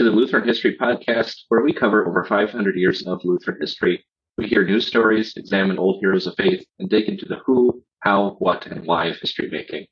To 0.00 0.04
the 0.04 0.16
Lutheran 0.16 0.48
History 0.48 0.78
Podcast, 0.78 1.42
where 1.48 1.60
we 1.60 1.74
cover 1.74 2.08
over 2.08 2.24
500 2.24 2.74
years 2.74 3.06
of 3.06 3.22
Lutheran 3.22 3.58
history. 3.60 4.02
We 4.38 4.46
hear 4.46 4.64
news 4.64 4.86
stories, 4.86 5.36
examine 5.36 5.78
old 5.78 6.00
heroes 6.00 6.26
of 6.26 6.34
faith, 6.36 6.64
and 6.78 6.88
dig 6.88 7.06
into 7.06 7.26
the 7.26 7.40
who, 7.44 7.84
how, 7.98 8.36
what, 8.38 8.64
and 8.64 8.86
why 8.86 9.08
of 9.08 9.18
history 9.18 9.50
making. 9.50 9.88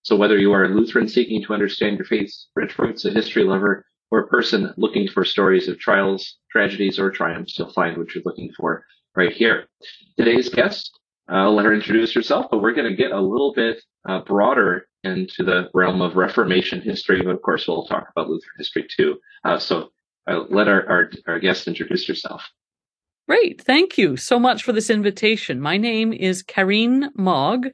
So 0.00 0.16
whether 0.16 0.38
you 0.38 0.50
are 0.52 0.64
a 0.64 0.68
Lutheran 0.70 1.08
seeking 1.08 1.42
to 1.42 1.52
understand 1.52 1.98
your 1.98 2.06
faith's 2.06 2.48
rich 2.56 2.78
roots, 2.78 3.04
a 3.04 3.10
history 3.10 3.44
lover, 3.44 3.84
or 4.10 4.20
a 4.20 4.28
person 4.28 4.72
looking 4.78 5.06
for 5.06 5.26
stories 5.26 5.68
of 5.68 5.78
trials, 5.78 6.38
tragedies, 6.50 6.98
or 6.98 7.10
triumphs, 7.10 7.58
you'll 7.58 7.70
find 7.74 7.98
what 7.98 8.14
you're 8.14 8.24
looking 8.24 8.50
for 8.56 8.86
right 9.14 9.34
here. 9.34 9.68
Today's 10.16 10.48
guest, 10.48 10.98
I'll 11.30 11.54
let 11.54 11.64
her 11.64 11.72
introduce 11.72 12.12
herself, 12.12 12.46
but 12.50 12.60
we're 12.60 12.74
going 12.74 12.90
to 12.90 12.96
get 12.96 13.12
a 13.12 13.20
little 13.20 13.52
bit 13.54 13.80
uh, 14.08 14.20
broader 14.20 14.86
into 15.04 15.44
the 15.44 15.70
realm 15.72 16.02
of 16.02 16.16
Reformation 16.16 16.80
history. 16.80 17.22
But 17.22 17.30
of 17.30 17.42
course, 17.42 17.66
we'll 17.68 17.86
talk 17.86 18.08
about 18.10 18.28
Lutheran 18.28 18.56
history 18.58 18.86
too. 18.94 19.18
Uh, 19.44 19.58
so 19.58 19.90
I'll 20.26 20.46
let 20.50 20.68
our, 20.68 20.86
our, 20.88 21.10
our 21.26 21.38
guest 21.38 21.68
introduce 21.68 22.06
herself. 22.06 22.42
Great. 23.28 23.62
Thank 23.62 23.96
you 23.96 24.16
so 24.16 24.40
much 24.40 24.64
for 24.64 24.72
this 24.72 24.90
invitation. 24.90 25.60
My 25.60 25.76
name 25.76 26.12
is 26.12 26.42
Karin 26.42 27.10
Maag. 27.16 27.70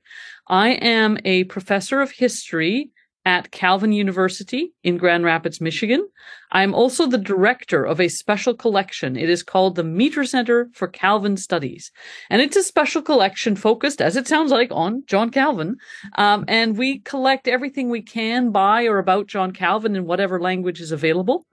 I 0.48 0.72
am 0.72 1.16
a 1.24 1.44
professor 1.44 2.02
of 2.02 2.10
history 2.10 2.90
at 3.24 3.50
Calvin 3.50 3.92
University 3.92 4.72
in 4.84 4.98
Grand 4.98 5.24
Rapids, 5.24 5.60
Michigan. 5.60 6.06
I'm 6.52 6.74
also 6.74 7.06
the 7.06 7.18
director 7.18 7.84
of 7.84 8.00
a 8.00 8.08
special 8.08 8.54
collection. 8.54 9.16
It 9.16 9.28
is 9.28 9.42
called 9.42 9.74
the 9.74 9.84
Meeter 9.84 10.24
Center 10.24 10.68
for 10.72 10.88
Calvin 10.88 11.36
Studies. 11.36 11.90
And 12.30 12.40
it's 12.40 12.56
a 12.56 12.62
special 12.62 13.02
collection 13.02 13.56
focused, 13.56 14.00
as 14.00 14.16
it 14.16 14.28
sounds 14.28 14.52
like, 14.52 14.70
on 14.70 15.02
John 15.06 15.30
Calvin. 15.30 15.76
Um, 16.16 16.44
and 16.48 16.76
we 16.76 17.00
collect 17.00 17.48
everything 17.48 17.90
we 17.90 18.02
can 18.02 18.50
by 18.50 18.84
or 18.84 18.98
about 18.98 19.26
John 19.26 19.52
Calvin 19.52 19.96
in 19.96 20.06
whatever 20.06 20.40
language 20.40 20.80
is 20.80 20.92
available. 20.92 21.46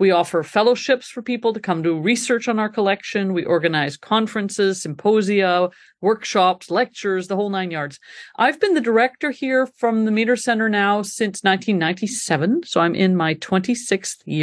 We 0.00 0.10
offer 0.10 0.42
fellowships 0.42 1.08
for 1.08 1.20
people 1.20 1.52
to 1.52 1.60
come 1.60 1.82
do 1.82 2.00
research 2.00 2.48
on 2.48 2.58
our 2.58 2.70
collection. 2.70 3.34
We 3.34 3.44
organize 3.44 3.98
conferences, 3.98 4.80
symposia, 4.80 5.68
workshops, 6.00 6.70
lectures, 6.70 7.28
the 7.28 7.36
whole 7.36 7.50
nine 7.50 7.70
yards. 7.70 7.98
I've 8.36 8.58
been 8.58 8.72
the 8.72 8.80
director 8.80 9.30
here 9.30 9.66
from 9.66 10.06
the 10.06 10.10
Meeter 10.10 10.36
Center 10.36 10.70
now 10.70 11.02
since 11.02 11.42
1997. 11.42 12.62
So 12.64 12.80
I'm 12.80 12.94
in 12.94 13.14
my 13.14 13.34
26th 13.34 14.22
year. 14.24 14.39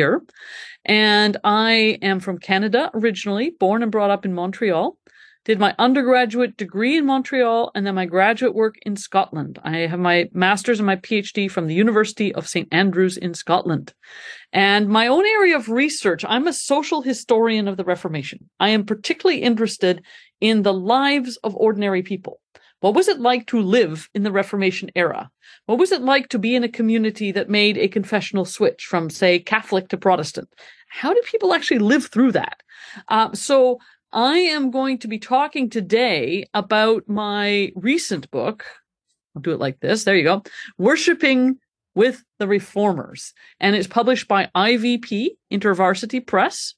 And 0.86 1.38
I 1.44 1.98
am 2.02 2.20
from 2.20 2.38
Canada 2.38 2.90
originally, 2.94 3.52
born 3.60 3.84
and 3.84 3.92
brought 3.92 4.12
up 4.12 4.26
in 4.26 4.34
Montreal 4.34 4.98
did 5.48 5.60
my 5.60 5.74
undergraduate 5.80 6.58
degree 6.58 6.98
in 6.98 7.06
Montreal 7.06 7.72
and 7.74 7.88
then 7.88 7.96
my 7.96 8.06
graduate 8.06 8.54
work 8.54 8.76
in 8.82 8.98
Scotland. 8.98 9.58
I 9.64 9.78
have 9.78 9.98
my 9.98 10.30
master's 10.34 10.82
and 10.82 10.86
my 10.86 10.98
PhD 10.98 11.50
from 11.50 11.68
the 11.68 11.74
University 11.74 12.36
of 12.36 12.50
St. 12.50 12.68
Andrews 12.70 13.16
in 13.16 13.34
Scotland. 13.34 13.94
And 14.52 14.90
my 14.90 15.08
own 15.08 15.26
area 15.26 15.56
of 15.56 15.70
research, 15.70 16.26
I'm 16.28 16.48
a 16.48 16.54
social 16.54 17.02
historian 17.02 17.70
of 17.70 17.78
the 17.78 17.86
Reformation. 17.86 18.50
I 18.60 18.70
am 18.72 18.86
particularly 18.86 19.42
interested 19.42 20.04
in 20.42 20.64
the 20.64 20.74
lives 20.74 21.38
of 21.46 21.56
ordinary 21.56 22.04
people. 22.04 22.42
What 22.80 22.94
was 22.94 23.08
it 23.08 23.20
like 23.20 23.48
to 23.48 23.60
live 23.60 24.08
in 24.14 24.24
the 24.24 24.32
Reformation 24.32 24.92
era? 24.96 25.32
What 25.66 25.80
was 25.80 25.92
it 25.92 26.02
like 26.02 26.30
to 26.30 26.40
be 26.40 26.56
in 26.56 26.64
a 26.64 26.70
community 26.70 27.32
that 27.32 27.50
made 27.50 27.78
a 27.78 27.88
confessional 27.88 28.46
switch 28.46 28.86
from, 28.86 29.10
say, 29.10 29.40
Catholic 29.40 29.90
to 29.90 29.98
Protestant? 29.98 30.50
How 30.90 31.14
did 31.14 31.24
people 31.26 31.54
actually 31.54 31.80
live 31.80 32.06
through 32.08 32.34
that? 32.34 32.62
Uh, 33.08 33.34
so 33.34 33.80
I 34.14 34.38
am 34.38 34.72
going 34.72 35.00
to 35.00 35.08
be 35.08 35.20
talking 35.20 35.70
today 35.70 36.46
about 36.54 37.08
my 37.10 37.72
recent 37.76 38.30
book. 38.32 38.64
I'll 39.36 39.42
do 39.42 39.52
it 39.52 39.60
like 39.60 39.80
this. 39.80 40.04
There 40.04 40.16
you 40.16 40.24
go. 40.24 40.44
Worshipping 40.78 41.58
with 41.96 42.24
the 42.38 42.48
Reformers. 42.48 43.34
And 43.60 43.76
it's 43.76 43.88
published 43.88 44.28
by 44.28 44.50
IVP, 44.56 45.30
InterVarsity 45.52 46.26
Press. 46.26 46.76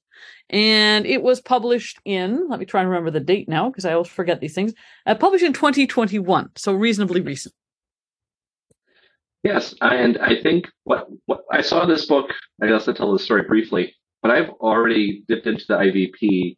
And 0.50 1.06
it 1.06 1.22
was 1.22 1.42
published 1.42 2.00
in, 2.06 2.48
let 2.50 2.60
me 2.60 2.66
try 2.66 2.82
and 2.82 2.90
remember 2.90 3.12
the 3.12 3.20
date 3.20 3.48
now 3.48 3.70
because 3.70 3.86
I 3.86 3.94
always 3.94 4.08
forget 4.08 4.40
these 4.40 4.56
things. 4.56 4.74
Uh, 5.06 5.16
published 5.16 5.46
in 5.46 5.54
2021, 5.54 6.50
so 6.56 6.74
reasonably 6.74 7.22
recent. 7.22 7.54
Yes, 9.44 9.74
and 9.80 10.18
I 10.18 10.42
think 10.42 10.68
what, 10.84 11.08
what 11.26 11.42
I 11.52 11.62
saw 11.62 11.86
this 11.86 12.06
book, 12.06 12.32
I 12.62 12.68
guess 12.68 12.88
I'll 12.88 12.94
tell 12.94 13.14
the 13.14 13.20
story 13.20 13.44
briefly, 13.44 13.96
but 14.22 14.32
I've 14.32 14.50
already 14.50 15.24
dipped 15.28 15.48
into 15.48 15.66
the 15.68 15.76
IVP 15.76 16.58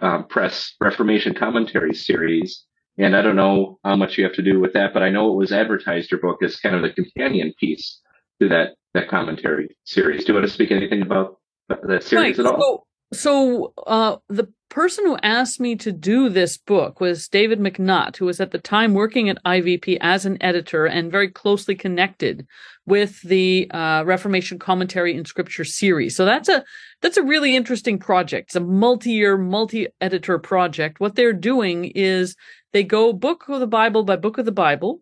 um, 0.00 0.26
press 0.26 0.74
Reformation 0.80 1.34
commentary 1.34 1.94
series. 1.94 2.64
And 2.98 3.14
I 3.14 3.22
don't 3.22 3.36
know 3.36 3.78
how 3.84 3.96
much 3.96 4.16
you 4.16 4.24
have 4.24 4.32
to 4.34 4.42
do 4.42 4.58
with 4.58 4.72
that, 4.72 4.94
but 4.94 5.02
I 5.02 5.10
know 5.10 5.30
it 5.32 5.36
was 5.36 5.52
advertised 5.52 6.10
your 6.10 6.20
book 6.20 6.42
as 6.42 6.56
kind 6.56 6.74
of 6.74 6.82
the 6.82 6.90
companion 6.90 7.52
piece 7.60 8.00
to 8.40 8.48
that 8.48 8.76
that 8.94 9.08
commentary 9.08 9.76
series. 9.84 10.24
Do 10.24 10.32
you 10.32 10.38
want 10.38 10.48
to 10.48 10.52
speak 10.52 10.70
anything 10.70 11.02
about 11.02 11.38
that 11.68 12.02
series 12.02 12.38
right. 12.38 12.46
at 12.46 12.46
all? 12.46 12.60
So, 12.60 12.86
so 13.12 13.72
uh, 13.86 14.16
the 14.28 14.48
person 14.68 15.06
who 15.06 15.16
asked 15.22 15.60
me 15.60 15.76
to 15.76 15.92
do 15.92 16.28
this 16.28 16.58
book 16.58 17.00
was 17.00 17.28
David 17.28 17.60
McNutt, 17.60 18.16
who 18.16 18.26
was 18.26 18.40
at 18.40 18.50
the 18.50 18.58
time 18.58 18.94
working 18.94 19.28
at 19.28 19.42
IVP 19.44 19.96
as 20.00 20.26
an 20.26 20.36
editor 20.42 20.86
and 20.86 21.10
very 21.10 21.30
closely 21.30 21.74
connected 21.74 22.46
with 22.84 23.20
the 23.22 23.70
uh, 23.72 24.02
Reformation 24.04 24.58
Commentary 24.58 25.16
in 25.16 25.24
Scripture 25.24 25.64
series. 25.64 26.16
So 26.16 26.24
that's 26.24 26.48
a 26.48 26.64
that's 27.00 27.16
a 27.16 27.22
really 27.22 27.54
interesting 27.54 27.98
project. 27.98 28.48
It's 28.48 28.56
a 28.56 28.60
multi-year, 28.60 29.38
multi-editor 29.38 30.38
project. 30.38 31.00
What 31.00 31.14
they're 31.14 31.32
doing 31.32 31.86
is 31.94 32.36
they 32.72 32.82
go 32.82 33.12
book 33.12 33.48
of 33.48 33.60
the 33.60 33.66
Bible 33.66 34.02
by 34.02 34.16
book 34.16 34.38
of 34.38 34.44
the 34.44 34.52
Bible, 34.52 35.00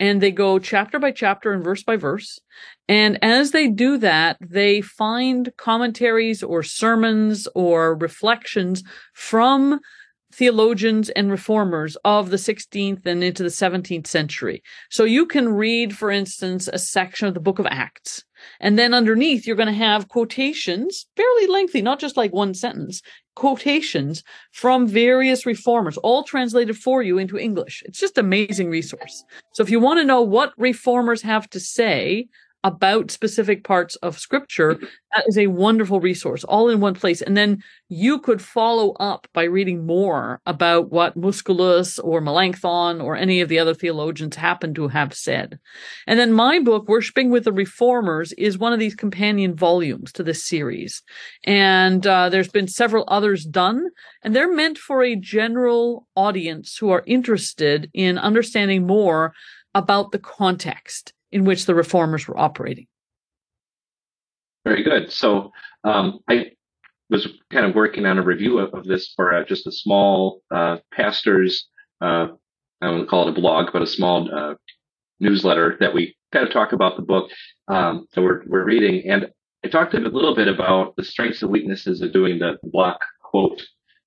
and 0.00 0.20
they 0.20 0.30
go 0.30 0.58
chapter 0.58 0.98
by 0.98 1.10
chapter 1.10 1.52
and 1.52 1.62
verse 1.62 1.82
by 1.82 1.96
verse. 1.96 2.38
And 2.88 3.18
as 3.22 3.52
they 3.52 3.68
do 3.68 3.98
that, 3.98 4.36
they 4.40 4.80
find 4.80 5.52
commentaries 5.56 6.42
or 6.42 6.62
sermons 6.62 7.48
or 7.54 7.94
reflections 7.94 8.82
from 9.14 9.80
theologians 10.34 11.10
and 11.10 11.30
reformers 11.30 11.96
of 12.04 12.30
the 12.30 12.36
16th 12.36 13.06
and 13.06 13.22
into 13.22 13.44
the 13.44 13.48
17th 13.48 14.06
century. 14.06 14.62
So 14.90 15.04
you 15.04 15.26
can 15.26 15.48
read, 15.48 15.96
for 15.96 16.10
instance, 16.10 16.68
a 16.68 16.78
section 16.78 17.28
of 17.28 17.34
the 17.34 17.40
book 17.40 17.60
of 17.60 17.66
Acts. 17.66 18.24
And 18.60 18.76
then 18.76 18.94
underneath, 18.94 19.46
you're 19.46 19.56
going 19.56 19.68
to 19.68 19.72
have 19.72 20.08
quotations, 20.08 21.06
fairly 21.16 21.46
lengthy, 21.46 21.82
not 21.82 22.00
just 22.00 22.16
like 22.16 22.32
one 22.32 22.52
sentence, 22.52 23.00
quotations 23.34 24.22
from 24.52 24.86
various 24.86 25.46
reformers, 25.46 25.96
all 25.98 26.22
translated 26.22 26.76
for 26.76 27.02
you 27.02 27.18
into 27.18 27.38
English. 27.38 27.82
It's 27.86 27.98
just 27.98 28.18
amazing 28.18 28.70
resource. 28.70 29.24
So 29.52 29.62
if 29.62 29.70
you 29.70 29.80
want 29.80 30.00
to 30.00 30.04
know 30.04 30.22
what 30.22 30.52
reformers 30.56 31.22
have 31.22 31.48
to 31.50 31.60
say 31.60 32.28
about 32.64 33.10
specific 33.10 33.62
parts 33.62 33.94
of 33.96 34.18
scripture, 34.18 34.78
that 35.14 35.24
is 35.28 35.36
a 35.36 35.46
wonderful 35.48 36.00
resource 36.00 36.42
all 36.44 36.70
in 36.70 36.80
one 36.80 36.94
place. 36.94 37.20
And 37.20 37.36
then 37.36 37.62
you 37.90 38.18
could 38.18 38.40
follow 38.40 38.92
up 38.92 39.28
by 39.34 39.44
reading 39.44 39.86
more 39.86 40.40
about 40.46 40.90
what 40.90 41.16
Musculus 41.16 42.00
or 42.02 42.22
Melanchthon 42.22 43.02
or 43.02 43.16
any 43.16 43.42
of 43.42 43.50
the 43.50 43.58
other 43.58 43.74
theologians 43.74 44.36
happen 44.36 44.72
to 44.74 44.88
have 44.88 45.12
said. 45.12 45.58
And 46.06 46.18
then 46.18 46.32
my 46.32 46.58
book, 46.58 46.88
Worshipping 46.88 47.30
with 47.30 47.44
the 47.44 47.52
Reformers, 47.52 48.32
is 48.32 48.58
one 48.58 48.72
of 48.72 48.78
these 48.78 48.94
companion 48.94 49.54
volumes 49.54 50.10
to 50.12 50.22
this 50.22 50.42
series. 50.42 51.02
And 51.44 52.04
uh, 52.06 52.30
there's 52.30 52.48
been 52.48 52.66
several 52.66 53.04
others 53.08 53.44
done, 53.44 53.90
and 54.22 54.34
they're 54.34 54.52
meant 54.52 54.78
for 54.78 55.02
a 55.02 55.16
general 55.16 56.06
audience 56.16 56.78
who 56.78 56.90
are 56.90 57.04
interested 57.06 57.90
in 57.92 58.16
understanding 58.16 58.86
more 58.86 59.34
about 59.74 60.12
the 60.12 60.18
context 60.18 61.12
in 61.34 61.44
which 61.44 61.66
the 61.66 61.74
reformers 61.74 62.28
were 62.28 62.38
operating. 62.38 62.86
Very 64.64 64.84
good. 64.84 65.10
So 65.10 65.50
um, 65.82 66.20
I 66.28 66.52
was 67.10 67.26
kind 67.52 67.66
of 67.66 67.74
working 67.74 68.06
on 68.06 68.18
a 68.18 68.22
review 68.22 68.60
of, 68.60 68.72
of 68.72 68.84
this 68.84 69.12
for 69.14 69.34
uh, 69.34 69.44
just 69.44 69.66
a 69.66 69.72
small 69.72 70.42
uh, 70.54 70.76
pastor's, 70.92 71.68
uh, 72.00 72.28
I 72.80 72.86
don't 72.86 73.08
call 73.08 73.26
it 73.28 73.36
a 73.36 73.40
blog, 73.40 73.72
but 73.72 73.82
a 73.82 73.86
small 73.86 74.32
uh, 74.32 74.54
newsletter 75.18 75.76
that 75.80 75.92
we 75.92 76.16
kind 76.32 76.46
of 76.46 76.52
talk 76.52 76.72
about 76.72 76.96
the 76.96 77.02
book 77.02 77.30
um, 77.66 78.06
that 78.14 78.22
we're, 78.22 78.42
we're 78.46 78.64
reading. 78.64 79.10
And 79.10 79.26
I 79.64 79.68
talked 79.68 79.92
a 79.94 79.98
little 79.98 80.36
bit 80.36 80.46
about 80.46 80.94
the 80.96 81.04
strengths 81.04 81.42
and 81.42 81.50
weaknesses 81.50 82.00
of 82.00 82.12
doing 82.12 82.38
the 82.38 82.58
block 82.62 83.00
quote 83.22 83.60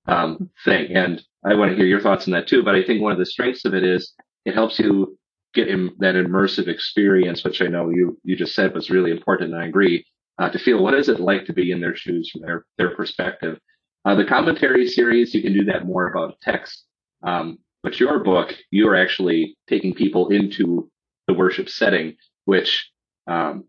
um, 0.06 0.48
thing. 0.64 0.96
And 0.96 1.22
I 1.44 1.54
want 1.54 1.72
to 1.72 1.76
hear 1.76 1.86
your 1.86 2.00
thoughts 2.00 2.26
on 2.26 2.32
that 2.32 2.48
too. 2.48 2.62
But 2.62 2.74
I 2.74 2.82
think 2.82 3.02
one 3.02 3.12
of 3.12 3.18
the 3.18 3.26
strengths 3.26 3.66
of 3.66 3.74
it 3.74 3.84
is 3.84 4.14
it 4.46 4.54
helps 4.54 4.78
you 4.78 5.18
get 5.58 5.68
Im- 5.68 5.96
that 5.98 6.14
immersive 6.14 6.68
experience, 6.68 7.44
which 7.44 7.60
I 7.60 7.66
know 7.66 7.90
you 7.90 8.18
you 8.24 8.36
just 8.36 8.54
said 8.54 8.74
was 8.74 8.90
really 8.90 9.10
important, 9.10 9.52
and 9.52 9.62
I 9.62 9.66
agree. 9.66 10.04
Uh, 10.38 10.48
to 10.50 10.58
feel 10.58 10.82
what 10.82 10.94
is 10.94 11.08
it 11.08 11.18
like 11.18 11.46
to 11.46 11.52
be 11.52 11.72
in 11.72 11.80
their 11.80 11.96
shoes 11.96 12.30
from 12.30 12.42
their 12.42 12.64
their 12.76 12.94
perspective. 12.94 13.58
Uh, 14.04 14.14
the 14.14 14.24
commentary 14.24 14.86
series, 14.86 15.34
you 15.34 15.42
can 15.42 15.52
do 15.52 15.64
that 15.64 15.84
more 15.84 16.08
about 16.08 16.40
text. 16.40 16.84
Um, 17.22 17.58
but 17.82 17.98
your 18.00 18.20
book, 18.20 18.54
you 18.70 18.88
are 18.88 18.96
actually 18.96 19.56
taking 19.68 19.94
people 19.94 20.28
into 20.28 20.90
the 21.26 21.34
worship 21.34 21.68
setting, 21.68 22.16
which 22.44 22.90
um, 23.26 23.64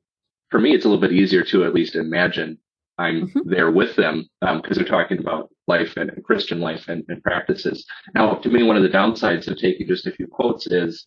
for 0.50 0.60
me, 0.60 0.74
it's 0.74 0.86
a 0.86 0.90
little 0.90 1.02
bit 1.02 1.14
easier 1.14 1.44
to 1.44 1.64
at 1.64 1.74
least 1.74 1.96
imagine 1.96 2.58
I'm 2.98 3.28
mm-hmm. 3.28 3.50
there 3.50 3.72
with 3.72 3.96
them 3.96 4.30
because 4.42 4.58
um, 4.58 4.84
they're 4.84 4.86
talking 4.86 5.20
about 5.20 5.50
life 5.68 5.94
and, 5.96 6.10
and 6.10 6.24
Christian 6.24 6.60
life 6.60 6.88
and, 6.88 7.04
and, 7.08 7.24
practices. 7.24 7.86
Now, 8.14 8.34
to 8.36 8.50
me, 8.50 8.64
one 8.64 8.76
of 8.76 8.84
the 8.84 8.90
downsides 8.90 9.48
of 9.48 9.58
taking 9.58 9.88
just 9.88 10.08
a 10.08 10.12
few 10.12 10.28
quotes 10.28 10.68
is 10.68 11.06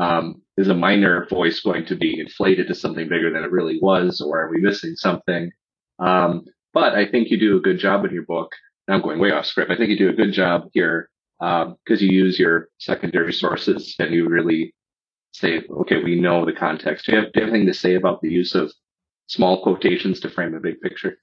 um, 0.00 0.40
is 0.56 0.68
a 0.68 0.74
minor 0.74 1.26
voice 1.28 1.60
going 1.60 1.84
to 1.86 1.94
be 1.94 2.18
inflated 2.18 2.66
to 2.68 2.74
something 2.74 3.06
bigger 3.06 3.30
than 3.30 3.44
it 3.44 3.52
really 3.52 3.78
was, 3.80 4.20
or 4.20 4.40
are 4.40 4.50
we 4.50 4.58
missing 4.58 4.96
something? 4.96 5.50
Um, 5.98 6.44
but 6.72 6.94
I 6.94 7.06
think 7.06 7.28
you 7.28 7.38
do 7.38 7.56
a 7.58 7.60
good 7.60 7.78
job 7.78 8.04
in 8.06 8.12
your 8.12 8.24
book. 8.24 8.50
I'm 8.88 9.02
going 9.02 9.18
way 9.18 9.30
off 9.30 9.46
script. 9.46 9.70
I 9.70 9.76
think 9.76 9.90
you 9.90 9.98
do 9.98 10.08
a 10.08 10.14
good 10.14 10.32
job 10.32 10.68
here 10.72 11.10
because 11.38 11.66
um, 11.66 11.76
you 11.86 12.08
use 12.08 12.38
your 12.38 12.68
secondary 12.78 13.32
sources 13.32 13.94
and 13.98 14.12
you 14.12 14.26
really 14.26 14.74
say, 15.32 15.62
okay, 15.70 16.02
we 16.02 16.18
know 16.18 16.44
the 16.44 16.52
context. 16.52 17.06
Do 17.06 17.12
you, 17.12 17.18
have, 17.18 17.32
do 17.32 17.40
you 17.40 17.46
have 17.46 17.54
anything 17.54 17.68
to 17.68 17.74
say 17.74 17.94
about 17.94 18.20
the 18.20 18.30
use 18.30 18.54
of 18.54 18.72
small 19.26 19.62
quotations 19.62 20.18
to 20.20 20.30
frame 20.30 20.54
a 20.54 20.60
big 20.60 20.80
picture? 20.80 21.18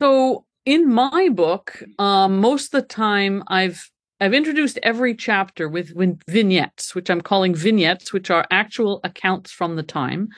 So 0.00 0.46
in 0.64 0.92
my 0.92 1.28
book, 1.28 1.82
um, 1.98 2.40
most 2.40 2.74
of 2.74 2.80
the 2.80 2.86
time 2.86 3.44
I've 3.46 3.90
I've 4.22 4.34
introduced 4.34 4.78
every 4.82 5.14
chapter 5.14 5.66
with, 5.66 5.94
vignettes, 6.28 6.94
which 6.94 7.08
I'm 7.08 7.22
calling 7.22 7.54
vignettes, 7.54 8.12
which 8.12 8.30
are 8.30 8.46
actual 8.50 9.00
accounts 9.02 9.50
from 9.50 9.76
the 9.76 9.82
time. 9.82 10.28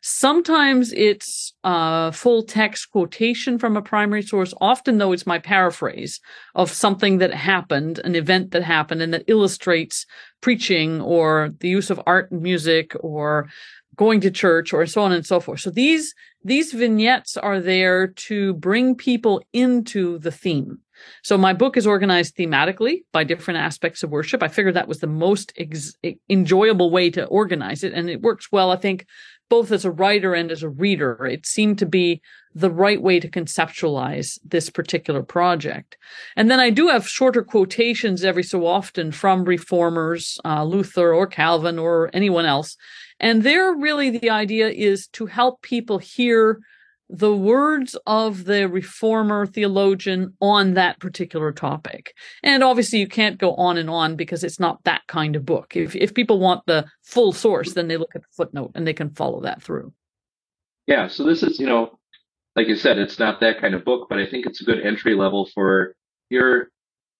Sometimes 0.00 0.92
it's 0.92 1.52
a 1.64 2.12
full 2.12 2.44
text 2.44 2.92
quotation 2.92 3.58
from 3.58 3.76
a 3.76 3.82
primary 3.82 4.22
source. 4.22 4.54
Often, 4.60 4.98
though, 4.98 5.10
it's 5.10 5.26
my 5.26 5.40
paraphrase 5.40 6.20
of 6.54 6.70
something 6.70 7.18
that 7.18 7.34
happened, 7.34 7.98
an 8.04 8.14
event 8.14 8.52
that 8.52 8.62
happened, 8.62 9.02
and 9.02 9.12
that 9.12 9.24
illustrates 9.26 10.06
preaching 10.40 11.00
or 11.00 11.50
the 11.58 11.68
use 11.68 11.90
of 11.90 12.00
art 12.06 12.30
and 12.30 12.42
music 12.42 12.94
or 13.00 13.48
going 13.96 14.20
to 14.20 14.30
church 14.30 14.72
or 14.72 14.86
so 14.86 15.02
on 15.02 15.10
and 15.10 15.26
so 15.26 15.40
forth. 15.40 15.60
So 15.60 15.70
these 15.70 16.14
these 16.44 16.72
vignettes 16.72 17.36
are 17.36 17.60
there 17.60 18.06
to 18.06 18.54
bring 18.54 18.94
people 18.94 19.42
into 19.52 20.18
the 20.18 20.30
theme. 20.30 20.81
So 21.22 21.38
my 21.38 21.52
book 21.52 21.76
is 21.76 21.86
organized 21.86 22.36
thematically 22.36 23.04
by 23.12 23.24
different 23.24 23.60
aspects 23.60 24.02
of 24.02 24.10
worship. 24.10 24.42
I 24.42 24.48
figured 24.48 24.74
that 24.74 24.88
was 24.88 25.00
the 25.00 25.06
most 25.06 25.52
ex- 25.56 25.94
enjoyable 26.28 26.90
way 26.90 27.10
to 27.10 27.24
organize 27.26 27.84
it. 27.84 27.92
And 27.92 28.10
it 28.10 28.22
works 28.22 28.50
well, 28.50 28.70
I 28.70 28.76
think, 28.76 29.06
both 29.48 29.70
as 29.70 29.84
a 29.84 29.90
writer 29.90 30.34
and 30.34 30.50
as 30.50 30.62
a 30.62 30.68
reader. 30.68 31.26
It 31.26 31.46
seemed 31.46 31.78
to 31.80 31.86
be 31.86 32.22
the 32.54 32.70
right 32.70 33.00
way 33.00 33.20
to 33.20 33.28
conceptualize 33.28 34.38
this 34.44 34.70
particular 34.70 35.22
project. 35.22 35.96
And 36.36 36.50
then 36.50 36.60
I 36.60 36.70
do 36.70 36.88
have 36.88 37.08
shorter 37.08 37.42
quotations 37.42 38.24
every 38.24 38.42
so 38.42 38.66
often 38.66 39.12
from 39.12 39.44
reformers, 39.44 40.38
uh, 40.44 40.64
Luther 40.64 41.12
or 41.14 41.26
Calvin 41.26 41.78
or 41.78 42.10
anyone 42.12 42.46
else. 42.46 42.76
And 43.20 43.42
there 43.42 43.74
really 43.74 44.10
the 44.10 44.30
idea 44.30 44.68
is 44.68 45.06
to 45.08 45.26
help 45.26 45.62
people 45.62 45.98
hear 45.98 46.60
the 47.12 47.36
words 47.36 47.94
of 48.06 48.44
the 48.44 48.66
reformer 48.68 49.44
theologian 49.44 50.34
on 50.40 50.72
that 50.74 50.98
particular 50.98 51.52
topic. 51.52 52.14
And 52.42 52.64
obviously 52.64 53.00
you 53.00 53.06
can't 53.06 53.38
go 53.38 53.54
on 53.56 53.76
and 53.76 53.90
on 53.90 54.16
because 54.16 54.42
it's 54.42 54.58
not 54.58 54.82
that 54.84 55.02
kind 55.08 55.36
of 55.36 55.44
book. 55.44 55.76
If 55.76 55.94
if 55.94 56.14
people 56.14 56.40
want 56.40 56.64
the 56.66 56.86
full 57.02 57.32
source, 57.32 57.74
then 57.74 57.88
they 57.88 57.98
look 57.98 58.16
at 58.16 58.22
the 58.22 58.28
footnote 58.34 58.72
and 58.74 58.86
they 58.86 58.94
can 58.94 59.10
follow 59.10 59.42
that 59.42 59.62
through. 59.62 59.92
Yeah, 60.86 61.08
so 61.08 61.24
this 61.24 61.42
is, 61.42 61.60
you 61.60 61.66
know, 61.66 61.98
like 62.56 62.66
you 62.66 62.76
said, 62.76 62.98
it's 62.98 63.18
not 63.18 63.40
that 63.40 63.60
kind 63.60 63.74
of 63.74 63.84
book, 63.84 64.08
but 64.08 64.18
I 64.18 64.26
think 64.26 64.46
it's 64.46 64.62
a 64.62 64.64
good 64.64 64.80
entry 64.80 65.14
level 65.14 65.48
for 65.54 65.94
your 66.30 66.70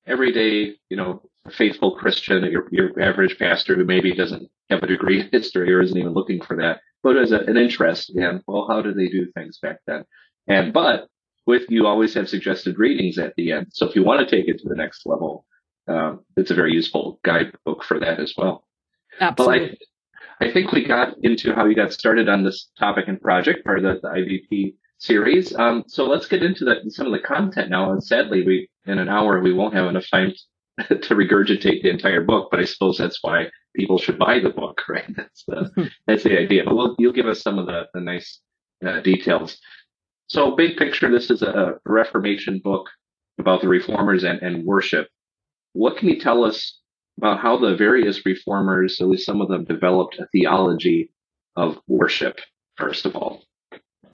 everyday, 0.06 0.74
you 0.88 0.96
know, 0.96 1.22
faithful 1.50 1.96
Christian, 1.96 2.44
your 2.50 2.66
your 2.70 2.98
average 3.00 3.38
pastor 3.38 3.74
who 3.74 3.84
maybe 3.84 4.14
doesn't 4.14 4.48
have 4.72 4.82
a 4.82 4.86
degree 4.86 5.20
in 5.20 5.28
history 5.30 5.72
or 5.72 5.80
isn't 5.80 5.96
even 5.96 6.14
looking 6.14 6.40
for 6.42 6.56
that 6.56 6.80
but 7.02 7.16
as 7.16 7.32
a, 7.32 7.40
an 7.40 7.56
interest 7.56 8.12
in, 8.14 8.42
well, 8.46 8.66
how 8.68 8.80
did 8.80 8.96
they 8.96 9.08
do 9.08 9.30
things 9.32 9.58
back 9.58 9.78
then? 9.86 10.04
And, 10.46 10.72
but 10.72 11.08
with, 11.46 11.62
you 11.68 11.86
always 11.86 12.14
have 12.14 12.28
suggested 12.28 12.78
readings 12.78 13.18
at 13.18 13.34
the 13.36 13.52
end. 13.52 13.68
So 13.70 13.88
if 13.88 13.96
you 13.96 14.04
want 14.04 14.26
to 14.26 14.36
take 14.36 14.48
it 14.48 14.58
to 14.60 14.68
the 14.68 14.76
next 14.76 15.04
level, 15.04 15.44
um, 15.88 16.20
it's 16.36 16.50
a 16.50 16.54
very 16.54 16.72
useful 16.72 17.18
guidebook 17.24 17.82
for 17.82 17.98
that 17.98 18.20
as 18.20 18.34
well. 18.36 18.64
Absolutely. 19.20 19.60
Well, 19.60 19.78
I, 20.40 20.46
I, 20.46 20.52
think 20.52 20.70
we 20.70 20.84
got 20.84 21.14
into 21.22 21.52
how 21.54 21.66
you 21.66 21.74
got 21.74 21.92
started 21.92 22.28
on 22.28 22.44
this 22.44 22.70
topic 22.78 23.08
and 23.08 23.20
project, 23.20 23.64
part 23.64 23.84
of 23.84 23.84
the, 23.84 24.00
the 24.00 24.08
IVP 24.08 24.74
series. 24.98 25.54
Um, 25.56 25.84
so 25.88 26.06
let's 26.06 26.28
get 26.28 26.44
into 26.44 26.64
some 26.88 27.06
of 27.06 27.12
the 27.12 27.18
content 27.18 27.68
now. 27.70 27.90
And 27.90 28.02
sadly, 28.02 28.44
we, 28.46 28.70
in 28.86 28.98
an 28.98 29.08
hour, 29.08 29.40
we 29.40 29.52
won't 29.52 29.74
have 29.74 29.88
enough 29.88 30.08
time 30.08 30.32
to 30.88 31.14
regurgitate 31.14 31.82
the 31.82 31.90
entire 31.90 32.22
book, 32.22 32.48
but 32.50 32.60
I 32.60 32.64
suppose 32.64 32.96
that's 32.96 33.18
why 33.22 33.48
people 33.74 33.98
should 33.98 34.18
buy 34.18 34.38
the 34.38 34.50
book, 34.50 34.82
right? 34.88 35.06
That's 35.16 35.44
the 35.46 35.90
that's 36.06 36.24
the 36.24 36.38
idea. 36.38 36.64
But 36.64 36.74
we'll, 36.74 36.96
you'll 36.98 37.12
give 37.12 37.26
us 37.26 37.42
some 37.42 37.58
of 37.58 37.66
the, 37.66 37.88
the 37.94 38.00
nice 38.00 38.40
uh, 38.84 39.00
details. 39.00 39.58
So, 40.28 40.56
big 40.56 40.76
picture, 40.76 41.10
this 41.10 41.30
is 41.30 41.42
a 41.42 41.74
Reformation 41.84 42.60
book 42.64 42.88
about 43.38 43.60
the 43.60 43.68
reformers 43.68 44.24
and, 44.24 44.40
and 44.40 44.64
worship. 44.64 45.08
What 45.74 45.98
can 45.98 46.08
you 46.08 46.18
tell 46.18 46.44
us 46.44 46.78
about 47.18 47.40
how 47.40 47.58
the 47.58 47.76
various 47.76 48.24
reformers, 48.24 49.00
at 49.00 49.08
least 49.08 49.26
some 49.26 49.42
of 49.42 49.48
them, 49.48 49.64
developed 49.64 50.18
a 50.18 50.26
theology 50.32 51.10
of 51.56 51.78
worship? 51.86 52.38
First 52.78 53.04
of 53.04 53.14
all, 53.14 53.42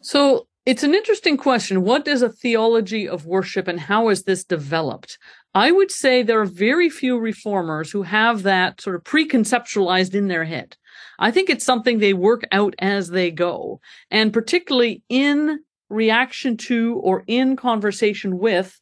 so 0.01 0.48
it's 0.69 0.83
an 0.83 0.95
interesting 0.95 1.39
question. 1.39 1.83
What 1.83 2.07
is 2.07 2.21
a 2.21 2.29
theology 2.29 3.09
of 3.09 3.25
worship 3.25 3.69
and 3.69 3.81
how 3.81 4.11
is 4.11 4.25
this 4.25 4.45
developed? 4.45 5.17
I 5.55 5.71
would 5.71 5.91
say 5.91 6.23
there 6.23 6.43
are 6.43 6.45
very 6.45 6.91
few 6.91 7.19
reformers 7.19 7.91
who 7.91 8.03
have 8.03 8.43
that 8.43 8.83
sort 8.83 8.95
of 8.95 9.03
preconceptualized 9.03 10.15
in 10.15 10.29
their 10.29 10.45
head. 10.45 10.77
I 11.19 11.31
think 11.31 11.49
it's 11.49 11.65
something 11.65 12.01
they 12.01 12.13
work 12.13 12.43
out 12.53 12.75
as 12.81 13.09
they 13.09 13.31
go. 13.31 13.81
And 14.11 14.31
particularly 14.31 15.03
in 15.09 15.61
reaction 15.89 16.59
to 16.59 17.01
or 17.03 17.25
in 17.27 17.57
conversation 17.57 18.37
with 18.37 18.79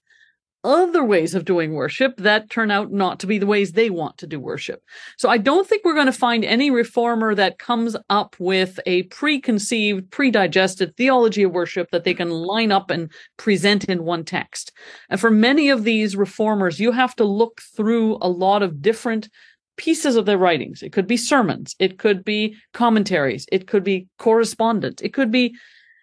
other 0.66 1.04
ways 1.04 1.34
of 1.34 1.44
doing 1.44 1.74
worship 1.74 2.16
that 2.16 2.50
turn 2.50 2.72
out 2.72 2.92
not 2.92 3.20
to 3.20 3.26
be 3.26 3.38
the 3.38 3.46
ways 3.46 3.72
they 3.72 3.88
want 3.88 4.18
to 4.18 4.26
do 4.26 4.40
worship. 4.40 4.82
So 5.16 5.28
I 5.28 5.38
don't 5.38 5.66
think 5.66 5.84
we're 5.84 5.94
going 5.94 6.06
to 6.06 6.12
find 6.12 6.44
any 6.44 6.72
reformer 6.72 7.36
that 7.36 7.60
comes 7.60 7.96
up 8.10 8.34
with 8.40 8.80
a 8.84 9.04
preconceived, 9.04 10.10
predigested 10.10 10.96
theology 10.96 11.44
of 11.44 11.52
worship 11.52 11.90
that 11.92 12.02
they 12.02 12.14
can 12.14 12.30
line 12.30 12.72
up 12.72 12.90
and 12.90 13.12
present 13.36 13.84
in 13.84 14.04
one 14.04 14.24
text. 14.24 14.72
And 15.08 15.20
for 15.20 15.30
many 15.30 15.70
of 15.70 15.84
these 15.84 16.16
reformers, 16.16 16.80
you 16.80 16.90
have 16.90 17.14
to 17.16 17.24
look 17.24 17.60
through 17.76 18.18
a 18.20 18.28
lot 18.28 18.64
of 18.64 18.82
different 18.82 19.28
pieces 19.76 20.16
of 20.16 20.26
their 20.26 20.38
writings. 20.38 20.82
It 20.82 20.92
could 20.92 21.06
be 21.06 21.16
sermons. 21.16 21.76
It 21.78 21.98
could 21.98 22.24
be 22.24 22.56
commentaries. 22.72 23.46
It 23.52 23.68
could 23.68 23.84
be 23.84 24.08
correspondence. 24.18 25.00
It 25.00 25.14
could 25.14 25.30
be 25.30 25.54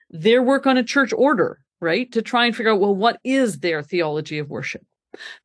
their 0.10 0.42
work 0.42 0.66
on 0.66 0.78
a 0.78 0.84
church 0.84 1.12
order 1.12 1.60
right? 1.84 2.12
To 2.14 2.22
try 2.22 2.46
and 2.46 2.56
figure 2.56 2.72
out, 2.72 2.80
well, 2.80 2.96
what 2.96 3.20
is 3.24 3.60
their 3.60 3.84
theology 3.84 4.40
of 4.40 4.50
worship? 4.50 4.84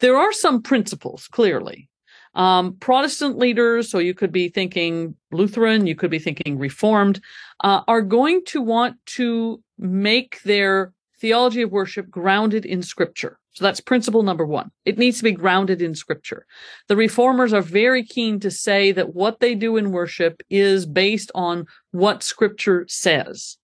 There 0.00 0.16
are 0.16 0.32
some 0.32 0.62
principles, 0.62 1.28
clearly. 1.28 1.88
Um, 2.34 2.76
Protestant 2.76 3.36
leaders, 3.36 3.90
so 3.90 3.98
you 3.98 4.14
could 4.14 4.32
be 4.32 4.48
thinking 4.48 5.14
Lutheran, 5.32 5.86
you 5.86 5.96
could 5.96 6.10
be 6.10 6.18
thinking 6.18 6.58
Reformed, 6.58 7.20
uh, 7.64 7.82
are 7.88 8.02
going 8.02 8.42
to 8.46 8.62
want 8.62 8.96
to 9.06 9.62
make 9.78 10.40
their 10.42 10.92
theology 11.20 11.62
of 11.62 11.72
worship 11.72 12.08
grounded 12.08 12.64
in 12.64 12.82
scripture. 12.82 13.38
So 13.52 13.64
that's 13.64 13.80
principle 13.80 14.22
number 14.22 14.46
one. 14.46 14.70
It 14.84 14.98
needs 14.98 15.18
to 15.18 15.24
be 15.24 15.32
grounded 15.32 15.82
in 15.82 15.96
scripture. 15.96 16.46
The 16.86 16.94
reformers 16.94 17.52
are 17.52 17.60
very 17.60 18.04
keen 18.04 18.38
to 18.40 18.52
say 18.52 18.92
that 18.92 19.16
what 19.16 19.40
they 19.40 19.56
do 19.56 19.76
in 19.76 19.90
worship 19.90 20.42
is 20.48 20.86
based 20.86 21.32
on 21.34 21.66
what 21.90 22.22
scripture 22.22 22.84
says. 22.88 23.56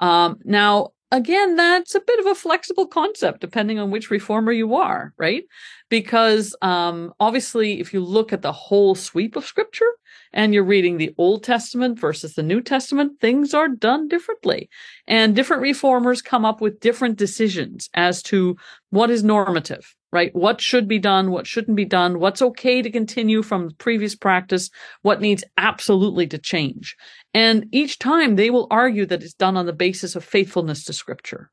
Um, 0.00 0.40
now, 0.44 0.88
again, 1.10 1.56
that's 1.56 1.94
a 1.94 2.00
bit 2.00 2.18
of 2.20 2.26
a 2.26 2.34
flexible 2.34 2.86
concept 2.86 3.40
depending 3.40 3.78
on 3.78 3.90
which 3.90 4.10
reformer 4.10 4.52
you 4.52 4.74
are, 4.74 5.12
right? 5.16 5.44
Because 5.88 6.54
um, 6.62 7.12
obviously, 7.18 7.80
if 7.80 7.94
you 7.94 8.00
look 8.00 8.32
at 8.32 8.42
the 8.42 8.52
whole 8.52 8.94
sweep 8.94 9.36
of 9.36 9.44
scripture 9.44 9.90
and 10.32 10.52
you're 10.52 10.64
reading 10.64 10.98
the 10.98 11.14
Old 11.16 11.42
Testament 11.42 11.98
versus 11.98 12.34
the 12.34 12.42
New 12.42 12.60
Testament, 12.60 13.20
things 13.20 13.54
are 13.54 13.68
done 13.68 14.08
differently. 14.08 14.68
And 15.06 15.34
different 15.34 15.62
reformers 15.62 16.20
come 16.20 16.44
up 16.44 16.60
with 16.60 16.80
different 16.80 17.16
decisions 17.16 17.88
as 17.94 18.22
to 18.24 18.56
what 18.90 19.10
is 19.10 19.24
normative 19.24 19.94
right? 20.12 20.34
What 20.34 20.60
should 20.60 20.88
be 20.88 20.98
done? 20.98 21.30
What 21.30 21.46
shouldn't 21.46 21.76
be 21.76 21.84
done? 21.84 22.18
What's 22.18 22.40
okay 22.40 22.80
to 22.82 22.90
continue 22.90 23.42
from 23.42 23.72
previous 23.78 24.14
practice? 24.14 24.70
What 25.02 25.20
needs 25.20 25.44
absolutely 25.56 26.26
to 26.28 26.38
change? 26.38 26.96
And 27.38 27.66
each 27.70 28.00
time 28.00 28.34
they 28.34 28.50
will 28.50 28.66
argue 28.68 29.06
that 29.06 29.22
it's 29.22 29.32
done 29.32 29.56
on 29.56 29.66
the 29.66 29.72
basis 29.72 30.16
of 30.16 30.24
faithfulness 30.24 30.82
to 30.86 30.92
scripture. 30.92 31.52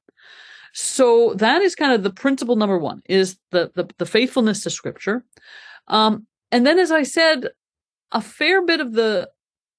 So 0.74 1.36
that 1.36 1.62
is 1.62 1.76
kind 1.76 1.94
of 1.94 2.02
the 2.02 2.10
principle 2.24 2.56
number 2.56 2.80
one 2.80 3.04
is 3.08 3.38
the, 3.52 3.72
the, 3.76 3.88
the 4.00 4.08
faithfulness 4.08 4.64
to 4.64 4.72
scripture. 4.72 5.24
Um, 5.88 6.26
and 6.52 6.66
then, 6.66 6.80
as 6.80 6.92
I 6.92 7.04
said, 7.04 7.50
a 8.12 8.20
fair 8.20 8.66
bit 8.66 8.80
of 8.80 8.94
the 8.94 9.30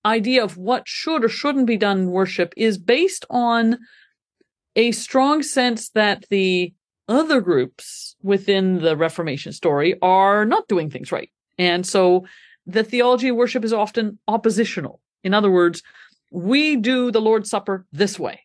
idea 0.05 0.45
of 0.45 0.57
what 0.57 0.87
should 0.87 1.25
or 1.25 1.29
shouldn't 1.29 1.67
be 1.67 1.77
done 1.77 1.99
in 1.99 2.11
worship 2.13 2.55
is 2.57 2.79
based 2.79 3.25
on 3.29 3.77
a 4.77 4.93
strong 4.93 5.43
sense 5.43 5.89
that 5.91 6.25
the 6.31 6.73
other 7.09 7.41
groups 7.41 8.15
within 8.23 8.79
the 8.79 8.97
Reformation 8.97 9.53
story 9.53 9.97
are 10.03 10.45
not 10.45 10.69
doing 10.69 10.89
things 10.89 11.11
right. 11.11 11.31
And 11.59 11.85
so 11.85 12.27
the 12.65 12.85
theology 12.85 13.31
of 13.31 13.37
worship 13.37 13.65
is 13.65 13.73
often 13.73 14.21
oppositional. 14.29 15.01
In 15.27 15.35
other 15.35 15.51
words, 15.51 15.83
we 16.31 16.77
do 16.77 17.11
the 17.11 17.21
Lord's 17.21 17.51
Supper 17.51 17.85
this 17.91 18.17
way, 18.17 18.43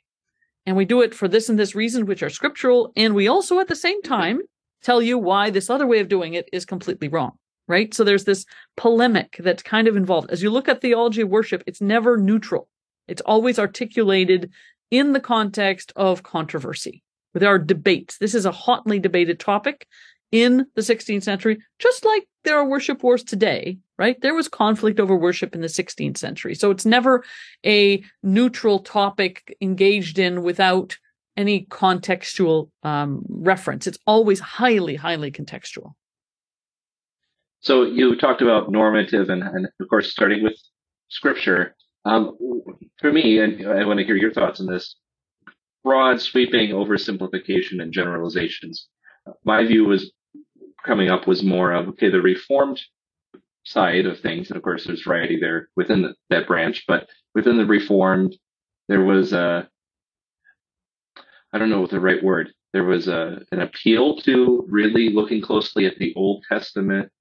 and 0.65 0.75
we 0.75 0.83
do 0.83 1.01
it 1.01 1.13
for 1.13 1.27
this 1.27 1.47
and 1.47 1.59
this 1.59 1.75
reason, 1.75 2.07
which 2.07 2.23
are 2.23 2.29
scriptural. 2.29 2.91
And 2.95 3.13
we 3.13 3.27
also, 3.27 3.59
at 3.59 3.67
the 3.67 3.75
same 3.75 4.01
mm-hmm. 4.01 4.13
time, 4.13 4.39
tell 4.81 4.99
you 4.99 5.19
why 5.19 5.51
this 5.51 5.69
other 5.69 5.85
way 5.85 5.99
of 5.99 6.09
doing 6.09 6.33
it 6.33 6.49
is 6.51 6.65
completely 6.65 7.07
wrong. 7.07 7.33
Right. 7.67 7.93
So 7.93 8.03
there's 8.03 8.25
this 8.25 8.45
polemic 8.75 9.37
that's 9.39 9.61
kind 9.61 9.87
of 9.87 9.95
involved. 9.95 10.31
As 10.31 10.41
you 10.41 10.49
look 10.49 10.67
at 10.67 10.81
theology 10.81 11.21
of 11.21 11.29
worship, 11.29 11.63
it's 11.67 11.81
never 11.81 12.17
neutral. 12.17 12.67
It's 13.07 13.21
always 13.21 13.59
articulated 13.59 14.49
in 14.89 15.13
the 15.13 15.19
context 15.19 15.93
of 15.95 16.23
controversy. 16.23 17.03
There 17.35 17.53
are 17.53 17.59
debates. 17.59 18.17
This 18.17 18.33
is 18.33 18.45
a 18.45 18.51
hotly 18.51 18.97
debated 18.99 19.39
topic 19.39 19.87
in 20.31 20.65
the 20.75 20.81
16th 20.81 21.23
century, 21.23 21.59
just 21.77 22.03
like 22.03 22.27
there 22.43 22.57
are 22.57 22.67
worship 22.67 23.03
wars 23.03 23.23
today, 23.23 23.77
right? 24.01 24.19
There 24.19 24.33
was 24.33 24.47
conflict 24.47 24.99
over 24.99 25.15
worship 25.15 25.53
in 25.53 25.61
the 25.61 25.67
16th 25.67 26.17
century. 26.17 26.55
So 26.55 26.71
it's 26.71 26.87
never 26.87 27.23
a 27.63 28.03
neutral 28.23 28.79
topic 28.79 29.55
engaged 29.61 30.17
in 30.17 30.41
without 30.41 30.97
any 31.37 31.67
contextual 31.67 32.71
um, 32.81 33.21
reference. 33.29 33.85
It's 33.85 33.99
always 34.07 34.39
highly, 34.39 34.95
highly 34.95 35.31
contextual. 35.31 35.93
So 37.59 37.83
you 37.83 38.15
talked 38.15 38.41
about 38.41 38.71
normative 38.71 39.29
and, 39.29 39.43
and 39.43 39.67
of 39.79 39.87
course, 39.87 40.09
starting 40.09 40.41
with 40.41 40.57
scripture. 41.09 41.75
Um, 42.03 42.35
for 42.99 43.13
me, 43.13 43.37
and 43.37 43.67
I 43.67 43.85
want 43.85 43.99
to 43.99 44.05
hear 44.05 44.15
your 44.15 44.33
thoughts 44.33 44.59
on 44.59 44.65
this, 44.65 44.95
broad, 45.83 46.19
sweeping 46.19 46.71
oversimplification 46.71 47.83
and 47.83 47.93
generalizations. 47.93 48.87
My 49.43 49.63
view 49.63 49.85
was 49.85 50.11
coming 50.83 51.11
up 51.11 51.27
was 51.27 51.43
more 51.43 51.71
of, 51.71 51.87
okay, 51.89 52.09
the 52.09 52.19
reformed 52.19 52.81
side 53.63 54.05
of 54.05 54.19
things, 54.19 54.49
and 54.49 54.57
of 54.57 54.63
course 54.63 54.85
there's 54.85 55.03
variety 55.03 55.39
there 55.39 55.69
within 55.75 56.01
the, 56.01 56.15
that 56.29 56.47
branch, 56.47 56.85
but 56.87 57.07
within 57.35 57.57
the 57.57 57.65
reformed, 57.65 58.35
there 58.87 59.03
was 59.03 59.33
a, 59.33 59.67
I 61.53 61.57
don't 61.57 61.69
know 61.69 61.81
what 61.81 61.91
the 61.91 61.99
right 61.99 62.23
word, 62.23 62.51
there 62.73 62.83
was 62.83 63.07
a, 63.07 63.41
an 63.51 63.61
appeal 63.61 64.17
to 64.21 64.65
really 64.69 65.09
looking 65.09 65.41
closely 65.41 65.85
at 65.85 65.97
the 65.97 66.13
Old 66.15 66.43
Testament 66.47 67.11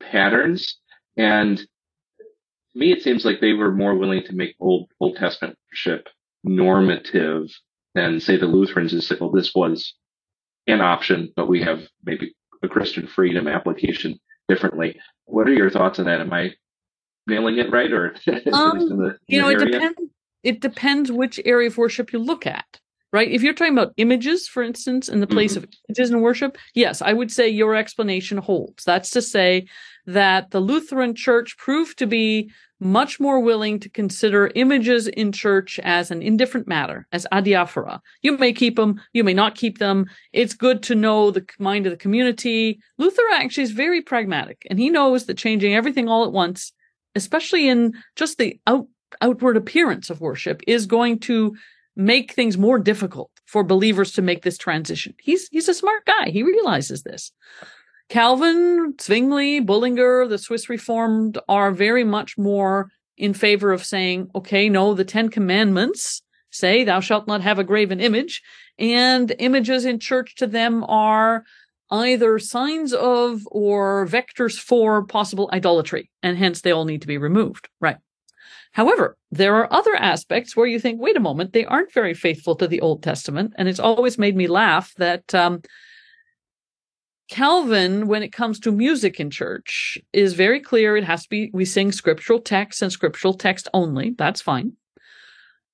patterns. 0.00 0.78
And 1.16 1.58
to 1.58 2.78
me, 2.78 2.92
it 2.92 3.02
seems 3.02 3.24
like 3.24 3.40
they 3.40 3.52
were 3.52 3.72
more 3.72 3.96
willing 3.96 4.22
to 4.24 4.34
make 4.34 4.54
Old, 4.60 4.90
Old 5.00 5.16
Testament 5.16 5.58
worship 5.70 6.08
normative 6.44 7.50
than 7.94 8.20
say 8.20 8.36
the 8.36 8.46
Lutherans 8.46 8.92
who 8.92 9.00
said, 9.00 9.20
well, 9.20 9.30
this 9.30 9.54
was 9.54 9.94
an 10.66 10.80
option, 10.80 11.32
but 11.34 11.48
we 11.48 11.60
have 11.62 11.82
maybe 12.04 12.34
a 12.62 12.68
Christian 12.68 13.06
freedom 13.06 13.48
application 13.48 14.18
differently. 14.50 14.98
What 15.26 15.48
are 15.48 15.52
your 15.52 15.70
thoughts 15.70 15.98
on 15.98 16.06
that? 16.06 16.20
Am 16.20 16.32
I 16.32 16.50
nailing 17.26 17.58
it 17.58 17.70
right, 17.70 17.92
or 17.92 18.16
um, 18.52 18.78
the, 18.78 19.16
you 19.26 19.40
know, 19.40 19.48
it 19.48 19.58
depends. 19.58 20.00
It 20.42 20.60
depends 20.60 21.12
which 21.12 21.38
area 21.44 21.68
of 21.68 21.76
worship 21.76 22.12
you 22.12 22.18
look 22.18 22.46
at, 22.46 22.80
right? 23.12 23.30
If 23.30 23.42
you're 23.42 23.54
talking 23.54 23.72
about 23.72 23.94
images, 23.96 24.46
for 24.46 24.62
instance, 24.62 25.08
in 25.08 25.20
the 25.20 25.26
place 25.26 25.54
mm-hmm. 25.54 25.64
of 25.64 25.70
images 25.88 26.10
in 26.10 26.20
worship, 26.20 26.56
yes, 26.74 27.02
I 27.02 27.12
would 27.12 27.30
say 27.30 27.48
your 27.48 27.74
explanation 27.74 28.38
holds. 28.38 28.84
That's 28.84 29.10
to 29.10 29.22
say 29.22 29.66
that 30.06 30.50
the 30.50 30.60
Lutheran 30.60 31.14
Church 31.14 31.56
proved 31.56 31.98
to 31.98 32.06
be 32.06 32.50
much 32.80 33.20
more 33.20 33.40
willing 33.40 33.78
to 33.78 33.90
consider 33.90 34.50
images 34.54 35.06
in 35.06 35.32
church 35.32 35.78
as 35.80 36.10
an 36.10 36.22
indifferent 36.22 36.66
matter, 36.66 37.06
as 37.12 37.26
adiaphora. 37.30 38.00
You 38.22 38.38
may 38.38 38.52
keep 38.52 38.76
them, 38.76 39.00
you 39.12 39.22
may 39.22 39.34
not 39.34 39.54
keep 39.54 39.78
them. 39.78 40.06
It's 40.32 40.54
good 40.54 40.82
to 40.84 40.94
know 40.94 41.30
the 41.30 41.46
mind 41.58 41.86
of 41.86 41.90
the 41.90 41.98
community. 41.98 42.80
Luther 42.96 43.22
actually 43.34 43.64
is 43.64 43.72
very 43.72 44.00
pragmatic, 44.00 44.66
and 44.70 44.78
he 44.78 44.88
knows 44.88 45.26
that 45.26 45.36
changing 45.36 45.74
everything 45.74 46.08
all 46.08 46.24
at 46.24 46.32
once, 46.32 46.72
especially 47.14 47.68
in 47.68 47.92
just 48.16 48.38
the 48.38 48.58
out, 48.66 48.86
outward 49.20 49.58
appearance 49.58 50.08
of 50.08 50.22
worship, 50.22 50.62
is 50.66 50.86
going 50.86 51.18
to 51.18 51.54
make 52.00 52.32
things 52.32 52.56
more 52.56 52.78
difficult 52.78 53.30
for 53.44 53.62
believers 53.62 54.12
to 54.12 54.22
make 54.22 54.42
this 54.42 54.58
transition. 54.58 55.14
He's 55.18 55.48
he's 55.48 55.68
a 55.68 55.74
smart 55.74 56.04
guy. 56.06 56.30
He 56.30 56.42
realizes 56.42 57.02
this. 57.02 57.32
Calvin, 58.08 58.94
Zwingli, 59.00 59.60
Bullinger, 59.60 60.26
the 60.26 60.38
Swiss 60.38 60.68
Reformed 60.68 61.38
are 61.48 61.70
very 61.70 62.02
much 62.02 62.36
more 62.36 62.90
in 63.16 63.34
favor 63.34 63.70
of 63.70 63.84
saying, 63.84 64.28
okay, 64.34 64.68
no, 64.68 64.94
the 64.94 65.04
Ten 65.04 65.28
Commandments 65.28 66.22
say, 66.50 66.82
thou 66.82 66.98
shalt 66.98 67.28
not 67.28 67.42
have 67.42 67.60
a 67.60 67.64
graven 67.64 68.00
image. 68.00 68.42
And 68.78 69.32
images 69.38 69.84
in 69.84 70.00
church 70.00 70.34
to 70.36 70.48
them 70.48 70.82
are 70.88 71.44
either 71.90 72.38
signs 72.40 72.92
of 72.92 73.42
or 73.46 74.06
vectors 74.06 74.58
for 74.58 75.04
possible 75.04 75.48
idolatry. 75.52 76.10
And 76.22 76.36
hence 76.36 76.62
they 76.62 76.72
all 76.72 76.86
need 76.86 77.02
to 77.02 77.06
be 77.06 77.18
removed. 77.18 77.68
Right. 77.80 77.98
However, 78.72 79.16
there 79.30 79.56
are 79.56 79.72
other 79.72 79.94
aspects 79.96 80.56
where 80.56 80.66
you 80.66 80.78
think, 80.78 81.00
wait 81.00 81.16
a 81.16 81.20
moment, 81.20 81.52
they 81.52 81.64
aren't 81.64 81.92
very 81.92 82.14
faithful 82.14 82.54
to 82.56 82.68
the 82.68 82.80
Old 82.80 83.02
Testament. 83.02 83.52
And 83.56 83.68
it's 83.68 83.80
always 83.80 84.18
made 84.18 84.36
me 84.36 84.46
laugh 84.46 84.94
that, 84.96 85.34
um, 85.34 85.62
Calvin, 87.28 88.08
when 88.08 88.22
it 88.22 88.32
comes 88.32 88.58
to 88.60 88.72
music 88.72 89.20
in 89.20 89.30
church, 89.30 89.98
is 90.12 90.34
very 90.34 90.60
clear. 90.60 90.96
It 90.96 91.04
has 91.04 91.24
to 91.24 91.28
be, 91.28 91.50
we 91.52 91.64
sing 91.64 91.92
scriptural 91.92 92.40
text 92.40 92.82
and 92.82 92.90
scriptural 92.90 93.34
text 93.34 93.68
only. 93.72 94.14
That's 94.16 94.40
fine. 94.40 94.72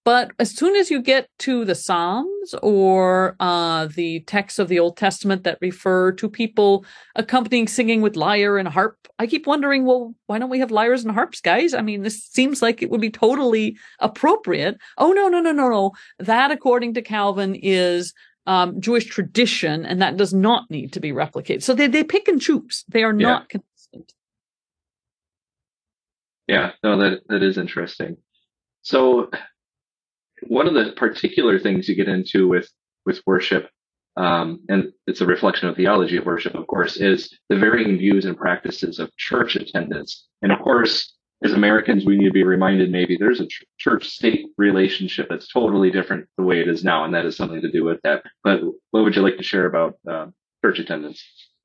But 0.06 0.30
as 0.38 0.52
soon 0.52 0.76
as 0.76 0.88
you 0.88 1.02
get 1.02 1.28
to 1.40 1.64
the 1.64 1.74
Psalms 1.74 2.54
or 2.62 3.34
uh, 3.40 3.86
the 3.86 4.20
texts 4.20 4.60
of 4.60 4.68
the 4.68 4.78
Old 4.78 4.96
Testament 4.96 5.42
that 5.42 5.58
refer 5.60 6.12
to 6.12 6.28
people 6.30 6.84
accompanying 7.16 7.66
singing 7.66 8.02
with 8.02 8.14
lyre 8.14 8.56
and 8.56 8.68
harp, 8.68 8.96
I 9.18 9.26
keep 9.26 9.48
wondering, 9.48 9.84
well, 9.84 10.14
why 10.26 10.38
don't 10.38 10.48
we 10.48 10.60
have 10.60 10.70
lyres 10.70 11.04
and 11.04 11.12
harps, 11.12 11.40
guys? 11.40 11.74
I 11.74 11.82
mean, 11.82 12.04
this 12.04 12.24
seems 12.24 12.62
like 12.62 12.82
it 12.82 12.90
would 12.90 13.00
be 13.00 13.10
totally 13.10 13.76
appropriate. 13.98 14.76
Oh, 14.96 15.10
no, 15.10 15.26
no, 15.26 15.40
no, 15.40 15.50
no, 15.50 15.68
no. 15.68 15.92
That, 16.20 16.52
according 16.52 16.94
to 16.94 17.02
Calvin, 17.02 17.56
is 17.56 18.14
um, 18.46 18.80
Jewish 18.80 19.06
tradition, 19.06 19.84
and 19.84 20.00
that 20.00 20.16
does 20.16 20.32
not 20.32 20.70
need 20.70 20.92
to 20.92 21.00
be 21.00 21.10
replicated. 21.10 21.64
So 21.64 21.74
they, 21.74 21.88
they 21.88 22.04
pick 22.04 22.28
and 22.28 22.40
choose. 22.40 22.84
They 22.86 23.02
are 23.02 23.12
yeah. 23.12 23.26
not 23.26 23.48
consistent. 23.48 24.12
Yeah, 26.46 26.70
no, 26.84 26.96
that 26.96 27.22
that 27.26 27.42
is 27.42 27.58
interesting. 27.58 28.18
So 28.82 29.30
one 30.42 30.66
of 30.66 30.74
the 30.74 30.92
particular 30.92 31.58
things 31.58 31.88
you 31.88 31.94
get 31.94 32.08
into 32.08 32.48
with 32.48 32.68
with 33.04 33.22
worship, 33.26 33.70
um, 34.16 34.60
and 34.68 34.92
it's 35.06 35.20
a 35.20 35.26
reflection 35.26 35.68
of 35.68 35.76
theology 35.76 36.16
of 36.16 36.26
worship, 36.26 36.54
of 36.54 36.66
course, 36.66 36.96
is 36.96 37.32
the 37.48 37.56
varying 37.56 37.98
views 37.98 38.24
and 38.24 38.36
practices 38.36 38.98
of 38.98 39.14
church 39.16 39.56
attendance. 39.56 40.26
And 40.42 40.50
of 40.50 40.58
course, 40.60 41.14
as 41.44 41.52
Americans, 41.52 42.06
we 42.06 42.16
need 42.16 42.26
to 42.26 42.32
be 42.32 42.44
reminded 42.44 42.90
maybe 42.90 43.16
there's 43.18 43.40
a 43.40 43.48
church 43.78 44.08
state 44.08 44.46
relationship 44.56 45.28
that's 45.28 45.48
totally 45.48 45.90
different 45.90 46.26
the 46.38 46.44
way 46.44 46.60
it 46.60 46.68
is 46.68 46.82
now, 46.82 47.04
and 47.04 47.14
that 47.14 47.24
has 47.24 47.36
something 47.36 47.60
to 47.60 47.70
do 47.70 47.84
with 47.84 48.00
that. 48.02 48.24
But 48.42 48.62
what 48.90 49.04
would 49.04 49.14
you 49.14 49.22
like 49.22 49.36
to 49.36 49.42
share 49.42 49.66
about 49.66 49.98
uh, 50.10 50.26
church 50.64 50.78
attendance? 50.78 51.22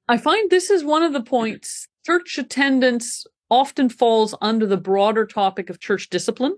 I 0.10 0.18
find 0.18 0.50
this 0.50 0.70
is 0.70 0.84
one 0.84 1.04
of 1.04 1.13
the 1.13 1.24
points. 1.24 1.88
Church 2.06 2.38
attendance 2.38 3.25
often 3.50 3.90
falls 3.90 4.36
under 4.42 4.66
the 4.66 4.78
broader 4.78 5.25
topic 5.25 5.70
of 5.70 5.80
church 5.80 6.10
discipline. 6.10 6.58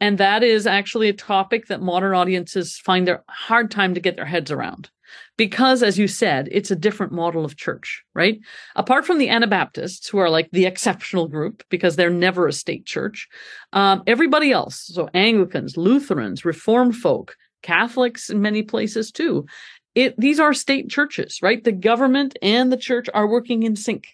And 0.00 0.18
that 0.18 0.42
is 0.42 0.66
actually 0.66 1.08
a 1.08 1.14
topic 1.14 1.66
that 1.66 1.80
modern 1.80 2.14
audiences 2.14 2.76
find 2.76 3.06
their 3.06 3.24
hard 3.28 3.70
time 3.70 3.94
to 3.94 4.00
get 4.00 4.16
their 4.16 4.24
heads 4.24 4.50
around 4.50 4.90
because 5.36 5.82
as 5.82 5.98
you 5.98 6.08
said 6.08 6.48
it's 6.50 6.70
a 6.70 6.76
different 6.76 7.12
model 7.12 7.44
of 7.44 7.56
church 7.56 8.02
right? 8.14 8.40
Apart 8.74 9.06
from 9.06 9.18
the 9.18 9.28
anabaptists 9.28 10.08
who 10.08 10.18
are 10.18 10.30
like 10.30 10.48
the 10.50 10.66
exceptional 10.66 11.28
group 11.28 11.62
because 11.68 11.96
they're 11.96 12.10
never 12.10 12.48
a 12.48 12.52
state 12.52 12.86
church 12.86 13.28
um, 13.72 14.02
everybody 14.06 14.50
else 14.50 14.90
so 14.92 15.08
anglicans 15.14 15.76
lutherans 15.76 16.44
reformed 16.44 16.96
folk 16.96 17.36
catholics 17.62 18.28
in 18.28 18.42
many 18.42 18.62
places 18.62 19.12
too 19.12 19.46
it 19.94 20.18
these 20.18 20.40
are 20.40 20.52
state 20.52 20.88
churches 20.90 21.40
right? 21.42 21.62
The 21.62 21.72
government 21.72 22.36
and 22.42 22.72
the 22.72 22.76
church 22.76 23.08
are 23.14 23.26
working 23.26 23.62
in 23.62 23.76
sync. 23.76 24.08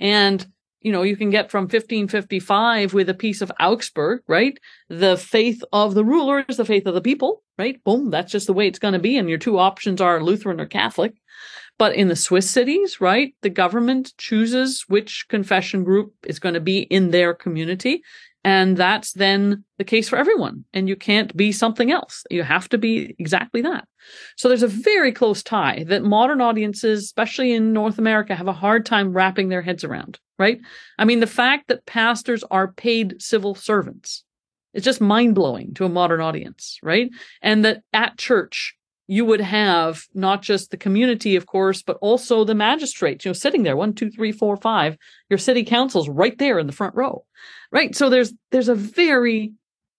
And 0.00 0.46
you 0.82 0.92
know, 0.92 1.02
you 1.02 1.16
can 1.16 1.30
get 1.30 1.50
from 1.50 1.62
1555 1.62 2.94
with 2.94 3.08
a 3.08 3.14
Peace 3.14 3.40
of 3.40 3.52
Augsburg, 3.60 4.22
right? 4.26 4.58
The 4.88 5.16
faith 5.16 5.62
of 5.72 5.94
the 5.94 6.04
ruler 6.04 6.44
is 6.48 6.56
the 6.56 6.64
faith 6.64 6.86
of 6.86 6.94
the 6.94 7.00
people, 7.00 7.42
right? 7.58 7.82
Boom, 7.84 8.10
that's 8.10 8.32
just 8.32 8.46
the 8.46 8.52
way 8.52 8.66
it's 8.66 8.78
going 8.78 8.94
to 8.94 9.00
be. 9.00 9.16
And 9.16 9.28
your 9.28 9.38
two 9.38 9.58
options 9.58 10.00
are 10.00 10.22
Lutheran 10.22 10.60
or 10.60 10.66
Catholic. 10.66 11.14
But 11.78 11.94
in 11.94 12.08
the 12.08 12.16
Swiss 12.16 12.50
cities, 12.50 13.00
right, 13.00 13.34
the 13.42 13.50
government 13.50 14.12
chooses 14.18 14.84
which 14.88 15.26
confession 15.28 15.84
group 15.84 16.14
is 16.24 16.38
going 16.38 16.54
to 16.54 16.60
be 16.60 16.80
in 16.80 17.10
their 17.10 17.34
community. 17.34 18.02
And 18.44 18.76
that's 18.76 19.12
then 19.12 19.64
the 19.78 19.84
case 19.84 20.08
for 20.08 20.16
everyone. 20.16 20.64
And 20.72 20.88
you 20.88 20.96
can't 20.96 21.36
be 21.36 21.52
something 21.52 21.92
else. 21.92 22.24
You 22.30 22.42
have 22.42 22.68
to 22.70 22.78
be 22.78 23.14
exactly 23.18 23.62
that. 23.62 23.86
So 24.36 24.48
there's 24.48 24.64
a 24.64 24.68
very 24.68 25.12
close 25.12 25.42
tie 25.42 25.84
that 25.88 26.02
modern 26.02 26.40
audiences, 26.40 27.04
especially 27.04 27.52
in 27.52 27.72
North 27.72 27.98
America, 27.98 28.34
have 28.34 28.48
a 28.48 28.52
hard 28.52 28.84
time 28.84 29.12
wrapping 29.12 29.48
their 29.48 29.62
heads 29.62 29.84
around, 29.84 30.18
right? 30.38 30.60
I 30.98 31.04
mean, 31.04 31.20
the 31.20 31.26
fact 31.26 31.68
that 31.68 31.86
pastors 31.86 32.42
are 32.50 32.72
paid 32.72 33.22
civil 33.22 33.54
servants 33.54 34.24
is 34.74 34.82
just 34.82 35.00
mind 35.00 35.34
blowing 35.34 35.74
to 35.74 35.84
a 35.84 35.88
modern 35.88 36.20
audience, 36.20 36.78
right? 36.82 37.10
And 37.42 37.64
that 37.64 37.82
at 37.92 38.18
church, 38.18 38.74
you 39.06 39.24
would 39.24 39.40
have 39.40 40.04
not 40.14 40.42
just 40.42 40.70
the 40.70 40.76
community, 40.76 41.36
of 41.36 41.46
course, 41.46 41.82
but 41.82 41.98
also 42.00 42.44
the 42.44 42.54
magistrates, 42.54 43.24
you 43.24 43.30
know, 43.30 43.34
sitting 43.34 43.62
there, 43.62 43.76
one, 43.76 43.94
two, 43.94 44.10
three, 44.10 44.32
four, 44.32 44.56
five, 44.56 44.96
your 45.28 45.38
city 45.38 45.64
council's 45.64 46.08
right 46.08 46.38
there 46.38 46.58
in 46.58 46.66
the 46.66 46.72
front 46.72 46.94
row, 46.94 47.24
right? 47.70 47.94
So 47.94 48.08
there's, 48.08 48.32
there's 48.50 48.68
a 48.68 48.74
very 48.74 49.52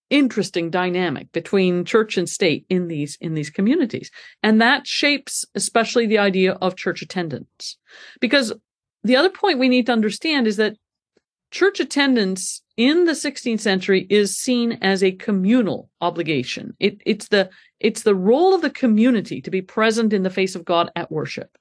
interesting 0.10 0.70
dynamic 0.70 1.32
between 1.32 1.86
church 1.86 2.18
and 2.18 2.30
state 2.30 2.66
in 2.70 2.88
these, 2.88 3.18
in 3.20 3.34
these 3.34 3.50
communities. 3.50 4.12
And 4.42 4.62
that 4.62 4.88
shapes 4.88 5.44
especially 5.56 6.06
the 6.06 6.20
idea 6.20 6.54
of 6.54 6.76
church 6.76 7.02
attendance. 7.02 7.78
Because 8.22 8.54
the 9.04 9.16
other 9.16 9.30
point 9.30 9.60
we 9.60 9.70
need 9.70 9.88
to 9.88 9.92
understand 9.92 10.48
is 10.48 10.58
that 10.58 10.78
church 11.54 11.80
attendance 11.80 12.62
in 12.78 13.06
the 13.06 13.12
16th 13.12 13.60
century 13.60 14.08
is 14.10 14.36
seen 14.36 14.74
as 14.82 15.04
a 15.04 15.12
communal 15.12 15.90
obligation. 16.02 16.76
It, 16.80 17.02
it's 17.06 17.28
the 17.28 17.50
it's 17.80 18.02
the 18.02 18.16
role 18.16 18.56
of 18.56 18.62
the 18.62 18.70
community 18.70 19.42
to 19.42 19.52
be 19.52 19.62
present 19.62 20.14
in 20.14 20.24
the 20.24 20.30
face 20.30 20.56
of 20.56 20.66
God 20.66 20.90
at 20.96 21.12
worship. 21.12 21.56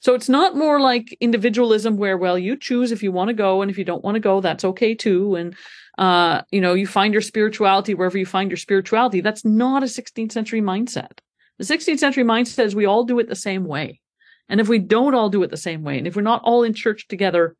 So 0.00 0.14
it's 0.14 0.28
not 0.28 0.56
more 0.56 0.78
like 0.78 1.16
individualism 1.20 1.96
where, 1.96 2.16
well, 2.16 2.38
you 2.38 2.56
choose 2.56 2.92
if 2.92 3.02
you 3.02 3.10
want 3.10 3.28
to 3.28 3.34
go, 3.34 3.62
and 3.62 3.70
if 3.70 3.76
you 3.76 3.84
don't 3.84 4.04
want 4.04 4.14
to 4.14 4.20
go, 4.20 4.40
that's 4.40 4.64
okay 4.64 4.94
too. 4.94 5.34
And 5.34 5.56
uh, 5.98 6.42
you 6.52 6.60
know, 6.60 6.74
you 6.74 6.86
find 6.86 7.12
your 7.12 7.20
spirituality 7.20 7.94
wherever 7.94 8.16
you 8.16 8.26
find 8.26 8.50
your 8.50 8.56
spirituality. 8.56 9.20
That's 9.20 9.44
not 9.44 9.82
a 9.82 9.86
16th 9.86 10.30
century 10.30 10.62
mindset. 10.62 11.18
The 11.58 11.64
16th 11.64 11.98
century 11.98 12.22
mindset 12.22 12.66
is 12.66 12.76
we 12.76 12.86
all 12.86 13.02
do 13.02 13.18
it 13.18 13.28
the 13.28 13.34
same 13.34 13.64
way. 13.64 14.00
And 14.48 14.60
if 14.60 14.68
we 14.68 14.78
don't 14.78 15.14
all 15.14 15.28
do 15.28 15.42
it 15.42 15.50
the 15.50 15.56
same 15.56 15.82
way, 15.82 15.98
and 15.98 16.06
if 16.06 16.14
we're 16.14 16.22
not 16.22 16.42
all 16.44 16.62
in 16.62 16.72
church 16.72 17.08
together, 17.08 17.56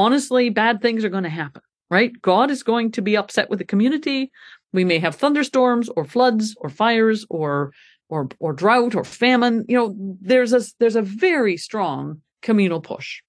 honestly, 0.00 0.48
bad 0.48 0.80
things 0.80 1.04
are 1.04 1.10
going 1.10 1.24
to 1.24 1.28
happen, 1.28 1.60
right? 1.90 2.10
God 2.22 2.50
is 2.50 2.62
going 2.62 2.90
to 2.92 3.02
be 3.02 3.18
upset 3.18 3.50
with 3.50 3.58
the 3.58 3.66
community. 3.66 4.32
We 4.72 4.82
may 4.82 4.98
have 4.98 5.14
thunderstorms 5.14 5.90
or 5.90 6.06
floods 6.06 6.56
or 6.58 6.70
fires 6.70 7.26
or 7.28 7.72
or 8.08 8.28
or 8.38 8.54
drought 8.54 8.94
or 8.94 9.04
famine. 9.04 9.66
You 9.68 9.76
know, 9.76 10.16
there's 10.20 10.54
a 10.54 10.62
there's 10.78 10.96
a 10.96 11.02
very 11.02 11.58
strong 11.58 12.22
communal 12.40 12.80
push. 12.80 13.20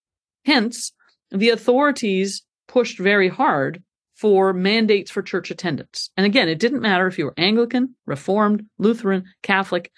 Hence, 0.46 0.94
the 1.30 1.50
authorities 1.50 2.44
pushed 2.70 2.98
very 2.98 3.28
hard 3.28 3.84
for 4.16 4.54
mandates 4.54 5.12
for 5.12 5.22
church 5.22 5.52
attendance. 5.52 6.10
And 6.16 6.26
again, 6.26 6.48
it 6.48 6.60
didn't 6.60 6.82
matter 6.82 7.08
if 7.08 7.18
you 7.18 7.26
were 7.26 7.34
Anglican, 7.38 7.96
Reformed, 8.06 8.66
Lutheran, 8.78 9.26
Catholic. 9.44 9.92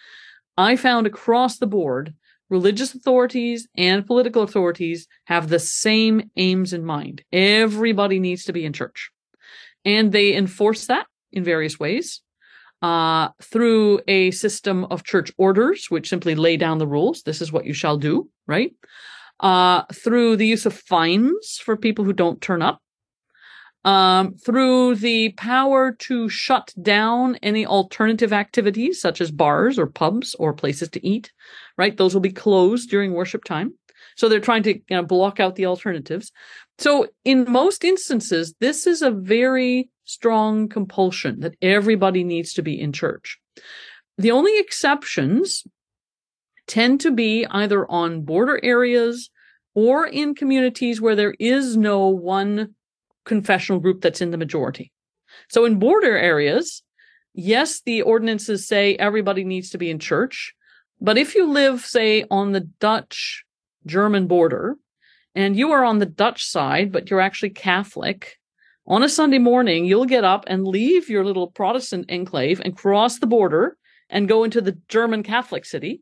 I 0.58 0.76
found 0.76 1.06
across 1.06 1.58
the 1.58 1.68
board, 1.68 2.16
religious 2.54 2.94
authorities 2.94 3.68
and 3.76 4.06
political 4.06 4.44
authorities 4.44 5.08
have 5.26 5.50
the 5.50 5.60
same 5.60 6.30
aims 6.38 6.72
in 6.72 6.86
mind. 6.86 7.24
Everybody 7.34 8.20
needs 8.20 8.44
to 8.46 8.54
be 8.54 8.64
in 8.64 8.74
church. 8.74 9.10
And 9.84 10.12
they 10.12 10.36
enforce 10.36 10.86
that 10.86 11.08
in 11.32 11.44
various 11.44 11.80
ways. 11.80 12.22
Uh, 12.84 13.30
through 13.42 14.02
a 14.10 14.30
system 14.32 14.86
of 14.92 15.04
church 15.04 15.32
orders, 15.38 15.86
which 15.90 16.10
simply 16.10 16.36
lay 16.36 16.56
down 16.58 16.78
the 16.78 16.94
rules. 16.96 17.24
This 17.24 17.42
is 17.42 17.52
what 17.52 17.66
you 17.66 17.74
shall 17.74 17.98
do, 17.98 18.30
right? 18.46 18.72
Uh, 19.40 19.84
through 19.94 20.36
the 20.36 20.46
use 20.46 20.66
of 20.66 20.74
fines 20.74 21.60
for 21.64 21.76
people 21.78 22.06
who 22.06 22.14
don't 22.14 22.42
turn 22.42 22.62
up 22.62 22.83
um, 23.86 24.36
through 24.36 24.96
the 24.96 25.30
power 25.34 25.92
to 25.92 26.30
shut 26.30 26.74
down 26.82 27.36
any 27.44 27.66
alternative 27.66 28.32
activities 28.32 29.02
such 29.02 29.20
as 29.20 29.32
bars 29.32 29.78
or 29.78 29.88
pubs 29.88 30.36
or 30.36 30.54
places 30.54 30.90
to 30.90 31.06
eat, 31.06 31.32
right? 31.78 31.98
Those 31.98 32.14
will 32.14 32.22
be 32.22 32.32
closed 32.32 32.90
during 32.90 33.14
worship 33.14 33.44
time. 33.44 33.74
So 34.16 34.30
they're 34.30 34.40
trying 34.40 34.64
to 34.64 34.76
you 34.76 34.84
know, 34.90 35.04
block 35.04 35.40
out 35.40 35.56
the 35.56 35.66
alternatives. 35.66 36.32
So 36.80 37.08
in 37.26 37.52
most 37.52 37.84
instances, 37.84 38.54
this 38.60 38.88
is 38.88 39.02
a 39.02 39.12
very 39.12 39.90
strong 40.06 40.70
compulsion 40.70 41.40
that 41.42 41.56
everybody 41.62 42.24
needs 42.24 42.54
to 42.54 42.62
be 42.62 42.80
in 42.80 42.94
church. 42.94 43.38
The 44.18 44.32
only 44.32 44.60
exceptions 44.60 45.64
tend 46.68 47.02
to 47.02 47.12
be 47.12 47.46
either 47.50 47.90
on 47.90 48.22
border 48.22 48.60
areas 48.64 49.30
or 49.76 50.06
in 50.06 50.36
communities 50.36 51.02
where 51.02 51.16
there 51.16 51.36
is 51.40 51.76
no 51.76 52.08
one 52.08 52.76
confessional 53.26 53.80
group 53.80 54.02
that's 54.02 54.22
in 54.22 54.32
the 54.32 54.38
majority. 54.38 54.92
So 55.50 55.66
in 55.66 55.80
border 55.80 56.18
areas, 56.18 56.84
yes, 57.34 57.82
the 57.82 58.02
ordinances 58.02 58.68
say 58.68 58.96
everybody 58.96 59.44
needs 59.44 59.70
to 59.72 59.78
be 59.78 59.90
in 59.90 60.00
church. 60.00 60.54
But 61.02 61.18
if 61.18 61.36
you 61.36 61.50
live, 61.50 61.82
say, 61.82 62.26
on 62.30 62.52
the 62.52 62.62
Dutch 62.62 63.44
German 63.86 64.28
border 64.28 64.78
and 65.36 65.58
you 65.58 65.72
are 65.72 65.84
on 65.84 66.00
the 66.00 66.06
Dutch 66.06 66.46
side, 66.46 66.92
but 66.92 67.10
you're 67.10 67.20
actually 67.20 67.50
Catholic, 67.50 68.38
on 68.86 69.02
a 69.02 69.10
Sunday 69.10 69.40
morning, 69.40 69.86
you'll 69.86 70.06
get 70.06 70.26
up 70.26 70.44
and 70.48 70.68
leave 70.68 71.10
your 71.10 71.24
little 71.24 71.48
Protestant 71.48 72.10
enclave 72.10 72.62
and 72.64 72.76
cross 72.76 73.20
the 73.20 73.28
border 73.28 73.78
and 74.10 74.28
go 74.28 74.44
into 74.44 74.62
the 74.62 74.78
German 74.90 75.24
Catholic 75.24 75.66
city. 75.66 76.02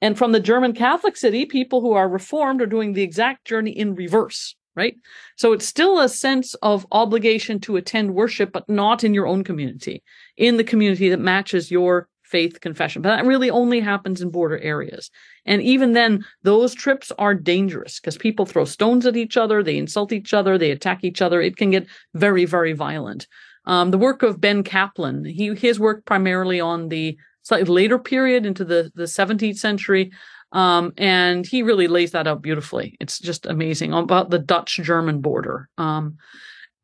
And 0.00 0.16
from 0.16 0.32
the 0.32 0.40
German 0.40 0.72
Catholic 0.72 1.16
city, 1.16 1.44
people 1.44 1.80
who 1.80 1.92
are 1.92 2.08
reformed 2.08 2.62
are 2.62 2.66
doing 2.66 2.92
the 2.92 3.02
exact 3.02 3.46
journey 3.46 3.70
in 3.70 3.94
reverse 3.94 4.56
right? 4.76 4.96
So 5.36 5.52
it's 5.52 5.66
still 5.66 6.00
a 6.00 6.08
sense 6.08 6.54
of 6.54 6.86
obligation 6.92 7.60
to 7.60 7.76
attend 7.76 8.14
worship, 8.14 8.52
but 8.52 8.68
not 8.68 9.04
in 9.04 9.14
your 9.14 9.26
own 9.26 9.44
community, 9.44 10.02
in 10.36 10.56
the 10.56 10.64
community 10.64 11.08
that 11.10 11.20
matches 11.20 11.70
your 11.70 12.08
faith 12.24 12.60
confession. 12.60 13.02
But 13.02 13.10
that 13.10 13.26
really 13.26 13.50
only 13.50 13.80
happens 13.80 14.20
in 14.20 14.30
border 14.30 14.58
areas. 14.58 15.10
And 15.44 15.62
even 15.62 15.92
then, 15.92 16.24
those 16.42 16.74
trips 16.74 17.12
are 17.18 17.34
dangerous 17.34 18.00
because 18.00 18.16
people 18.16 18.46
throw 18.46 18.64
stones 18.64 19.06
at 19.06 19.16
each 19.16 19.36
other, 19.36 19.62
they 19.62 19.78
insult 19.78 20.12
each 20.12 20.34
other, 20.34 20.58
they 20.58 20.70
attack 20.70 21.04
each 21.04 21.22
other. 21.22 21.40
It 21.40 21.56
can 21.56 21.70
get 21.70 21.86
very, 22.14 22.44
very 22.44 22.72
violent. 22.72 23.28
Um, 23.66 23.90
the 23.90 23.98
work 23.98 24.22
of 24.22 24.40
Ben 24.40 24.62
Kaplan, 24.62 25.24
he 25.24 25.54
his 25.54 25.78
work 25.78 26.04
primarily 26.04 26.60
on 26.60 26.88
the 26.88 27.16
slightly 27.42 27.72
later 27.72 27.98
period 27.98 28.46
into 28.46 28.64
the, 28.64 28.90
the 28.94 29.04
17th 29.04 29.58
century 29.58 30.10
um, 30.54 30.92
and 30.96 31.44
he 31.44 31.62
really 31.62 31.88
lays 31.88 32.12
that 32.12 32.28
out 32.28 32.40
beautifully. 32.40 32.96
It's 33.00 33.18
just 33.18 33.44
amazing 33.44 33.92
about 33.92 34.30
the 34.30 34.38
Dutch 34.38 34.76
German 34.76 35.20
border. 35.20 35.68
Um, 35.76 36.16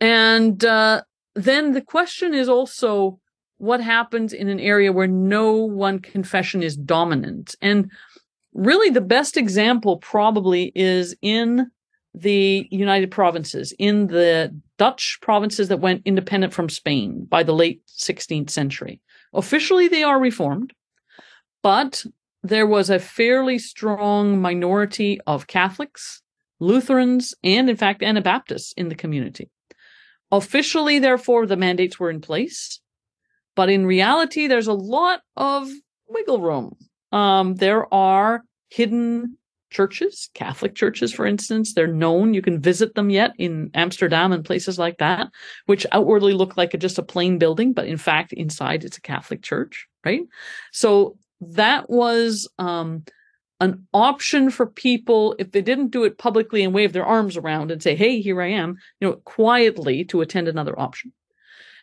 and 0.00 0.62
uh, 0.64 1.02
then 1.36 1.72
the 1.72 1.80
question 1.80 2.34
is 2.34 2.48
also 2.48 3.20
what 3.58 3.80
happens 3.80 4.32
in 4.32 4.48
an 4.48 4.58
area 4.58 4.92
where 4.92 5.06
no 5.06 5.52
one 5.52 6.00
confession 6.00 6.62
is 6.64 6.76
dominant? 6.76 7.54
And 7.62 7.90
really, 8.52 8.90
the 8.90 9.00
best 9.00 9.36
example 9.36 9.98
probably 9.98 10.72
is 10.74 11.14
in 11.22 11.70
the 12.12 12.66
United 12.72 13.12
Provinces, 13.12 13.72
in 13.78 14.08
the 14.08 14.52
Dutch 14.78 15.18
provinces 15.22 15.68
that 15.68 15.78
went 15.78 16.02
independent 16.04 16.52
from 16.52 16.68
Spain 16.68 17.24
by 17.28 17.44
the 17.44 17.54
late 17.54 17.82
16th 17.86 18.50
century. 18.50 19.00
Officially, 19.32 19.86
they 19.86 20.02
are 20.02 20.18
reformed, 20.18 20.72
but 21.62 22.04
there 22.42 22.66
was 22.66 22.90
a 22.90 22.98
fairly 22.98 23.58
strong 23.58 24.40
minority 24.40 25.20
of 25.26 25.46
Catholics, 25.46 26.22
Lutherans, 26.58 27.34
and 27.42 27.68
in 27.68 27.76
fact, 27.76 28.02
Anabaptists 28.02 28.72
in 28.76 28.88
the 28.88 28.94
community. 28.94 29.50
Officially, 30.32 30.98
therefore, 30.98 31.46
the 31.46 31.56
mandates 31.56 31.98
were 31.98 32.10
in 32.10 32.20
place, 32.20 32.80
but 33.56 33.68
in 33.68 33.84
reality, 33.84 34.46
there's 34.46 34.68
a 34.68 34.72
lot 34.72 35.20
of 35.36 35.68
wiggle 36.08 36.40
room. 36.40 36.76
Um, 37.12 37.56
there 37.56 37.92
are 37.92 38.42
hidden 38.68 39.36
churches, 39.70 40.30
Catholic 40.34 40.74
churches, 40.74 41.12
for 41.12 41.26
instance. 41.26 41.74
They're 41.74 41.86
known. 41.86 42.34
You 42.34 42.42
can 42.42 42.60
visit 42.60 42.94
them 42.94 43.10
yet 43.10 43.32
in 43.38 43.70
Amsterdam 43.74 44.32
and 44.32 44.44
places 44.44 44.78
like 44.78 44.98
that, 44.98 45.28
which 45.66 45.86
outwardly 45.92 46.32
look 46.32 46.56
like 46.56 46.74
a, 46.74 46.78
just 46.78 46.98
a 46.98 47.02
plain 47.02 47.38
building, 47.38 47.72
but 47.72 47.86
in 47.86 47.96
fact, 47.96 48.32
inside 48.32 48.84
it's 48.84 48.98
a 48.98 49.02
Catholic 49.02 49.42
church, 49.42 49.86
right? 50.04 50.22
So 50.72 51.16
that 51.40 51.88
was 51.88 52.48
um, 52.58 53.04
an 53.60 53.86
option 53.92 54.50
for 54.50 54.66
people 54.66 55.34
if 55.38 55.52
they 55.52 55.62
didn't 55.62 55.90
do 55.90 56.04
it 56.04 56.18
publicly 56.18 56.64
and 56.64 56.74
wave 56.74 56.92
their 56.92 57.04
arms 57.04 57.36
around 57.36 57.70
and 57.70 57.82
say, 57.82 57.94
"Hey, 57.94 58.20
here 58.20 58.40
I 58.40 58.48
am," 58.48 58.76
you 59.00 59.08
know, 59.08 59.14
quietly 59.24 60.04
to 60.06 60.20
attend 60.20 60.48
another 60.48 60.78
option. 60.78 61.12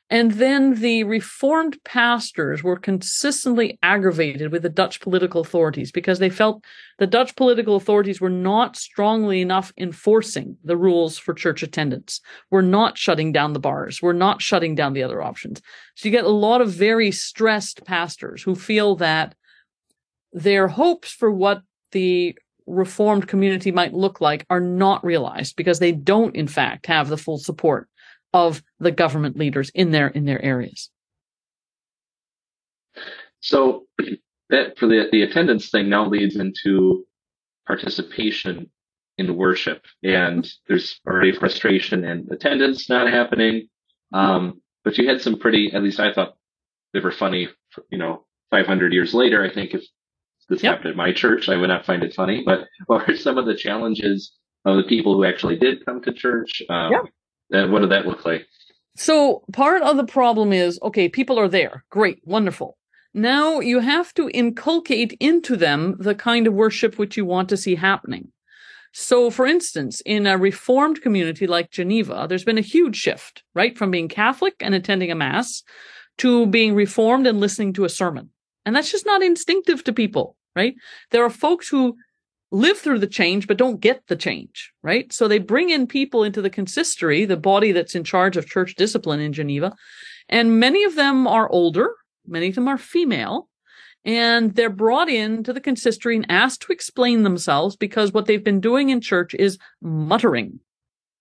And 0.10 0.32
then 0.34 0.76
the 0.76 1.04
reformed 1.04 1.84
pastors 1.84 2.64
were 2.64 2.78
consistently 2.78 3.78
aggravated 3.84 4.54
with 4.54 4.62
the 4.62 4.70
Dutch 4.70 5.02
political 5.02 5.42
authorities 5.42 5.92
because 5.92 6.20
they 6.20 6.30
felt 6.30 6.64
the 6.98 7.08
Dutch 7.08 7.36
political 7.36 7.76
authorities 7.76 8.22
were 8.22 8.30
not 8.30 8.78
strongly 8.78 9.42
enough 9.42 9.74
enforcing 9.78 10.56
the 10.64 10.78
rules 10.78 11.18
for 11.18 11.34
church 11.34 11.62
attendance, 11.62 12.22
were 12.52 12.62
not 12.62 12.98
shutting 12.98 13.34
down 13.34 13.52
the 13.52 13.60
bars, 13.60 14.02
were 14.02 14.14
not 14.14 14.42
shutting 14.42 14.76
down 14.76 14.94
the 14.94 15.04
other 15.04 15.22
options. 15.22 15.62
So 15.96 16.08
you 16.08 16.12
get 16.12 16.24
a 16.24 16.30
lot 16.30 16.62
of 16.62 16.72
very 16.72 17.12
stressed 17.12 17.84
pastors 17.84 18.42
who 18.42 18.56
feel 18.56 18.96
that 18.96 19.36
their 20.34 20.68
hopes 20.68 21.12
for 21.12 21.32
what 21.32 21.62
the 21.92 22.38
reformed 22.66 23.28
community 23.28 23.72
might 23.72 23.94
look 23.94 24.20
like 24.20 24.46
are 24.50 24.60
not 24.60 25.04
realized 25.04 25.56
because 25.56 25.80
they 25.80 25.92
don't 25.92 26.36
in 26.36 26.48
fact 26.48 26.86
have 26.86 27.08
the 27.08 27.18
full 27.18 27.38
support 27.38 27.88
of 28.34 28.62
the 28.80 28.92
government 28.92 29.38
leaders 29.38 29.70
in 29.74 29.92
their 29.92 30.08
in 30.10 30.26
their 30.26 30.44
areas. 30.44 30.90
So 33.40 33.86
that 34.50 34.78
for 34.78 34.88
the 34.88 35.08
the 35.12 35.24
attendance 35.24 35.70
thing 35.70 35.90
now 35.90 36.08
leads 36.08 36.36
into 36.36 37.06
participation 37.66 38.70
in 39.18 39.36
worship 39.36 39.84
and 40.04 40.48
there's 40.68 41.00
already 41.08 41.32
frustration 41.32 42.04
and 42.04 42.30
attendance 42.32 42.90
not 42.90 43.12
happening. 43.12 43.68
Um, 44.14 44.62
but 44.88 44.98
you 44.98 45.06
had 45.06 45.22
some 45.22 45.38
pretty 45.38 45.74
at 45.74 45.84
least 45.84 46.00
i 46.00 46.14
thought 46.14 46.38
they 46.94 47.02
were 47.02 47.12
funny 47.12 47.50
you 47.92 47.98
know 47.98 48.24
500 48.52 48.94
years 48.94 49.14
later 49.14 49.44
i 49.44 49.54
think 49.54 49.74
if 49.74 49.84
this 50.50 50.64
yep. 50.64 50.78
happened 50.78 50.92
at 50.92 50.96
my 50.96 51.12
church. 51.12 51.50
I 51.50 51.58
would 51.58 51.70
not 51.70 51.86
find 51.86 52.04
it 52.04 52.14
funny, 52.14 52.44
but 52.46 52.68
what 52.88 53.10
are 53.10 53.18
some 53.18 53.38
of 53.38 53.46
the 53.46 53.56
challenges 53.56 54.32
of 54.66 54.78
the 54.78 54.84
people 54.84 55.16
who 55.16 55.26
actually 55.26 55.58
did 55.58 55.86
come 55.86 56.02
to 56.02 56.14
church? 56.14 56.62
Um, 56.70 56.92
yep. 56.92 57.02
And 57.52 57.72
what 57.72 57.80
did 57.80 57.92
that 57.92 58.06
look 58.06 58.26
like? 58.26 58.46
So 58.96 59.44
part 59.54 59.84
of 59.84 59.98
the 59.98 60.06
problem 60.06 60.52
is, 60.52 60.80
okay, 60.82 61.08
people 61.08 61.40
are 61.40 61.48
there. 61.48 61.86
Great. 61.90 62.20
Wonderful. 62.26 62.78
Now 63.14 63.60
you 63.60 63.80
have 63.80 64.14
to 64.16 64.30
inculcate 64.34 65.16
into 65.20 65.56
them 65.56 65.96
the 66.00 66.16
kind 66.16 66.48
of 66.48 66.54
worship 66.54 66.98
which 66.98 67.18
you 67.18 67.26
want 67.26 67.50
to 67.50 67.58
see 67.58 67.76
happening. 67.76 68.32
So, 68.94 69.30
for 69.30 69.46
instance, 69.46 70.02
in 70.06 70.26
a 70.26 70.38
reformed 70.38 71.02
community 71.02 71.46
like 71.46 71.72
Geneva, 71.72 72.26
there's 72.28 72.44
been 72.44 72.58
a 72.58 72.62
huge 72.62 72.96
shift, 72.96 73.44
right? 73.54 73.78
From 73.78 73.92
being 73.92 74.08
Catholic 74.08 74.56
and 74.60 74.74
attending 74.74 75.12
a 75.12 75.16
mass 75.16 75.62
to 76.18 76.48
being 76.48 76.74
reformed 76.74 77.28
and 77.28 77.40
listening 77.40 77.74
to 77.74 77.86
a 77.86 77.90
sermon. 77.90 78.32
And 78.66 78.76
that's 78.76 78.92
just 78.92 79.06
not 79.06 79.22
instinctive 79.22 79.84
to 79.84 79.94
people, 79.94 80.36
right? 80.58 80.76
There 81.12 81.24
are 81.24 81.30
folks 81.30 81.70
who 81.70 81.96
live 82.52 82.78
through 82.80 83.00
the 83.00 83.08
change 83.08 83.48
but 83.48 83.58
don't 83.58 83.80
get 83.80 84.02
the 84.08 84.16
change, 84.16 84.74
right? 84.82 85.14
So 85.14 85.28
they 85.28 85.38
bring 85.38 85.70
in 85.70 85.86
people 85.86 86.24
into 86.24 86.42
the 86.42 86.50
consistory, 86.50 87.26
the 87.26 87.38
body 87.38 87.72
that's 87.72 87.96
in 87.96 88.04
charge 88.04 88.36
of 88.36 88.48
church 88.48 88.76
discipline 88.76 89.20
in 89.20 89.34
Geneva. 89.34 89.76
And 90.30 90.60
many 90.60 90.84
of 90.84 90.96
them 90.96 91.28
are 91.28 91.50
older, 91.50 91.94
many 92.26 92.48
of 92.48 92.56
them 92.56 92.68
are 92.68 92.78
female, 92.78 93.50
and 94.04 94.56
they're 94.56 94.70
brought 94.70 95.10
in 95.10 95.44
to 95.44 95.54
the 95.54 95.62
consistory 95.62 96.16
and 96.16 96.26
asked 96.30 96.62
to 96.64 96.74
explain 96.74 97.24
themselves 97.24 97.76
because 97.76 98.12
what 98.14 98.26
they've 98.26 98.44
been 98.44 98.62
doing 98.62 98.90
in 98.90 99.02
church 99.02 99.36
is 99.36 99.60
muttering. 99.82 100.60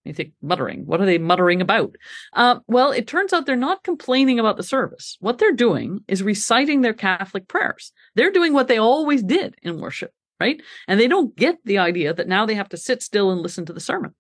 You 0.07 0.15
think 0.15 0.33
muttering? 0.41 0.87
What 0.87 1.01
are 1.01 1.07
they 1.07 1.19
muttering 1.19 1.61
about? 1.61 1.97
Uh, 2.33 2.61
well, 2.69 2.93
it 2.93 3.07
turns 3.07 3.33
out 3.33 3.45
they're 3.45 3.57
not 3.57 3.83
complaining 3.83 4.39
about 4.39 4.57
the 4.57 4.63
service. 4.63 5.17
What 5.21 5.39
they're 5.39 5.53
doing 5.53 6.01
is 6.07 6.23
reciting 6.23 6.81
their 6.81 6.95
Catholic 6.95 7.49
prayers. 7.49 7.93
They're 8.15 8.31
doing 8.31 8.53
what 8.53 8.69
they 8.69 8.79
always 8.79 9.23
did 9.23 9.57
in 9.63 9.81
worship, 9.81 10.13
right? 10.41 10.63
And 10.87 11.01
they 11.01 11.09
don't 11.09 11.35
get 11.35 11.59
the 11.65 11.79
idea 11.79 12.15
that 12.15 12.29
now 12.29 12.47
they 12.47 12.55
have 12.55 12.69
to 12.71 12.77
sit 12.77 13.03
still 13.03 13.31
and 13.31 13.41
listen 13.41 13.67
to 13.67 13.73
the 13.73 13.81
sermon. 13.81 14.15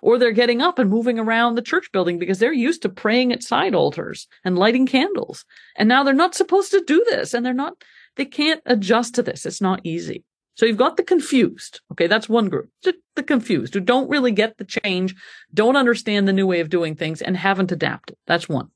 Or 0.00 0.18
they're 0.18 0.32
getting 0.32 0.60
up 0.60 0.78
and 0.78 0.90
moving 0.90 1.18
around 1.18 1.54
the 1.54 1.62
church 1.62 1.90
building 1.92 2.18
because 2.18 2.38
they're 2.38 2.52
used 2.52 2.82
to 2.82 2.88
praying 2.88 3.32
at 3.32 3.42
side 3.42 3.74
altars 3.74 4.28
and 4.44 4.58
lighting 4.58 4.86
candles. 4.86 5.44
And 5.76 5.88
now 5.88 6.04
they're 6.04 6.14
not 6.14 6.34
supposed 6.34 6.70
to 6.72 6.84
do 6.86 7.04
this 7.04 7.34
and 7.34 7.44
they're 7.44 7.52
not, 7.52 7.74
they 8.16 8.24
can't 8.24 8.62
adjust 8.66 9.14
to 9.16 9.22
this. 9.22 9.44
It's 9.44 9.60
not 9.60 9.80
easy. 9.84 10.24
So 10.54 10.66
you've 10.66 10.76
got 10.76 10.96
the 10.96 11.02
confused. 11.02 11.80
Okay. 11.92 12.06
That's 12.06 12.28
one 12.28 12.48
group. 12.48 12.70
The 13.14 13.22
confused 13.22 13.74
who 13.74 13.80
don't 13.80 14.08
really 14.08 14.32
get 14.32 14.56
the 14.58 14.64
change, 14.64 15.14
don't 15.52 15.76
understand 15.76 16.26
the 16.26 16.32
new 16.32 16.46
way 16.46 16.60
of 16.60 16.70
doing 16.70 16.94
things 16.94 17.20
and 17.20 17.36
haven't 17.36 17.72
adapted. 17.72 18.16
That's 18.26 18.48
one. 18.48 18.68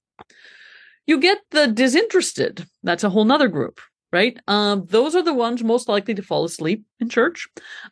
You 1.07 1.21
get 1.21 1.39
the 1.51 1.67
disinterested. 1.69 2.67
That's 2.83 3.05
a 3.05 3.11
whole 3.11 3.25
nother 3.25 3.49
group 3.49 3.81
right? 4.13 4.39
Um, 4.47 4.87
those 4.89 5.15
are 5.15 5.23
the 5.23 5.35
ones 5.35 5.63
most 5.63 5.89
likely 5.89 6.15
to 6.15 6.23
fall 6.23 6.45
asleep 6.45 6.85
in 7.01 7.09
church, 7.09 7.49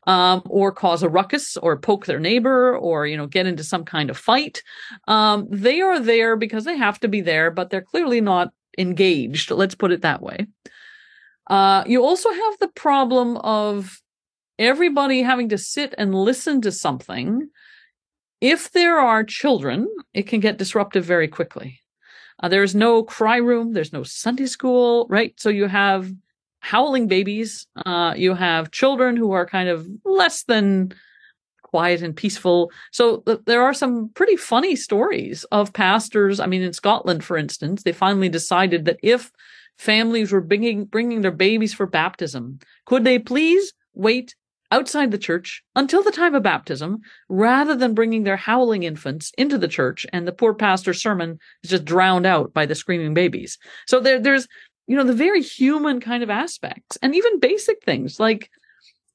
um, 0.07 0.43
or 0.47 0.73
cause 0.73 1.03
a 1.03 1.09
ruckus, 1.09 1.57
or 1.57 1.77
poke 1.77 2.07
their 2.07 2.21
neighbor, 2.21 2.77
or 2.77 3.07
you 3.07 3.17
know 3.17 3.27
get 3.27 3.47
into 3.47 3.65
some 3.65 3.85
kind 3.85 4.11
of 4.11 4.17
fight. 4.17 4.63
Um, 5.09 5.47
they 5.51 5.81
are 5.81 6.01
there 6.01 6.37
because 6.37 6.65
they 6.65 6.77
have 6.77 7.01
to 7.01 7.09
be 7.09 7.21
there, 7.21 7.51
but 7.51 7.71
they're 7.71 7.83
clearly 7.83 8.21
not 8.21 8.53
engaged. 8.79 9.51
Let's 9.51 9.75
put 9.75 9.93
it 9.93 10.03
that 10.03 10.23
way. 10.23 10.47
Uh, 11.47 11.85
you 11.87 12.05
also 12.05 12.33
have 12.33 12.59
the 12.61 12.69
problem 12.69 13.37
of 13.39 14.01
everybody 14.59 15.23
having 15.23 15.49
to 15.51 15.59
sit 15.59 15.95
and 15.99 16.15
listen 16.15 16.61
to 16.63 16.73
something. 16.73 17.49
If 18.41 18.73
there 18.73 18.99
are 18.99 19.25
children, 19.25 19.89
it 20.13 20.27
can 20.27 20.41
get 20.41 20.59
disruptive 20.59 21.05
very 21.05 21.29
quickly. 21.29 21.81
Uh, 22.43 22.49
there's 22.49 22.75
no 22.75 23.03
cry 23.03 23.37
room. 23.37 23.73
There's 23.73 23.93
no 23.93 24.03
Sunday 24.03 24.47
school, 24.47 25.07
right? 25.09 25.35
So 25.39 25.49
you 25.49 25.67
have 25.67 26.11
howling 26.61 27.09
babies. 27.09 27.67
Uh, 27.85 28.15
you 28.17 28.35
have 28.35 28.71
children 28.71 29.17
who 29.17 29.33
are 29.33 29.47
kind 29.47 29.69
of 29.69 29.87
less 30.05 30.45
than 30.45 30.93
quiet 31.63 32.03
and 32.03 32.17
peaceful. 32.17 32.71
So 32.93 33.19
th- 33.19 33.41
there 33.47 33.63
are 33.63 33.75
some 33.75 34.11
pretty 34.15 34.37
funny 34.37 34.77
stories 34.77 35.45
of 35.53 35.73
pastors. 35.73 36.41
I 36.41 36.47
mean, 36.47 36.63
in 36.63 36.73
Scotland, 36.73 37.25
for 37.25 37.37
instance, 37.37 37.83
they 37.83 37.93
finally 37.93 38.29
decided 38.29 38.85
that 38.85 38.99
if 39.03 39.31
families 39.77 40.33
were 40.33 40.41
bringing 40.41 40.85
bringing 40.85 41.21
their 41.21 41.31
babies 41.31 41.75
for 41.75 41.87
baptism, 41.87 42.59
could 42.87 43.05
they 43.05 43.19
please 43.19 43.73
wait 43.95 44.35
outside 44.71 45.11
the 45.13 45.19
church 45.19 45.63
until 45.77 46.03
the 46.03 46.11
time 46.11 46.35
of 46.35 46.43
baptism 46.43 47.01
rather 47.29 47.77
than 47.77 47.95
bringing 47.95 48.25
their 48.25 48.37
howling 48.37 48.83
infants 48.83 49.31
into 49.39 49.57
the 49.57 49.69
church 49.69 50.05
and 50.13 50.27
the 50.27 50.33
poor 50.33 50.53
pastor's 50.53 51.01
sermon 51.01 51.39
is 51.63 51.71
just 51.71 51.85
drowned 51.85 52.27
out 52.27 52.53
by 52.53 52.67
the 52.67 52.75
screaming 52.75 53.15
babies. 53.15 53.57
So 53.87 54.01
there, 54.01 54.19
there's, 54.19 54.49
you 54.89 54.97
know, 54.97 55.05
the 55.05 55.13
very 55.13 55.43
human 55.43 56.01
kind 56.01 56.25
of 56.25 56.31
aspects 56.31 56.99
and 57.03 57.15
even 57.15 57.39
basic 57.39 57.85
things 57.85 58.19
like 58.19 58.51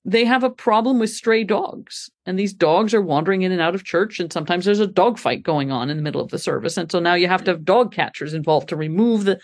they 0.05 0.23
have 0.23 0.43
a 0.43 0.49
problem 0.49 0.97
with 0.97 1.09
stray 1.09 1.43
dogs 1.43 2.09
and 2.25 2.39
these 2.39 2.53
dogs 2.53 2.93
are 2.93 3.01
wandering 3.01 3.41
in 3.41 3.51
and 3.51 3.61
out 3.61 3.75
of 3.75 3.83
church 3.83 4.19
and 4.19 4.31
sometimes 4.31 4.63
there's 4.63 4.79
a 4.79 4.87
dog 4.87 5.19
fight 5.19 5.43
going 5.43 5.71
on 5.71 5.89
in 5.89 5.97
the 5.97 6.03
middle 6.03 6.21
of 6.21 6.29
the 6.29 6.39
service 6.39 6.77
and 6.77 6.89
so 6.89 6.99
now 6.99 7.15
you 7.15 7.27
have 7.27 7.43
to 7.43 7.51
have 7.51 7.65
dog 7.65 7.91
catchers 7.93 8.33
involved 8.33 8.69
to 8.69 8.77
remove 8.77 9.25
the 9.25 9.37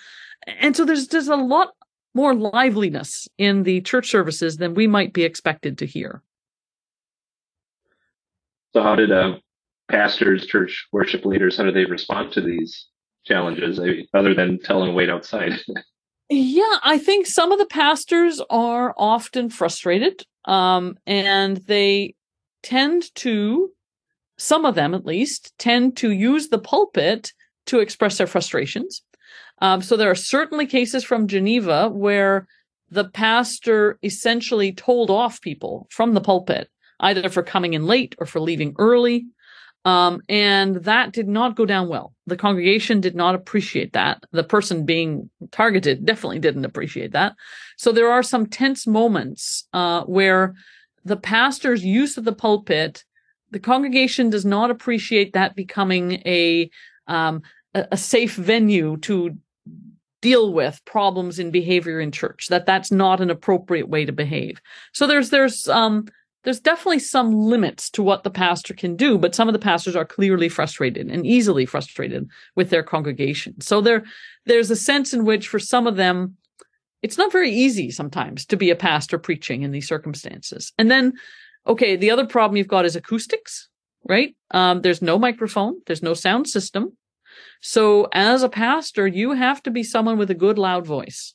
and 0.48 0.76
so 0.76 0.86
there's 0.86 1.08
there's 1.08 1.28
a 1.28 1.36
lot 1.36 1.70
more 2.14 2.34
liveliness 2.34 3.28
in 3.38 3.64
the 3.64 3.82
church 3.82 4.10
services 4.10 4.58
than 4.58 4.74
we 4.74 4.88
might 4.88 5.14
be 5.14 5.24
expected 5.24 5.78
to 5.78 5.86
hear. 5.86 6.24
So, 8.74 8.82
how 8.82 8.96
did 8.96 9.12
uh, 9.12 9.38
pastors, 9.90 10.46
church 10.48 10.88
worship 10.92 11.26
leaders, 11.26 11.58
how 11.58 11.64
do 11.64 11.72
they 11.72 11.86
respond 11.86 12.32
to 12.34 12.42
these 12.42 12.88
challenges, 13.26 13.80
other 14.14 14.34
than 14.34 14.60
tell 14.60 14.92
wait 14.94 15.10
outside? 15.10 15.54
yeah, 16.30 16.78
I 16.84 16.98
think 16.98 17.28
some 17.28 17.52
of 17.52 17.60
the 17.60 17.66
pastors 17.68 18.42
are 18.50 18.94
often 18.98 19.50
frustrated, 19.50 20.24
um, 20.46 20.98
and 21.06 21.58
they 21.68 22.16
tend 22.64 23.14
to, 23.16 23.72
some 24.38 24.66
of 24.66 24.76
them 24.76 24.94
at 24.94 25.06
least, 25.06 25.54
tend 25.58 25.98
to 25.98 26.12
use 26.12 26.50
the 26.50 26.60
pulpit 26.60 27.32
to 27.68 27.80
express 27.80 28.18
their 28.18 28.28
frustrations. 28.28 29.02
Um, 29.60 29.82
so 29.82 29.96
there 29.96 30.12
are 30.12 30.16
certainly 30.16 30.66
cases 30.66 31.04
from 31.04 31.28
Geneva 31.28 31.90
where 31.90 32.48
the 32.90 33.06
pastor 33.06 33.98
essentially 34.04 34.72
told 34.72 35.10
off 35.10 35.42
people 35.42 35.88
from 35.90 36.14
the 36.14 36.22
pulpit, 36.22 36.70
either 37.00 37.30
for 37.30 37.44
coming 37.44 37.74
in 37.74 37.86
late 37.86 38.16
or 38.20 38.26
for 38.26 38.40
leaving 38.40 38.76
early. 38.78 39.26
Um, 39.86 40.22
and 40.28 40.78
that 40.78 41.14
did 41.14 41.28
not 41.28 41.56
go 41.56 41.66
down 41.66 41.88
well. 41.88 42.14
The 42.26 42.38
congregation 42.38 43.02
did 43.02 43.16
not 43.16 43.36
appreciate 43.36 43.94
that. 43.94 44.24
The 44.32 44.44
person 44.44 44.84
being 44.84 45.30
targeted 45.52 46.06
definitely 46.06 46.40
didn't 46.40 46.66
appreciate 46.66 47.12
that. 47.12 47.34
So 47.78 47.92
there 47.92 48.12
are 48.12 48.24
some 48.24 48.48
tense 48.48 48.88
moments 48.88 49.68
uh, 49.74 50.04
where 50.06 50.56
the 51.04 51.18
pastor's 51.18 51.86
use 51.86 52.18
of 52.18 52.26
the 52.26 52.34
pulpit, 52.34 53.04
the 53.52 53.60
congregation 53.60 54.32
does 54.32 54.44
not 54.44 54.72
appreciate 54.72 55.34
that 55.34 55.56
becoming 55.56 56.14
a 56.26 56.70
um, 57.08 57.44
a 57.76 57.98
safe 57.98 58.36
venue 58.36 58.96
to 58.98 59.38
deal 60.22 60.54
with 60.54 60.82
problems 60.86 61.40
in 61.40 61.52
behavior 61.52 62.00
in 62.00 62.12
church 62.12 62.48
that 62.50 62.66
that's 62.66 62.92
not 62.92 63.22
an 63.22 63.30
appropriate 63.30 63.90
way 63.90 64.06
to 64.06 64.12
behave. 64.12 64.60
So 64.94 65.08
there's 65.08 65.30
there's 65.30 65.68
um 65.68 66.06
there's 66.44 66.60
definitely 66.60 67.00
some 67.00 67.34
limits 67.34 67.90
to 67.92 68.04
what 68.04 68.24
the 68.24 68.30
pastor 68.30 68.74
can 68.74 68.96
do 68.96 69.18
but 69.18 69.36
some 69.36 69.48
of 69.48 69.54
the 69.54 69.60
pastors 69.60 69.96
are 69.96 70.06
clearly 70.06 70.50
frustrated 70.50 71.10
and 71.10 71.26
easily 71.26 71.66
frustrated 71.66 72.28
with 72.56 72.70
their 72.70 72.84
congregation. 72.84 73.60
So 73.62 73.82
there 73.82 74.04
there's 74.46 74.72
a 74.72 74.76
sense 74.76 75.14
in 75.14 75.26
which 75.26 75.48
for 75.48 75.60
some 75.60 75.88
of 75.88 75.96
them 75.96 76.38
it's 77.02 77.18
not 77.18 77.32
very 77.32 77.52
easy 77.52 77.92
sometimes 77.92 78.46
to 78.48 78.58
be 78.58 78.72
a 78.72 78.76
pastor 78.76 79.20
preaching 79.20 79.62
in 79.62 79.72
these 79.72 79.88
circumstances. 79.88 80.74
And 80.78 80.90
then 80.90 81.14
okay 81.68 81.96
the 81.96 82.12
other 82.12 82.26
problem 82.26 82.58
you've 82.58 82.68
got 82.68 82.86
is 82.86 82.96
acoustics 82.96 83.70
right? 84.08 84.36
Um, 84.52 84.82
there's 84.82 85.02
no 85.02 85.20
microphone 85.20 85.82
there's 85.88 86.04
no 86.04 86.14
sound 86.14 86.48
system 86.48 86.98
so 87.62 88.08
as 88.14 88.44
a 88.44 88.50
pastor, 88.50 89.08
you 89.08 89.32
have 89.32 89.62
to 89.64 89.72
be 89.72 89.84
someone 89.84 90.18
with 90.18 90.30
a 90.30 90.36
good 90.36 90.58
loud 90.58 90.86
voice. 90.86 91.34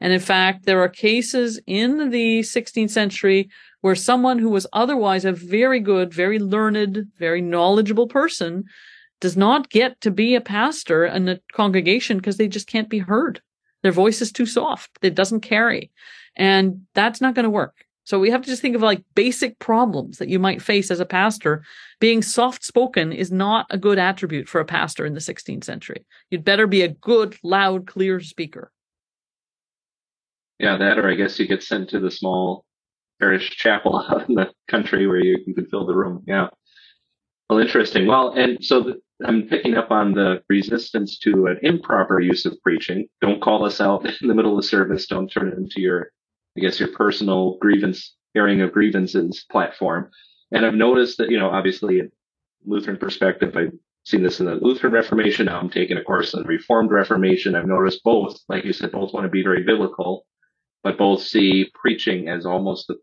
And 0.00 0.12
in 0.12 0.20
fact, 0.20 0.66
there 0.66 0.80
are 0.80 0.88
cases 0.88 1.60
in 1.66 2.10
the 2.10 2.40
16th 2.40 2.90
century 2.90 3.50
where 3.80 3.94
someone 3.94 4.38
who 4.38 4.50
was 4.50 4.66
otherwise 4.72 5.24
a 5.24 5.32
very 5.32 5.80
good, 5.80 6.12
very 6.12 6.38
learned, 6.38 7.06
very 7.18 7.40
knowledgeable 7.40 8.08
person 8.08 8.64
does 9.20 9.36
not 9.36 9.70
get 9.70 10.00
to 10.00 10.10
be 10.10 10.34
a 10.34 10.40
pastor 10.40 11.04
in 11.04 11.28
a 11.28 11.40
congregation 11.52 12.18
because 12.18 12.36
they 12.36 12.48
just 12.48 12.66
can't 12.66 12.88
be 12.88 12.98
heard. 12.98 13.40
Their 13.82 13.92
voice 13.92 14.22
is 14.22 14.32
too 14.32 14.46
soft. 14.46 14.90
It 15.02 15.14
doesn't 15.14 15.40
carry. 15.40 15.90
And 16.36 16.86
that's 16.94 17.20
not 17.20 17.34
going 17.34 17.44
to 17.44 17.50
work. 17.50 17.83
So 18.04 18.20
we 18.20 18.30
have 18.30 18.42
to 18.42 18.48
just 18.48 18.60
think 18.60 18.76
of 18.76 18.82
like 18.82 19.02
basic 19.14 19.58
problems 19.58 20.18
that 20.18 20.28
you 20.28 20.38
might 20.38 20.62
face 20.62 20.90
as 20.90 21.00
a 21.00 21.06
pastor. 21.06 21.64
Being 22.00 22.20
soft 22.22 22.64
spoken 22.64 23.12
is 23.12 23.32
not 23.32 23.66
a 23.70 23.78
good 23.78 23.98
attribute 23.98 24.48
for 24.48 24.60
a 24.60 24.64
pastor 24.64 25.06
in 25.06 25.14
the 25.14 25.20
16th 25.20 25.64
century. 25.64 26.04
You'd 26.30 26.44
better 26.44 26.66
be 26.66 26.82
a 26.82 26.88
good, 26.88 27.36
loud, 27.42 27.86
clear 27.86 28.20
speaker. 28.20 28.70
Yeah, 30.58 30.76
that, 30.76 30.98
or 30.98 31.10
I 31.10 31.14
guess 31.14 31.38
you 31.38 31.48
get 31.48 31.62
sent 31.62 31.88
to 31.90 32.00
the 32.00 32.10
small 32.10 32.64
parish 33.20 33.50
chapel 33.50 33.98
out 34.08 34.28
in 34.28 34.34
the 34.34 34.50
country 34.68 35.06
where 35.06 35.18
you, 35.18 35.38
you 35.46 35.54
can 35.54 35.66
fill 35.66 35.86
the 35.86 35.96
room. 35.96 36.22
Yeah. 36.26 36.48
Well, 37.48 37.58
interesting. 37.58 38.06
Well, 38.06 38.30
and 38.30 38.62
so 38.62 38.80
the, 38.82 39.00
I'm 39.24 39.44
picking 39.48 39.76
up 39.76 39.90
on 39.90 40.12
the 40.12 40.42
resistance 40.48 41.18
to 41.20 41.46
an 41.46 41.58
improper 41.62 42.20
use 42.20 42.44
of 42.46 42.60
preaching. 42.62 43.06
Don't 43.20 43.42
call 43.42 43.64
us 43.64 43.80
out 43.80 44.04
in 44.22 44.28
the 44.28 44.34
middle 44.34 44.58
of 44.58 44.64
service. 44.64 45.06
Don't 45.06 45.28
turn 45.28 45.48
it 45.48 45.56
into 45.56 45.80
your 45.80 46.10
I 46.56 46.60
guess 46.60 46.78
your 46.78 46.90
personal 46.90 47.58
grievance 47.60 48.14
airing 48.36 48.60
of 48.60 48.72
grievances 48.72 49.44
platform. 49.50 50.10
And 50.52 50.64
I've 50.64 50.74
noticed 50.74 51.18
that, 51.18 51.30
you 51.30 51.38
know, 51.38 51.50
obviously 51.50 51.98
in 52.00 52.12
Lutheran 52.64 52.96
perspective, 52.96 53.56
I've 53.56 53.72
seen 54.04 54.22
this 54.22 54.40
in 54.40 54.46
the 54.46 54.56
Lutheran 54.56 54.92
Reformation. 54.92 55.46
Now 55.46 55.58
I'm 55.58 55.70
taking 55.70 55.96
a 55.96 56.04
course 56.04 56.34
in 56.34 56.42
the 56.42 56.48
Reformed 56.48 56.90
Reformation. 56.90 57.54
I've 57.54 57.66
noticed 57.66 58.04
both, 58.04 58.38
like 58.48 58.64
you 58.64 58.72
said, 58.72 58.92
both 58.92 59.12
want 59.12 59.24
to 59.24 59.30
be 59.30 59.42
very 59.42 59.64
biblical, 59.64 60.26
but 60.82 60.98
both 60.98 61.22
see 61.22 61.70
preaching 61.74 62.28
as 62.28 62.46
almost 62.46 62.88
the, 62.88 62.96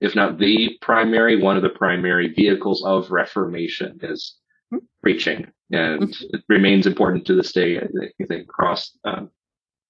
if 0.00 0.14
not 0.14 0.38
the 0.38 0.76
primary, 0.80 1.40
one 1.40 1.56
of 1.56 1.62
the 1.62 1.68
primary 1.68 2.32
vehicles 2.32 2.84
of 2.84 3.10
Reformation 3.10 3.98
is 4.02 4.36
mm-hmm. 4.72 4.84
preaching, 5.02 5.46
and 5.70 6.02
mm-hmm. 6.02 6.36
it 6.36 6.42
remains 6.48 6.86
important 6.86 7.26
to 7.26 7.34
this 7.34 7.52
day. 7.52 7.78
I 7.78 8.24
think 8.26 8.42
across 8.44 8.96
um, 9.04 9.30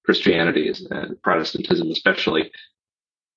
Christianity 0.05 0.73
and 0.91 1.23
Protestantism, 1.23 1.91
especially. 1.91 2.51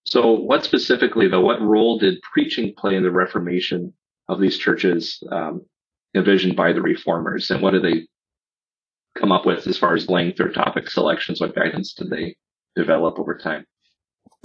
So, 0.09 0.31
what 0.31 0.63
specifically, 0.63 1.27
though, 1.27 1.41
what 1.41 1.61
role 1.61 1.99
did 1.99 2.21
preaching 2.21 2.73
play 2.77 2.95
in 2.95 3.03
the 3.03 3.11
Reformation 3.11 3.93
of 4.29 4.39
these 4.39 4.57
churches 4.57 5.21
um, 5.31 5.65
envisioned 6.15 6.55
by 6.55 6.71
the 6.71 6.81
reformers, 6.81 7.51
and 7.51 7.61
what 7.61 7.71
did 7.71 7.83
they 7.83 8.07
come 9.19 9.33
up 9.33 9.45
with 9.45 9.67
as 9.67 9.77
far 9.77 9.95
as 9.95 10.09
length 10.09 10.39
or 10.39 10.49
topic 10.49 10.89
selections? 10.89 11.41
What 11.41 11.55
guidance 11.55 11.93
did 11.93 12.09
they 12.09 12.37
develop 12.75 13.19
over 13.19 13.37
time? 13.37 13.65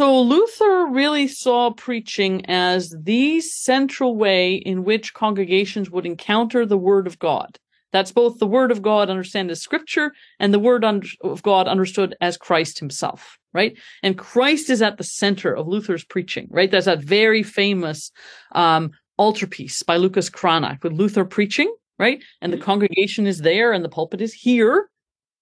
So 0.00 0.20
Luther 0.20 0.86
really 0.86 1.28
saw 1.28 1.70
preaching 1.70 2.44
as 2.46 2.92
the 3.00 3.40
central 3.40 4.16
way 4.16 4.54
in 4.54 4.82
which 4.82 5.14
congregations 5.14 5.90
would 5.90 6.06
encounter 6.06 6.66
the 6.66 6.78
Word 6.78 7.06
of 7.06 7.20
God. 7.20 7.58
That's 7.92 8.12
both 8.12 8.38
the 8.38 8.46
Word 8.46 8.70
of 8.70 8.82
God 8.82 9.10
understood 9.10 9.50
as 9.50 9.60
Scripture 9.60 10.12
and 10.38 10.52
the 10.52 10.58
Word 10.58 10.84
of 10.84 11.42
God 11.42 11.68
understood 11.68 12.16
as 12.20 12.36
Christ 12.36 12.78
Himself, 12.78 13.38
right? 13.52 13.76
And 14.02 14.18
Christ 14.18 14.70
is 14.70 14.82
at 14.82 14.96
the 14.96 15.04
center 15.04 15.54
of 15.54 15.68
Luther's 15.68 16.04
preaching, 16.04 16.48
right? 16.50 16.70
There's 16.70 16.86
that 16.86 17.02
very 17.02 17.42
famous 17.42 18.10
um, 18.52 18.90
altarpiece 19.18 19.82
by 19.82 19.96
Lucas 19.96 20.30
Cranach 20.30 20.82
with 20.82 20.92
Luther 20.92 21.24
preaching, 21.24 21.72
right? 21.98 22.22
And 22.40 22.52
the 22.52 22.56
mm-hmm. 22.56 22.64
congregation 22.64 23.26
is 23.26 23.38
there 23.38 23.72
and 23.72 23.84
the 23.84 23.88
pulpit 23.88 24.20
is 24.20 24.32
here. 24.32 24.88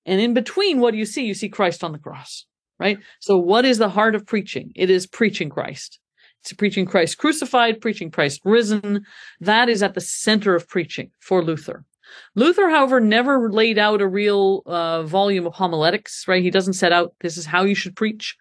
And 0.06 0.20
in 0.20 0.34
between, 0.34 0.80
what 0.80 0.92
do 0.92 0.98
you 0.98 1.06
see? 1.06 1.24
You 1.24 1.34
see 1.34 1.48
Christ 1.48 1.84
on 1.84 1.92
the 1.92 1.98
cross, 1.98 2.46
right? 2.78 2.98
So 3.20 3.38
what 3.38 3.64
is 3.64 3.78
the 3.78 3.90
heart 3.90 4.14
of 4.14 4.26
preaching? 4.26 4.72
It 4.74 4.90
is 4.90 5.06
preaching 5.06 5.50
Christ. 5.50 5.98
It's 6.42 6.52
preaching 6.54 6.86
Christ 6.86 7.18
crucified, 7.18 7.80
preaching 7.80 8.10
Christ 8.10 8.40
risen. 8.44 9.04
That 9.40 9.68
is 9.68 9.82
at 9.82 9.94
the 9.94 10.00
center 10.00 10.54
of 10.54 10.68
preaching 10.68 11.10
for 11.20 11.44
Luther. 11.44 11.84
Luther, 12.34 12.70
however, 12.70 13.00
never 13.00 13.50
laid 13.50 13.78
out 13.78 14.00
a 14.00 14.08
real 14.08 14.62
uh, 14.66 15.02
volume 15.02 15.46
of 15.46 15.54
homiletics, 15.54 16.26
right? 16.28 16.42
He 16.42 16.50
doesn't 16.50 16.74
set 16.74 16.92
out 16.92 17.14
this 17.20 17.36
is 17.36 17.46
how 17.46 17.64
you 17.64 17.74
should 17.74 17.96
preach. 17.96 18.36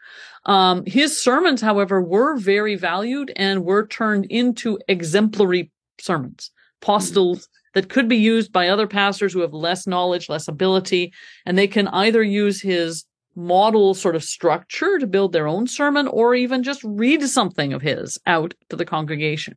Um, 0.45 0.83
his 0.85 1.21
sermons, 1.21 1.61
however, 1.61 2.01
were 2.01 2.37
very 2.37 2.75
valued 2.75 3.31
and 3.35 3.65
were 3.65 3.87
turned 3.87 4.25
into 4.25 4.79
exemplary 4.87 5.71
sermons, 5.99 6.51
postils 6.81 7.47
that 7.73 7.89
could 7.89 8.07
be 8.07 8.17
used 8.17 8.51
by 8.51 8.67
other 8.67 8.87
pastors 8.87 9.33
who 9.33 9.41
have 9.41 9.53
less 9.53 9.85
knowledge, 9.85 10.29
less 10.29 10.47
ability, 10.47 11.13
and 11.45 11.57
they 11.57 11.67
can 11.67 11.87
either 11.89 12.23
use 12.23 12.61
his 12.61 13.05
model 13.35 13.93
sort 13.93 14.15
of 14.15 14.23
structure 14.23 14.97
to 14.99 15.07
build 15.07 15.31
their 15.31 15.47
own 15.47 15.67
sermon 15.67 16.07
or 16.07 16.35
even 16.35 16.63
just 16.63 16.83
read 16.83 17.23
something 17.23 17.73
of 17.73 17.81
his 17.81 18.19
out 18.25 18.53
to 18.69 18.75
the 18.75 18.85
congregation. 18.85 19.55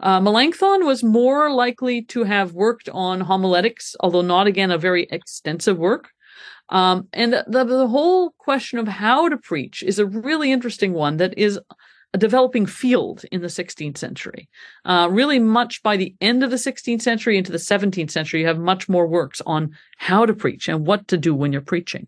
Uh, 0.00 0.20
Melanchthon 0.20 0.86
was 0.86 1.02
more 1.02 1.50
likely 1.50 2.02
to 2.02 2.24
have 2.24 2.52
worked 2.52 2.88
on 2.88 3.20
homiletics, 3.20 3.96
although 4.00 4.22
not 4.22 4.46
again 4.46 4.70
a 4.70 4.78
very 4.78 5.08
extensive 5.10 5.78
work. 5.78 6.10
Um, 6.68 7.08
and 7.12 7.32
the, 7.32 7.64
the, 7.64 7.88
whole 7.88 8.32
question 8.32 8.78
of 8.78 8.86
how 8.86 9.28
to 9.28 9.38
preach 9.38 9.82
is 9.82 9.98
a 9.98 10.06
really 10.06 10.52
interesting 10.52 10.92
one 10.92 11.16
that 11.16 11.36
is 11.38 11.58
a 12.12 12.18
developing 12.18 12.66
field 12.66 13.24
in 13.32 13.40
the 13.40 13.48
16th 13.48 13.96
century. 13.96 14.48
Uh, 14.84 15.08
really, 15.10 15.38
much 15.38 15.82
by 15.82 15.96
the 15.96 16.14
end 16.20 16.42
of 16.42 16.50
the 16.50 16.56
16th 16.56 17.02
century 17.02 17.38
into 17.38 17.52
the 17.52 17.58
17th 17.58 18.10
century, 18.10 18.40
you 18.40 18.46
have 18.46 18.58
much 18.58 18.88
more 18.88 19.06
works 19.06 19.40
on 19.46 19.70
how 19.96 20.26
to 20.26 20.34
preach 20.34 20.68
and 20.68 20.86
what 20.86 21.08
to 21.08 21.16
do 21.16 21.34
when 21.34 21.52
you're 21.52 21.62
preaching. 21.62 22.06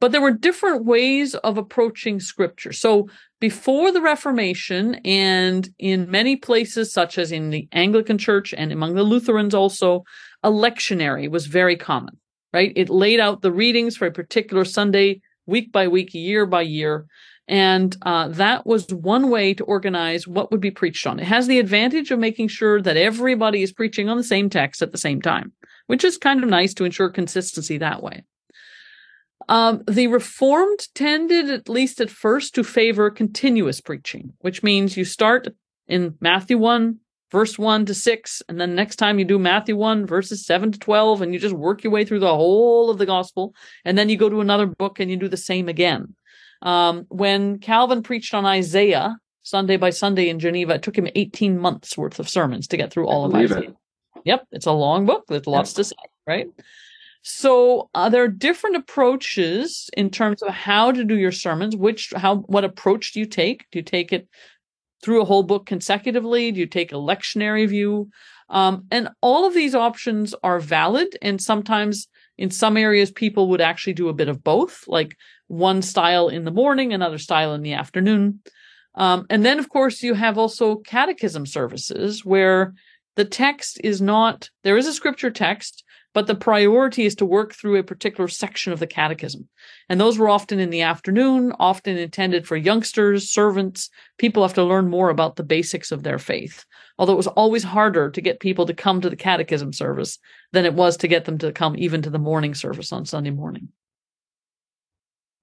But 0.00 0.12
there 0.12 0.20
were 0.20 0.32
different 0.32 0.84
ways 0.84 1.34
of 1.34 1.58
approaching 1.58 2.20
scripture. 2.20 2.72
So 2.72 3.08
before 3.40 3.92
the 3.92 4.02
Reformation, 4.02 4.96
and 5.04 5.68
in 5.78 6.10
many 6.10 6.36
places, 6.36 6.92
such 6.92 7.18
as 7.18 7.32
in 7.32 7.50
the 7.50 7.68
Anglican 7.72 8.18
Church 8.18 8.52
and 8.56 8.72
among 8.72 8.94
the 8.94 9.02
Lutherans 9.02 9.54
also, 9.54 10.04
a 10.42 10.50
lectionary 10.50 11.30
was 11.30 11.46
very 11.46 11.76
common, 11.76 12.18
right? 12.52 12.72
It 12.76 12.90
laid 12.90 13.20
out 13.20 13.42
the 13.42 13.52
readings 13.52 13.96
for 13.96 14.06
a 14.06 14.12
particular 14.12 14.64
Sunday, 14.64 15.20
week 15.46 15.72
by 15.72 15.88
week, 15.88 16.14
year 16.14 16.46
by 16.46 16.62
year. 16.62 17.06
And 17.48 17.96
uh, 18.02 18.28
that 18.28 18.64
was 18.64 18.86
one 18.92 19.28
way 19.28 19.54
to 19.54 19.64
organize 19.64 20.28
what 20.28 20.52
would 20.52 20.60
be 20.60 20.70
preached 20.70 21.04
on. 21.06 21.18
It 21.18 21.26
has 21.26 21.48
the 21.48 21.58
advantage 21.58 22.12
of 22.12 22.20
making 22.20 22.46
sure 22.48 22.80
that 22.80 22.96
everybody 22.96 23.62
is 23.62 23.72
preaching 23.72 24.08
on 24.08 24.16
the 24.16 24.22
same 24.22 24.48
text 24.48 24.82
at 24.82 24.92
the 24.92 24.98
same 24.98 25.20
time, 25.20 25.52
which 25.88 26.04
is 26.04 26.16
kind 26.16 26.44
of 26.44 26.48
nice 26.48 26.74
to 26.74 26.84
ensure 26.84 27.10
consistency 27.10 27.78
that 27.78 28.02
way. 28.02 28.22
Um, 29.50 29.82
the 29.88 30.06
Reformed 30.06 30.86
tended, 30.94 31.50
at 31.50 31.68
least 31.68 32.00
at 32.00 32.08
first, 32.08 32.54
to 32.54 32.62
favor 32.62 33.10
continuous 33.10 33.80
preaching, 33.80 34.32
which 34.38 34.62
means 34.62 34.96
you 34.96 35.04
start 35.04 35.48
in 35.88 36.14
Matthew 36.20 36.56
1, 36.56 37.00
verse 37.32 37.58
1 37.58 37.86
to 37.86 37.94
6, 37.94 38.42
and 38.48 38.60
then 38.60 38.76
next 38.76 38.96
time 38.96 39.18
you 39.18 39.24
do 39.24 39.40
Matthew 39.40 39.74
1, 39.74 40.06
verses 40.06 40.46
7 40.46 40.70
to 40.70 40.78
12, 40.78 41.20
and 41.20 41.34
you 41.34 41.40
just 41.40 41.56
work 41.56 41.82
your 41.82 41.92
way 41.92 42.04
through 42.04 42.20
the 42.20 42.34
whole 42.34 42.90
of 42.90 42.98
the 42.98 43.06
gospel, 43.06 43.52
and 43.84 43.98
then 43.98 44.08
you 44.08 44.16
go 44.16 44.28
to 44.28 44.40
another 44.40 44.66
book 44.66 45.00
and 45.00 45.10
you 45.10 45.16
do 45.16 45.28
the 45.28 45.36
same 45.36 45.68
again. 45.68 46.14
Um, 46.62 47.06
when 47.08 47.58
Calvin 47.58 48.04
preached 48.04 48.34
on 48.34 48.46
Isaiah 48.46 49.16
Sunday 49.42 49.78
by 49.78 49.90
Sunday 49.90 50.28
in 50.28 50.38
Geneva, 50.38 50.74
it 50.74 50.82
took 50.82 50.96
him 50.96 51.08
18 51.12 51.58
months 51.58 51.98
worth 51.98 52.20
of 52.20 52.28
sermons 52.28 52.68
to 52.68 52.76
get 52.76 52.92
through 52.92 53.08
all 53.08 53.24
of 53.24 53.34
Isaiah. 53.34 53.70
It. 53.70 53.76
Yep, 54.26 54.46
it's 54.52 54.66
a 54.66 54.72
long 54.72 55.06
book. 55.06 55.24
There's 55.26 55.48
lots 55.48 55.72
to 55.72 55.82
say, 55.82 55.96
right? 56.24 56.46
So 57.22 57.90
uh, 57.94 58.08
there 58.08 58.24
are 58.24 58.28
different 58.28 58.76
approaches 58.76 59.90
in 59.96 60.10
terms 60.10 60.42
of 60.42 60.52
how 60.52 60.90
to 60.92 61.04
do 61.04 61.16
your 61.16 61.32
sermons. 61.32 61.76
Which 61.76 62.12
how 62.16 62.36
what 62.36 62.64
approach 62.64 63.12
do 63.12 63.20
you 63.20 63.26
take? 63.26 63.66
Do 63.70 63.78
you 63.78 63.82
take 63.84 64.12
it 64.12 64.28
through 65.02 65.22
a 65.22 65.26
whole 65.26 65.42
book 65.42 65.66
consecutively? 65.66 66.50
Do 66.50 66.60
you 66.60 66.66
take 66.66 66.92
a 66.92 66.96
lectionary 66.96 67.68
view? 67.68 68.10
Um, 68.48 68.86
and 68.90 69.10
all 69.20 69.46
of 69.46 69.54
these 69.54 69.74
options 69.74 70.34
are 70.42 70.58
valid. 70.58 71.16
And 71.22 71.40
sometimes 71.40 72.08
in 72.36 72.50
some 72.50 72.76
areas, 72.76 73.10
people 73.10 73.48
would 73.48 73.60
actually 73.60 73.92
do 73.92 74.08
a 74.08 74.14
bit 74.14 74.28
of 74.28 74.42
both, 74.42 74.84
like 74.86 75.16
one 75.46 75.82
style 75.82 76.28
in 76.28 76.44
the 76.44 76.50
morning, 76.50 76.92
another 76.92 77.18
style 77.18 77.54
in 77.54 77.62
the 77.62 77.74
afternoon. 77.74 78.40
Um, 78.94 79.26
and 79.30 79.44
then, 79.44 79.58
of 79.58 79.68
course, 79.68 80.02
you 80.02 80.14
have 80.14 80.36
also 80.36 80.76
catechism 80.76 81.46
services 81.46 82.24
where 82.24 82.74
the 83.16 83.24
text 83.24 83.80
is 83.84 84.00
not, 84.00 84.50
there 84.64 84.76
is 84.76 84.86
a 84.86 84.92
scripture 84.92 85.30
text, 85.30 85.84
but 86.12 86.26
the 86.26 86.34
priority 86.34 87.04
is 87.04 87.14
to 87.16 87.26
work 87.26 87.54
through 87.54 87.76
a 87.76 87.84
particular 87.84 88.26
section 88.26 88.72
of 88.72 88.80
the 88.80 88.86
catechism. 88.86 89.48
And 89.88 90.00
those 90.00 90.18
were 90.18 90.28
often 90.28 90.58
in 90.58 90.70
the 90.70 90.82
afternoon, 90.82 91.52
often 91.58 91.96
intended 91.96 92.46
for 92.46 92.56
youngsters, 92.56 93.30
servants. 93.30 93.90
People 94.18 94.42
have 94.42 94.54
to 94.54 94.64
learn 94.64 94.88
more 94.88 95.10
about 95.10 95.36
the 95.36 95.44
basics 95.44 95.92
of 95.92 96.02
their 96.02 96.18
faith. 96.18 96.64
Although 96.98 97.14
it 97.14 97.16
was 97.16 97.26
always 97.28 97.62
harder 97.62 98.10
to 98.10 98.20
get 98.20 98.40
people 98.40 98.66
to 98.66 98.74
come 98.74 99.00
to 99.00 99.10
the 99.10 99.16
catechism 99.16 99.72
service 99.72 100.18
than 100.52 100.64
it 100.64 100.74
was 100.74 100.96
to 100.98 101.08
get 101.08 101.24
them 101.24 101.38
to 101.38 101.52
come 101.52 101.76
even 101.78 102.02
to 102.02 102.10
the 102.10 102.18
morning 102.18 102.54
service 102.54 102.92
on 102.92 103.06
Sunday 103.06 103.30
morning. 103.30 103.68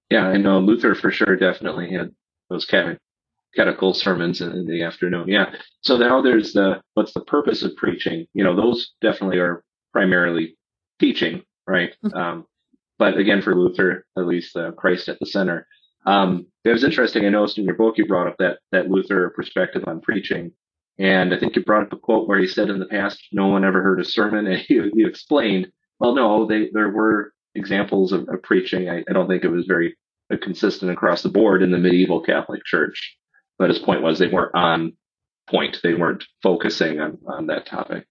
Yeah, 0.09 0.27
I 0.27 0.37
know 0.37 0.59
Luther 0.59 0.95
for 0.95 1.11
sure 1.11 1.35
definitely 1.35 1.91
had 1.93 2.11
those 2.49 2.65
catechetical 2.65 3.93
sermons 3.93 4.41
in 4.41 4.65
the 4.65 4.83
afternoon. 4.83 5.27
Yeah. 5.27 5.53
So 5.81 5.97
now 5.97 6.21
there's 6.21 6.53
the 6.53 6.81
what's 6.93 7.13
the 7.13 7.21
purpose 7.21 7.63
of 7.63 7.75
preaching? 7.75 8.25
You 8.33 8.43
know, 8.43 8.55
those 8.55 8.93
definitely 9.01 9.39
are 9.39 9.63
primarily 9.91 10.56
teaching, 10.99 11.43
right? 11.67 11.93
Mm-hmm. 12.03 12.17
Um, 12.17 12.45
but 12.99 13.17
again, 13.17 13.41
for 13.41 13.55
Luther, 13.55 14.05
at 14.17 14.25
least 14.25 14.55
uh, 14.55 14.71
Christ 14.71 15.07
at 15.09 15.19
the 15.19 15.25
center. 15.25 15.67
Um, 16.05 16.47
it 16.63 16.71
was 16.71 16.83
interesting. 16.83 17.25
I 17.25 17.29
noticed 17.29 17.57
in 17.57 17.65
your 17.65 17.75
book 17.75 17.97
you 17.97 18.05
brought 18.05 18.27
up 18.27 18.37
that 18.39 18.59
that 18.71 18.89
Luther 18.89 19.29
perspective 19.35 19.83
on 19.87 20.01
preaching, 20.01 20.53
and 20.97 21.33
I 21.33 21.39
think 21.39 21.55
you 21.55 21.63
brought 21.63 21.83
up 21.83 21.93
a 21.93 21.97
quote 21.97 22.27
where 22.27 22.39
he 22.39 22.47
said 22.47 22.69
in 22.69 22.79
the 22.79 22.85
past 22.85 23.21
no 23.31 23.47
one 23.47 23.65
ever 23.65 23.81
heard 23.81 23.99
a 23.99 24.05
sermon, 24.05 24.47
and 24.51 24.63
you, 24.69 24.91
you 24.93 25.07
explained, 25.07 25.71
well, 25.99 26.15
no, 26.15 26.45
they, 26.45 26.69
there 26.71 26.89
were 26.89 27.33
examples 27.55 28.11
of, 28.11 28.27
of 28.29 28.41
preaching. 28.43 28.89
I, 28.89 29.03
I, 29.09 29.13
don't 29.13 29.27
think 29.27 29.43
it 29.43 29.51
was 29.51 29.65
very 29.65 29.97
uh, 30.31 30.37
consistent 30.41 30.91
across 30.91 31.23
the 31.23 31.29
board 31.29 31.63
in 31.63 31.71
the 31.71 31.77
medieval 31.77 32.21
Catholic 32.21 32.63
Church, 32.65 33.17
but 33.57 33.69
his 33.69 33.79
point 33.79 34.01
was 34.01 34.17
they 34.17 34.27
weren't 34.27 34.55
on 34.55 34.93
point. 35.49 35.77
They 35.83 35.93
weren't 35.93 36.23
focusing 36.41 36.99
on 36.99 37.17
on 37.27 37.47
that 37.47 37.65
topic. 37.65 38.05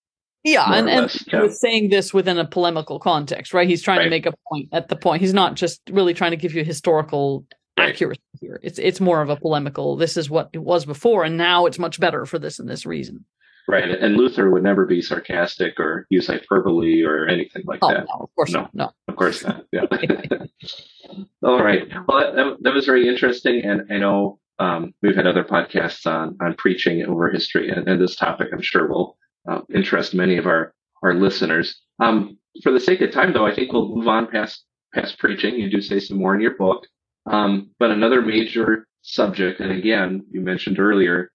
Yeah, 0.46 0.72
and, 0.72 0.88
and 0.88 1.26
yeah. 1.26 1.42
was 1.42 1.61
saying 1.61 1.90
this 1.90 2.14
within 2.14 2.38
a 2.38 2.46
polemical 2.46 3.00
context, 3.00 3.52
right? 3.52 3.68
He's 3.68 3.82
trying 3.82 3.98
right. 3.98 4.04
to 4.04 4.11
make 4.11 4.26
a 4.26 4.35
point 4.48 4.68
at 4.72 4.88
the 4.88 4.94
point. 4.94 5.20
He's 5.20 5.35
not 5.35 5.54
just 5.54 5.80
really 5.90 6.14
trying 6.14 6.30
to 6.30 6.37
give 6.37 6.54
you 6.54 6.64
historical 6.64 7.44
right. 7.76 7.90
accuracy 7.90 8.20
here. 8.40 8.61
It's 8.62 8.78
it's 8.78 9.00
more 9.00 9.22
of 9.22 9.28
a 9.28 9.37
polemical. 9.37 9.96
This 9.96 10.16
is 10.16 10.30
what 10.30 10.50
it 10.52 10.62
was 10.62 10.85
before, 10.85 11.24
and 11.24 11.37
now 11.37 11.66
it's 11.66 11.80
much 11.80 11.98
better 11.98 12.26
for 12.26 12.38
this 12.38 12.61
and 12.61 12.68
this 12.68 12.87
reason. 12.87 13.24
Right, 13.68 13.90
and 13.90 14.16
Luther 14.16 14.48
would 14.52 14.62
never 14.62 14.87
be 14.87 15.02
sarcastic 15.02 15.80
or 15.80 16.06
use 16.11 16.28
hyperbole 16.28 17.02
or 17.02 17.26
anything 17.26 17.64
like 17.66 17.80
oh, 17.82 17.88
that. 17.88 18.06
No, 18.09 18.20
of 18.20 18.35
course 18.37 18.52
no, 18.52 18.61
not. 18.61 18.74
No, 18.74 18.92
of 19.09 19.16
course 19.16 19.42
not. 19.42 19.64
Yeah. 19.72 19.87
All 21.42 21.61
right. 21.61 21.88
Well, 22.06 22.32
that, 22.32 22.56
that 22.61 22.72
was 22.74 22.87
very 22.87 23.09
interesting, 23.09 23.64
and 23.64 23.92
I 23.92 23.98
know 23.98 24.38
um, 24.61 24.94
we've 25.02 25.16
had 25.16 25.26
other 25.26 25.42
podcasts 25.42 26.06
on 26.06 26.37
on 26.40 26.54
preaching 26.54 27.04
over 27.04 27.28
history, 27.30 27.68
and, 27.68 27.88
and 27.88 28.00
this 28.00 28.14
topic 28.14 28.50
I'm 28.52 28.62
sure 28.62 28.87
will 28.87 29.18
uh, 29.48 29.61
interest 29.74 30.14
many 30.14 30.37
of 30.37 30.46
our 30.46 30.72
our 31.02 31.14
listeners. 31.14 31.80
Um, 32.00 32.38
for 32.62 32.72
the 32.72 32.80
sake 32.80 33.00
of 33.00 33.12
time, 33.12 33.32
though, 33.32 33.46
I 33.46 33.54
think 33.54 33.72
we'll 33.72 33.94
move 33.94 34.09
on 34.09 34.26
past 34.28 34.64
past 34.94 35.18
preaching. 35.18 35.54
You 35.54 35.70
do 35.70 35.80
say 35.80 36.00
some 36.00 36.18
more 36.18 36.35
in 36.35 36.40
your 36.40 36.56
book, 36.56 36.87
um, 37.26 37.70
but 37.78 37.90
another 37.90 38.22
major 38.22 38.87
subject, 39.02 39.61
and 39.61 39.72
again, 39.72 40.24
you 40.30 40.40
mentioned 40.40 40.78
earlier, 40.78 41.30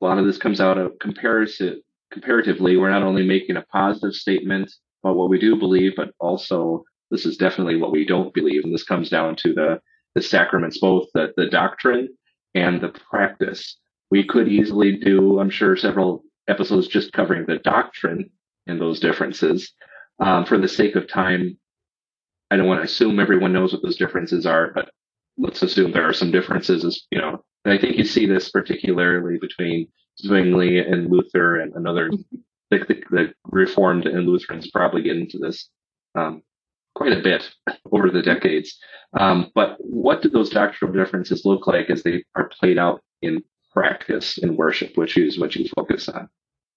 a 0.00 0.04
lot 0.04 0.18
of 0.18 0.26
this 0.26 0.38
comes 0.38 0.60
out 0.60 0.78
of 0.78 0.98
comparison. 1.00 1.82
Comparatively, 2.12 2.76
we're 2.76 2.90
not 2.90 3.02
only 3.02 3.26
making 3.26 3.56
a 3.56 3.62
positive 3.72 4.14
statement 4.14 4.72
about 5.02 5.16
what 5.16 5.30
we 5.30 5.38
do 5.38 5.56
believe, 5.56 5.92
but 5.96 6.12
also 6.20 6.84
this 7.10 7.26
is 7.26 7.36
definitely 7.36 7.76
what 7.76 7.92
we 7.92 8.04
don't 8.04 8.32
believe. 8.34 8.62
And 8.64 8.72
this 8.72 8.84
comes 8.84 9.08
down 9.08 9.36
to 9.36 9.52
the, 9.52 9.80
the 10.14 10.22
sacraments, 10.22 10.78
both 10.78 11.08
the, 11.14 11.32
the 11.36 11.46
doctrine 11.46 12.08
and 12.54 12.80
the 12.80 12.88
practice. 12.88 13.78
We 14.10 14.24
could 14.24 14.48
easily 14.48 14.96
do, 14.96 15.40
I'm 15.40 15.50
sure, 15.50 15.76
several 15.76 16.22
episodes 16.48 16.88
just 16.88 17.12
covering 17.12 17.46
the 17.46 17.58
doctrine 17.58 18.30
and 18.66 18.80
those 18.80 19.00
differences. 19.00 19.72
Um, 20.20 20.44
for 20.44 20.58
the 20.58 20.68
sake 20.68 20.96
of 20.96 21.08
time, 21.08 21.58
I 22.50 22.56
don't 22.56 22.66
want 22.66 22.80
to 22.80 22.84
assume 22.84 23.18
everyone 23.18 23.52
knows 23.52 23.72
what 23.72 23.82
those 23.82 23.96
differences 23.96 24.46
are, 24.46 24.70
but 24.74 24.90
let's 25.36 25.62
assume 25.62 25.92
there 25.92 26.08
are 26.08 26.12
some 26.12 26.30
differences. 26.30 26.84
As 26.84 27.02
you 27.10 27.18
know, 27.18 27.44
and 27.64 27.74
I 27.74 27.78
think 27.78 27.96
you 27.96 28.04
see 28.04 28.26
this 28.26 28.50
particularly 28.50 29.38
between 29.38 29.88
Zwingli 30.20 30.78
and 30.78 31.10
Luther 31.10 31.60
and 31.60 31.74
another. 31.74 32.10
The, 32.70 32.78
the, 32.78 33.02
the 33.10 33.34
Reformed 33.44 34.06
and 34.06 34.26
Lutherans 34.26 34.70
probably 34.70 35.02
get 35.02 35.16
into 35.16 35.38
this 35.38 35.68
um, 36.14 36.42
quite 36.94 37.12
a 37.12 37.22
bit 37.22 37.50
over 37.92 38.10
the 38.10 38.22
decades. 38.22 38.78
Um, 39.18 39.50
but 39.54 39.76
what 39.78 40.22
do 40.22 40.28
those 40.28 40.50
doctrinal 40.50 40.94
differences 40.94 41.44
look 41.44 41.66
like 41.66 41.90
as 41.90 42.02
they 42.02 42.24
are 42.34 42.48
played 42.48 42.78
out 42.78 43.02
in 43.22 43.42
practice 43.74 44.38
in 44.38 44.56
worship, 44.56 44.96
which 44.96 45.18
is 45.18 45.38
what 45.38 45.54
you 45.54 45.68
focus 45.76 46.08
on? 46.08 46.28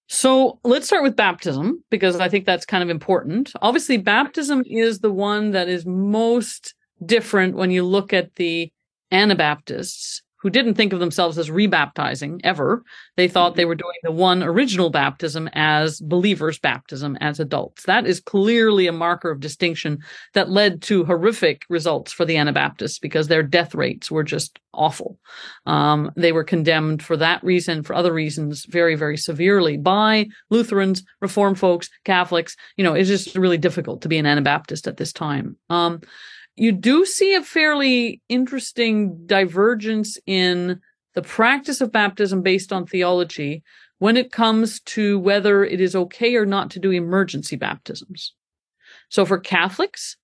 So 0.09 0.59
let's 0.63 0.87
start 0.87 1.03
with 1.03 1.15
baptism 1.15 1.83
because 1.89 2.19
I 2.19 2.29
think 2.29 2.45
that's 2.45 2.65
kind 2.65 2.83
of 2.83 2.89
important. 2.89 3.53
Obviously, 3.61 3.97
baptism 3.97 4.63
is 4.65 4.99
the 4.99 5.11
one 5.11 5.51
that 5.51 5.69
is 5.69 5.85
most 5.85 6.73
different 7.05 7.55
when 7.55 7.71
you 7.71 7.83
look 7.83 8.13
at 8.13 8.35
the 8.35 8.71
Anabaptists 9.11 10.21
who 10.47 10.51
didn't 10.51 10.75
think 10.75 10.93
of 10.93 11.01
themselves 11.01 11.37
as 11.37 11.49
rebaptizing 11.49 12.39
ever. 12.45 12.81
They 13.17 13.27
thought 13.27 13.55
they 13.55 13.63
mm-hmm. 13.63 13.67
were 13.67 13.75
doing 13.75 13.97
the 14.03 14.13
one 14.13 14.41
original 14.41 14.89
baptism 14.89 15.49
as 15.51 15.99
believers' 15.99 16.57
baptism 16.57 17.17
as 17.19 17.41
adults. 17.41 17.83
That 17.83 18.07
is 18.07 18.21
clearly 18.21 18.87
a 18.87 18.93
marker 18.93 19.29
of 19.29 19.41
distinction 19.41 19.99
that 20.35 20.49
led 20.49 20.81
to 20.83 21.03
horrific 21.03 21.65
results 21.67 22.13
for 22.13 22.23
the 22.23 22.37
Anabaptists 22.37 22.97
because 22.97 23.27
their 23.27 23.43
death 23.43 23.75
rates 23.75 24.09
were 24.09 24.23
just 24.23 24.57
awful. 24.73 25.19
Um, 25.65 26.13
they 26.15 26.31
were 26.31 26.45
condemned 26.45 27.03
for 27.03 27.17
that 27.17 27.43
reason, 27.43 27.83
for 27.83 27.93
other 27.93 28.13
reasons, 28.13 28.63
very, 28.69 28.95
very 28.95 29.17
severely 29.17 29.75
by 29.75 30.27
Lutherans, 30.49 31.03
Reformed 31.19 31.59
folks, 31.59 31.89
Catholics. 32.05 32.55
You 32.77 32.85
know, 32.85 32.93
it's 32.93 33.09
just 33.09 33.35
really 33.35 33.57
difficult 33.57 34.01
to 34.03 34.07
be 34.07 34.17
an 34.17 34.25
Anabaptist 34.25 34.87
at 34.87 34.95
this 34.95 35.11
time. 35.11 35.57
Um, 35.69 35.99
you 36.57 36.71
do 36.71 37.05
see 37.05 37.35
a 37.35 37.43
fairly 37.43 38.21
interesting 38.27 39.25
divergence 39.27 40.17
in 40.25 40.81
the 41.13 41.21
practice 41.21 41.81
of 41.81 41.91
baptism 41.91 42.41
based 42.41 42.73
on 42.73 42.85
theology 42.85 43.63
when 43.99 44.17
it 44.17 44.31
comes 44.31 44.79
to 44.81 45.19
whether 45.19 45.63
it 45.63 45.79
is 45.79 45.95
okay 45.95 46.35
or 46.35 46.45
not 46.45 46.71
to 46.71 46.79
do 46.79 46.91
emergency 46.91 47.55
baptisms. 47.55 48.33
So 49.09 49.25
for 49.25 49.39
Catholics, 49.39 50.17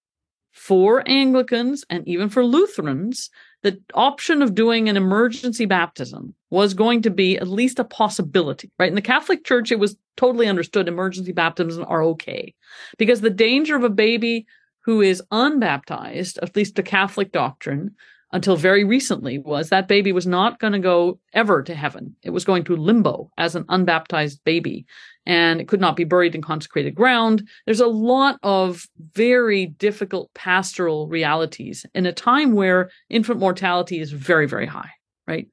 for 0.52 1.04
Anglicans, 1.08 1.84
and 1.89 2.08
even 2.08 2.30
for 2.30 2.46
Lutherans, 2.46 3.30
the 3.63 3.80
option 3.93 4.41
of 4.41 4.56
doing 4.56 4.89
an 4.89 4.98
emergency 4.98 5.65
baptism 5.65 6.36
was 6.50 6.74
going 6.74 7.02
to 7.04 7.10
be 7.10 7.38
at 7.38 7.48
least 7.48 7.80
a 7.80 7.84
possibility, 7.84 8.72
right? 8.78 8.89
In 8.89 8.96
the 8.96 9.02
Catholic 9.02 9.46
Church, 9.46 9.72
it 9.72 9.80
was 9.80 9.98
totally 10.17 10.48
understood 10.48 10.88
emergency 10.88 11.32
baptisms 11.32 11.78
are 11.78 12.04
okay 12.04 12.54
because 12.98 13.22
the 13.22 13.30
danger 13.30 13.76
of 13.76 13.84
a 13.84 13.89
baby 13.89 14.46
who 14.86 15.02
is 15.02 15.24
unbaptized, 15.32 16.39
at 16.41 16.56
least 16.56 16.76
the 16.76 16.84
Catholic 16.84 17.32
doctrine, 17.32 17.96
until 18.34 18.56
very 18.56 18.84
recently 18.84 19.38
was 19.38 19.69
that 19.69 19.88
baby 19.88 20.12
was 20.12 20.26
not 20.26 20.60
going 20.60 20.74
to 20.74 20.80
go 20.80 21.19
ever 21.34 21.62
to 21.62 21.76
heaven. 21.76 22.15
It 22.24 22.32
was 22.32 22.43
going 22.43 22.63
to 22.65 22.76
limbo 22.76 23.32
as 23.38 23.56
an 23.56 23.65
unbaptized 23.69 24.43
baby 24.43 24.86
and 25.26 25.62
it 25.62 25.67
could 25.67 25.80
not 25.80 25.96
be 25.96 26.04
buried 26.04 26.36
in 26.36 26.41
consecrated 26.41 26.96
ground. 26.96 27.48
There's 27.65 27.80
a 27.80 27.88
lot 27.88 28.39
of 28.43 28.88
very 29.13 29.67
difficult 29.67 30.34
pastoral 30.34 31.08
realities 31.08 31.86
in 31.93 32.06
a 32.06 32.12
time 32.12 32.54
where 32.54 32.89
infant 33.10 33.39
mortality 33.39 34.00
is 34.00 34.12
very, 34.12 34.48
very 34.48 34.65
high, 34.65 34.89
right? 35.28 35.48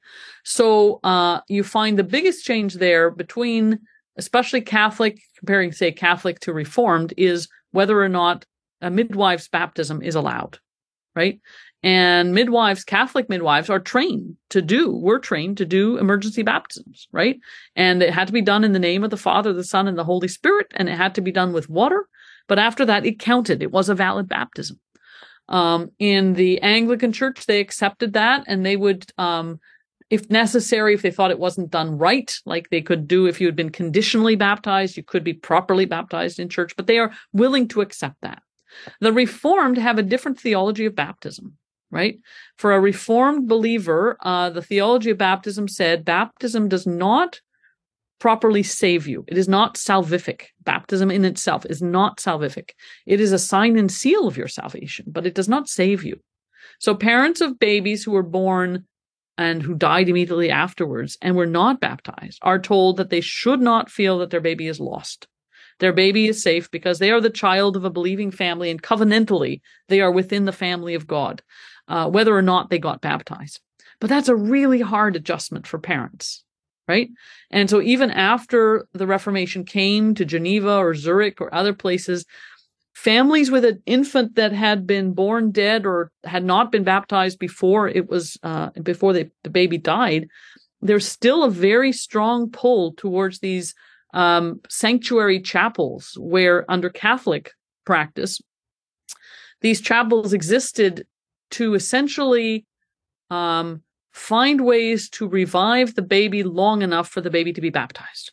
So 0.44 1.00
uh, 1.04 1.40
you 1.48 1.62
find 1.62 1.98
the 1.98 2.04
biggest 2.04 2.44
change 2.44 2.74
there 2.74 3.10
between, 3.10 3.78
especially 4.16 4.62
Catholic, 4.62 5.20
comparing, 5.38 5.70
say, 5.72 5.92
Catholic 5.92 6.40
to 6.40 6.52
Reformed, 6.52 7.14
is 7.16 7.48
whether 7.72 8.00
or 8.02 8.08
not 8.08 8.46
a 8.80 8.90
midwife's 8.90 9.48
baptism 9.48 10.02
is 10.02 10.14
allowed, 10.14 10.58
right? 11.14 11.40
And 11.82 12.34
midwives, 12.34 12.84
Catholic 12.84 13.28
midwives, 13.30 13.70
are 13.70 13.80
trained 13.80 14.36
to 14.50 14.60
do, 14.60 14.94
were 14.94 15.18
trained 15.18 15.56
to 15.58 15.64
do 15.64 15.96
emergency 15.96 16.42
baptisms, 16.42 17.08
right? 17.10 17.38
And 17.74 18.02
it 18.02 18.12
had 18.12 18.26
to 18.26 18.34
be 18.34 18.42
done 18.42 18.64
in 18.64 18.72
the 18.72 18.78
name 18.78 19.02
of 19.02 19.10
the 19.10 19.16
Father, 19.16 19.52
the 19.52 19.64
Son, 19.64 19.88
and 19.88 19.96
the 19.96 20.04
Holy 20.04 20.28
Spirit, 20.28 20.66
and 20.72 20.88
it 20.88 20.96
had 20.96 21.14
to 21.14 21.22
be 21.22 21.32
done 21.32 21.52
with 21.52 21.70
water. 21.70 22.06
But 22.48 22.58
after 22.58 22.84
that, 22.84 23.06
it 23.06 23.18
counted. 23.18 23.62
It 23.62 23.72
was 23.72 23.88
a 23.88 23.94
valid 23.94 24.28
baptism. 24.28 24.78
Um, 25.48 25.90
in 25.98 26.34
the 26.34 26.60
Anglican 26.60 27.12
Church, 27.12 27.46
they 27.46 27.60
accepted 27.60 28.12
that, 28.12 28.44
and 28.46 28.64
they 28.64 28.76
would, 28.76 29.10
um, 29.16 29.58
if 30.10 30.28
necessary, 30.28 30.92
if 30.92 31.02
they 31.02 31.10
thought 31.10 31.30
it 31.30 31.38
wasn't 31.38 31.70
done 31.70 31.96
right, 31.96 32.38
like 32.44 32.68
they 32.68 32.82
could 32.82 33.08
do 33.08 33.26
if 33.26 33.40
you 33.40 33.46
had 33.46 33.56
been 33.56 33.70
conditionally 33.70 34.36
baptized, 34.36 34.96
you 34.98 35.02
could 35.02 35.24
be 35.24 35.32
properly 35.32 35.86
baptized 35.86 36.38
in 36.38 36.48
church, 36.50 36.76
but 36.76 36.86
they 36.86 36.98
are 36.98 37.12
willing 37.32 37.68
to 37.68 37.80
accept 37.80 38.16
that. 38.20 38.42
The 39.00 39.12
Reformed 39.12 39.78
have 39.78 39.98
a 39.98 40.02
different 40.02 40.38
theology 40.38 40.86
of 40.86 40.94
baptism, 40.94 41.56
right? 41.90 42.18
For 42.56 42.72
a 42.72 42.80
Reformed 42.80 43.48
believer, 43.48 44.16
uh, 44.20 44.50
the 44.50 44.62
theology 44.62 45.10
of 45.10 45.18
baptism 45.18 45.68
said 45.68 46.04
baptism 46.04 46.68
does 46.68 46.86
not 46.86 47.40
properly 48.20 48.62
save 48.62 49.08
you. 49.08 49.24
It 49.26 49.38
is 49.38 49.48
not 49.48 49.76
salvific. 49.76 50.44
Baptism 50.62 51.10
in 51.10 51.24
itself 51.24 51.64
is 51.68 51.82
not 51.82 52.18
salvific. 52.18 52.70
It 53.06 53.20
is 53.20 53.32
a 53.32 53.38
sign 53.38 53.78
and 53.78 53.90
seal 53.90 54.28
of 54.28 54.36
your 54.36 54.48
salvation, 54.48 55.06
but 55.08 55.26
it 55.26 55.34
does 55.34 55.48
not 55.48 55.68
save 55.68 56.04
you. 56.04 56.20
So 56.78 56.94
parents 56.94 57.40
of 57.40 57.58
babies 57.58 58.04
who 58.04 58.12
were 58.12 58.22
born 58.22 58.86
and 59.38 59.62
who 59.62 59.74
died 59.74 60.08
immediately 60.08 60.50
afterwards 60.50 61.16
and 61.22 61.34
were 61.34 61.46
not 61.46 61.80
baptized 61.80 62.38
are 62.42 62.58
told 62.58 62.98
that 62.98 63.08
they 63.08 63.22
should 63.22 63.60
not 63.60 63.90
feel 63.90 64.18
that 64.18 64.28
their 64.28 64.40
baby 64.40 64.66
is 64.66 64.78
lost. 64.78 65.26
Their 65.80 65.92
baby 65.92 66.28
is 66.28 66.42
safe 66.42 66.70
because 66.70 66.98
they 66.98 67.10
are 67.10 67.20
the 67.20 67.30
child 67.30 67.76
of 67.76 67.84
a 67.84 67.90
believing 67.90 68.30
family 68.30 68.70
and 68.70 68.82
covenantally 68.82 69.60
they 69.88 70.00
are 70.00 70.12
within 70.12 70.44
the 70.44 70.52
family 70.52 70.94
of 70.94 71.06
God, 71.06 71.42
uh, 71.88 72.08
whether 72.08 72.36
or 72.36 72.42
not 72.42 72.70
they 72.70 72.78
got 72.78 73.00
baptized. 73.00 73.60
But 73.98 74.08
that's 74.08 74.28
a 74.28 74.36
really 74.36 74.80
hard 74.80 75.16
adjustment 75.16 75.66
for 75.66 75.78
parents, 75.78 76.44
right? 76.86 77.08
And 77.50 77.68
so 77.68 77.80
even 77.82 78.10
after 78.10 78.86
the 78.92 79.06
Reformation 79.06 79.64
came 79.64 80.14
to 80.14 80.24
Geneva 80.24 80.76
or 80.76 80.94
Zurich 80.94 81.40
or 81.40 81.52
other 81.54 81.74
places, 81.74 82.24
families 82.94 83.50
with 83.50 83.64
an 83.64 83.82
infant 83.86 84.34
that 84.34 84.52
had 84.52 84.86
been 84.86 85.14
born 85.14 85.50
dead 85.50 85.86
or 85.86 86.12
had 86.24 86.44
not 86.44 86.70
been 86.70 86.84
baptized 86.84 87.38
before 87.38 87.88
it 87.88 88.08
was 88.08 88.38
uh, 88.42 88.68
before 88.82 89.14
the, 89.14 89.30
the 89.44 89.50
baby 89.50 89.78
died, 89.78 90.28
there's 90.82 91.06
still 91.06 91.42
a 91.42 91.50
very 91.50 91.92
strong 91.92 92.50
pull 92.50 92.92
towards 92.94 93.38
these 93.38 93.74
um, 94.12 94.60
sanctuary 94.68 95.40
chapels 95.40 96.16
where 96.18 96.70
under 96.70 96.90
Catholic 96.90 97.52
practice, 97.84 98.40
these 99.60 99.80
chapels 99.80 100.32
existed 100.32 101.06
to 101.52 101.74
essentially 101.74 102.64
um, 103.30 103.82
find 104.12 104.62
ways 104.62 105.08
to 105.10 105.28
revive 105.28 105.94
the 105.94 106.02
baby 106.02 106.42
long 106.42 106.82
enough 106.82 107.08
for 107.08 107.20
the 107.20 107.30
baby 107.30 107.52
to 107.52 107.60
be 107.60 107.70
baptized. 107.70 108.32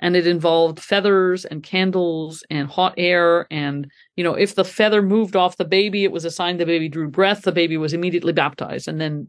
And 0.00 0.16
it 0.16 0.26
involved 0.26 0.80
feathers 0.80 1.44
and 1.44 1.62
candles 1.62 2.42
and 2.50 2.68
hot 2.68 2.94
air. 2.96 3.46
And, 3.50 3.90
you 4.16 4.24
know, 4.24 4.34
if 4.34 4.54
the 4.54 4.64
feather 4.64 5.02
moved 5.02 5.36
off 5.36 5.56
the 5.56 5.64
baby, 5.64 6.04
it 6.04 6.10
was 6.12 6.24
a 6.24 6.30
sign 6.30 6.56
the 6.56 6.66
baby 6.66 6.88
drew 6.88 7.08
breath. 7.08 7.42
The 7.42 7.52
baby 7.52 7.76
was 7.76 7.92
immediately 7.92 8.32
baptized. 8.32 8.88
And 8.88 9.00
then, 9.00 9.28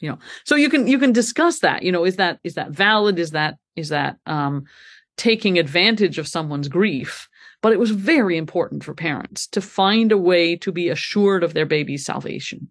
you 0.00 0.10
know, 0.10 0.18
so 0.44 0.56
you 0.56 0.70
can, 0.70 0.86
you 0.86 0.98
can 0.98 1.12
discuss 1.12 1.58
that, 1.60 1.82
you 1.82 1.92
know, 1.92 2.04
is 2.04 2.16
that, 2.16 2.40
is 2.42 2.54
that 2.54 2.70
valid? 2.70 3.18
Is 3.18 3.32
that 3.32 3.56
is 3.76 3.90
that 3.90 4.16
um, 4.26 4.64
taking 5.16 5.58
advantage 5.58 6.18
of 6.18 6.28
someone's 6.28 6.68
grief. 6.68 7.28
But 7.62 7.72
it 7.72 7.78
was 7.78 7.90
very 7.90 8.36
important 8.36 8.84
for 8.84 8.94
parents 8.94 9.46
to 9.48 9.60
find 9.60 10.12
a 10.12 10.18
way 10.18 10.56
to 10.56 10.70
be 10.70 10.88
assured 10.88 11.42
of 11.42 11.54
their 11.54 11.66
baby's 11.66 12.04
salvation. 12.04 12.68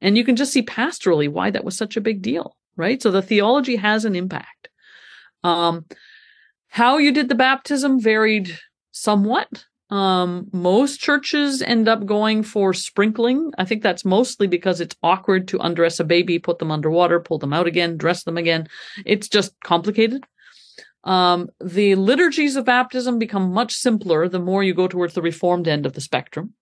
And 0.00 0.16
you 0.16 0.24
can 0.24 0.36
just 0.36 0.52
see 0.52 0.62
pastorally 0.62 1.28
why 1.28 1.50
that 1.50 1.64
was 1.64 1.76
such 1.76 1.96
a 1.96 2.02
big 2.02 2.22
deal, 2.22 2.56
right? 2.76 3.00
So 3.02 3.10
the 3.10 3.22
theology 3.22 3.76
has 3.76 4.04
an 4.04 4.14
impact. 4.14 4.68
Um, 5.42 5.86
how 6.68 6.98
you 6.98 7.12
did 7.12 7.28
the 7.28 7.34
baptism 7.34 8.00
varied 8.00 8.58
somewhat. 8.92 9.64
Um, 9.88 10.48
most 10.52 11.00
churches 11.00 11.62
end 11.62 11.88
up 11.88 12.04
going 12.04 12.42
for 12.42 12.74
sprinkling. 12.74 13.52
I 13.56 13.64
think 13.64 13.82
that's 13.82 14.04
mostly 14.04 14.48
because 14.48 14.80
it's 14.80 14.96
awkward 15.02 15.48
to 15.48 15.58
undress 15.58 16.00
a 16.00 16.04
baby, 16.04 16.38
put 16.38 16.58
them 16.58 16.72
underwater, 16.72 17.20
pull 17.20 17.38
them 17.38 17.52
out 17.52 17.66
again, 17.66 17.96
dress 17.96 18.24
them 18.24 18.36
again. 18.36 18.66
It's 19.04 19.28
just 19.28 19.54
complicated. 19.62 20.24
Um, 21.06 21.48
the 21.64 21.94
liturgies 21.94 22.56
of 22.56 22.64
baptism 22.64 23.18
become 23.18 23.52
much 23.52 23.74
simpler 23.74 24.28
the 24.28 24.40
more 24.40 24.64
you 24.64 24.74
go 24.74 24.88
towards 24.88 25.14
the 25.14 25.22
reformed 25.22 25.68
end 25.68 25.86
of 25.86 25.92
the 25.92 26.00
spectrum. 26.00 26.54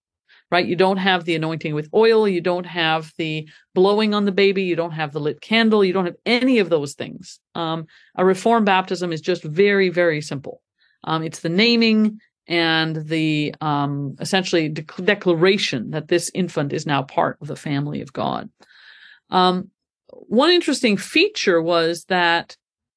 right? 0.51 0.66
You 0.66 0.76
don't 0.76 0.99
have 0.99 1.24
the 1.24 1.34
anointing 1.34 1.74
with 1.74 1.88
oil, 1.95 2.28
you 2.28 2.42
don't 2.42 2.66
have 2.66 3.12
the 3.16 3.49
blowing 3.74 4.14
on 4.14 4.26
the 4.26 4.32
baby, 4.32 4.62
you 4.62 4.76
don't 4.76 4.92
have 4.92 5.12
the 5.12 5.18
lit 5.18 5.40
candle, 5.40 5.84
you 5.84 5.95
don't 5.95 6.05
have 6.05 6.16
any 6.26 6.59
of 6.59 6.68
those 6.68 6.92
things. 6.95 7.40
Um, 7.55 7.86
a 8.14 8.24
reformed 8.24 8.66
baptism 8.66 9.12
is 9.12 9.22
just 9.22 9.42
very, 9.42 9.88
very 9.88 10.20
simple. 10.20 10.61
Um, 11.05 11.22
it's 11.22 11.40
the 11.40 11.49
naming 11.49 12.20
and 12.47 12.97
the 12.97 13.55
um, 13.62 14.16
essentially 14.20 14.68
de- 14.68 14.82
declaration 15.03 15.90
that 15.90 16.09
this 16.09 16.30
infant 16.34 16.74
is 16.74 16.86
now 16.86 17.03
part 17.03 17.38
of 17.40 17.49
the 17.49 17.57
family 17.57 18.03
of 18.03 18.12
God. 18.12 18.51
Um, 19.30 19.70
one 20.11 20.51
interesting 20.51 20.99
feature 20.99 21.61
was 21.62 22.05
that 22.05 22.57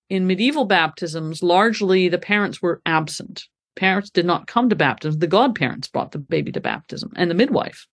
in 0.10 0.28
medieval 0.28 0.66
baptisms, 0.66 1.44
largely 1.44 2.10
the 2.10 2.18
parents 2.18 2.62
were 2.62 2.82
absent. 2.86 3.44
Parents 3.76 4.10
did 4.10 4.26
not 4.26 4.48
come 4.48 4.70
to 4.70 4.76
baptism. 4.76 5.20
The 5.20 5.28
godparents 5.28 5.88
brought 5.88 6.12
the 6.12 6.20
baby 6.20 6.52
to 6.54 6.62
baptism 6.62 7.12
and 7.16 7.30
the 7.30 7.36
midwife. 7.36 7.88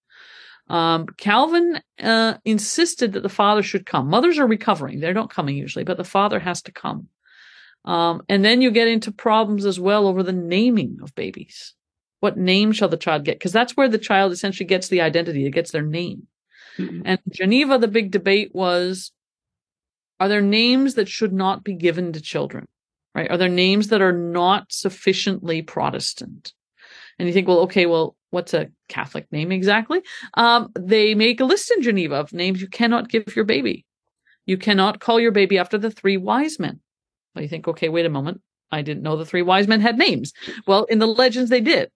Um, 0.68 1.06
Calvin 1.18 1.80
uh, 2.00 2.34
insisted 2.44 3.12
that 3.12 3.22
the 3.22 3.28
father 3.28 3.62
should 3.62 3.84
come. 3.84 4.08
Mothers 4.08 4.38
are 4.38 4.46
recovering. 4.46 5.00
They're 5.00 5.12
not 5.12 5.30
coming 5.30 5.56
usually, 5.56 5.84
but 5.84 5.98
the 5.98 6.04
father 6.04 6.38
has 6.38 6.62
to 6.62 6.72
come. 6.72 7.08
Um, 7.84 8.22
and 8.30 8.42
then 8.42 8.62
you 8.62 8.70
get 8.70 8.88
into 8.88 9.12
problems 9.12 9.66
as 9.66 9.78
well 9.78 10.06
over 10.06 10.22
the 10.22 10.32
naming 10.32 10.98
of 11.02 11.14
babies. 11.14 11.74
What 12.20 12.38
name 12.38 12.72
shall 12.72 12.88
the 12.88 12.96
child 12.96 13.24
get? 13.24 13.38
Because 13.38 13.52
that's 13.52 13.76
where 13.76 13.90
the 13.90 13.98
child 13.98 14.32
essentially 14.32 14.66
gets 14.66 14.88
the 14.88 15.02
identity, 15.02 15.44
it 15.44 15.50
gets 15.50 15.70
their 15.70 15.82
name. 15.82 16.28
Mm-hmm. 16.78 17.02
And 17.04 17.20
Geneva, 17.30 17.76
the 17.78 17.88
big 17.88 18.10
debate 18.10 18.50
was 18.54 19.12
are 20.20 20.28
there 20.28 20.40
names 20.40 20.94
that 20.94 21.08
should 21.08 21.32
not 21.32 21.64
be 21.64 21.74
given 21.74 22.12
to 22.12 22.20
children? 22.20 22.66
Right? 23.14 23.30
Are 23.30 23.38
there 23.38 23.48
names 23.48 23.88
that 23.88 24.02
are 24.02 24.12
not 24.12 24.72
sufficiently 24.72 25.62
Protestant? 25.62 26.52
And 27.18 27.28
you 27.28 27.34
think, 27.34 27.46
well, 27.46 27.60
okay, 27.60 27.86
well, 27.86 28.16
what's 28.30 28.54
a 28.54 28.70
Catholic 28.88 29.30
name 29.30 29.52
exactly? 29.52 30.02
Um, 30.34 30.70
they 30.78 31.14
make 31.14 31.40
a 31.40 31.44
list 31.44 31.70
in 31.70 31.82
Geneva 31.82 32.16
of 32.16 32.32
names 32.32 32.60
you 32.60 32.68
cannot 32.68 33.08
give 33.08 33.36
your 33.36 33.44
baby. 33.44 33.86
You 34.46 34.58
cannot 34.58 35.00
call 35.00 35.20
your 35.20 35.30
baby 35.32 35.58
after 35.58 35.78
the 35.78 35.90
three 35.90 36.16
wise 36.16 36.58
men. 36.58 36.80
Well, 37.34 37.42
you 37.42 37.48
think, 37.48 37.68
okay, 37.68 37.88
wait 37.88 38.06
a 38.06 38.10
moment. 38.10 38.40
I 38.70 38.82
didn't 38.82 39.02
know 39.02 39.16
the 39.16 39.24
three 39.24 39.42
wise 39.42 39.68
men 39.68 39.80
had 39.80 39.96
names. 39.96 40.32
Well, 40.66 40.84
in 40.84 40.98
the 40.98 41.06
legends, 41.06 41.50
they 41.50 41.60
did. 41.60 41.90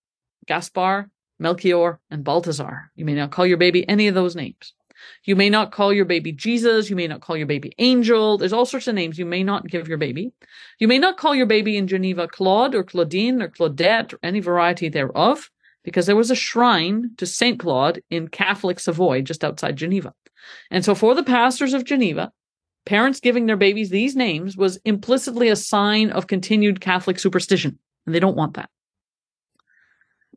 Gaspar, 0.46 1.10
Melchior, 1.38 1.98
and 2.10 2.24
Balthazar. 2.24 2.90
You 2.94 3.04
may 3.04 3.14
not 3.14 3.32
call 3.32 3.46
your 3.46 3.56
baby 3.56 3.88
any 3.88 4.06
of 4.08 4.14
those 4.14 4.36
names. 4.36 4.74
You 5.24 5.36
may 5.36 5.50
not 5.50 5.72
call 5.72 5.92
your 5.92 6.04
baby 6.04 6.32
Jesus. 6.32 6.90
You 6.90 6.96
may 6.96 7.06
not 7.06 7.20
call 7.20 7.36
your 7.36 7.46
baby 7.46 7.72
Angel. 7.78 8.38
There's 8.38 8.52
all 8.52 8.66
sorts 8.66 8.88
of 8.88 8.94
names 8.94 9.18
you 9.18 9.26
may 9.26 9.42
not 9.42 9.66
give 9.66 9.88
your 9.88 9.98
baby. 9.98 10.32
You 10.78 10.88
may 10.88 10.98
not 10.98 11.16
call 11.16 11.34
your 11.34 11.46
baby 11.46 11.76
in 11.76 11.86
Geneva 11.86 12.28
Claude 12.28 12.74
or 12.74 12.84
Claudine 12.84 13.42
or 13.42 13.48
Claudette 13.48 14.14
or 14.14 14.18
any 14.22 14.40
variety 14.40 14.88
thereof, 14.88 15.50
because 15.84 16.06
there 16.06 16.16
was 16.16 16.30
a 16.30 16.36
shrine 16.36 17.10
to 17.16 17.26
Saint 17.26 17.60
Claude 17.60 18.00
in 18.10 18.28
Catholic 18.28 18.80
Savoy 18.80 19.22
just 19.22 19.44
outside 19.44 19.76
Geneva. 19.76 20.12
And 20.70 20.84
so 20.84 20.94
for 20.94 21.14
the 21.14 21.22
pastors 21.22 21.74
of 21.74 21.84
Geneva, 21.84 22.32
parents 22.86 23.20
giving 23.20 23.46
their 23.46 23.56
babies 23.56 23.90
these 23.90 24.16
names 24.16 24.56
was 24.56 24.78
implicitly 24.84 25.48
a 25.48 25.56
sign 25.56 26.10
of 26.10 26.26
continued 26.26 26.80
Catholic 26.80 27.18
superstition, 27.18 27.78
and 28.06 28.14
they 28.14 28.20
don't 28.20 28.36
want 28.36 28.54
that. 28.54 28.70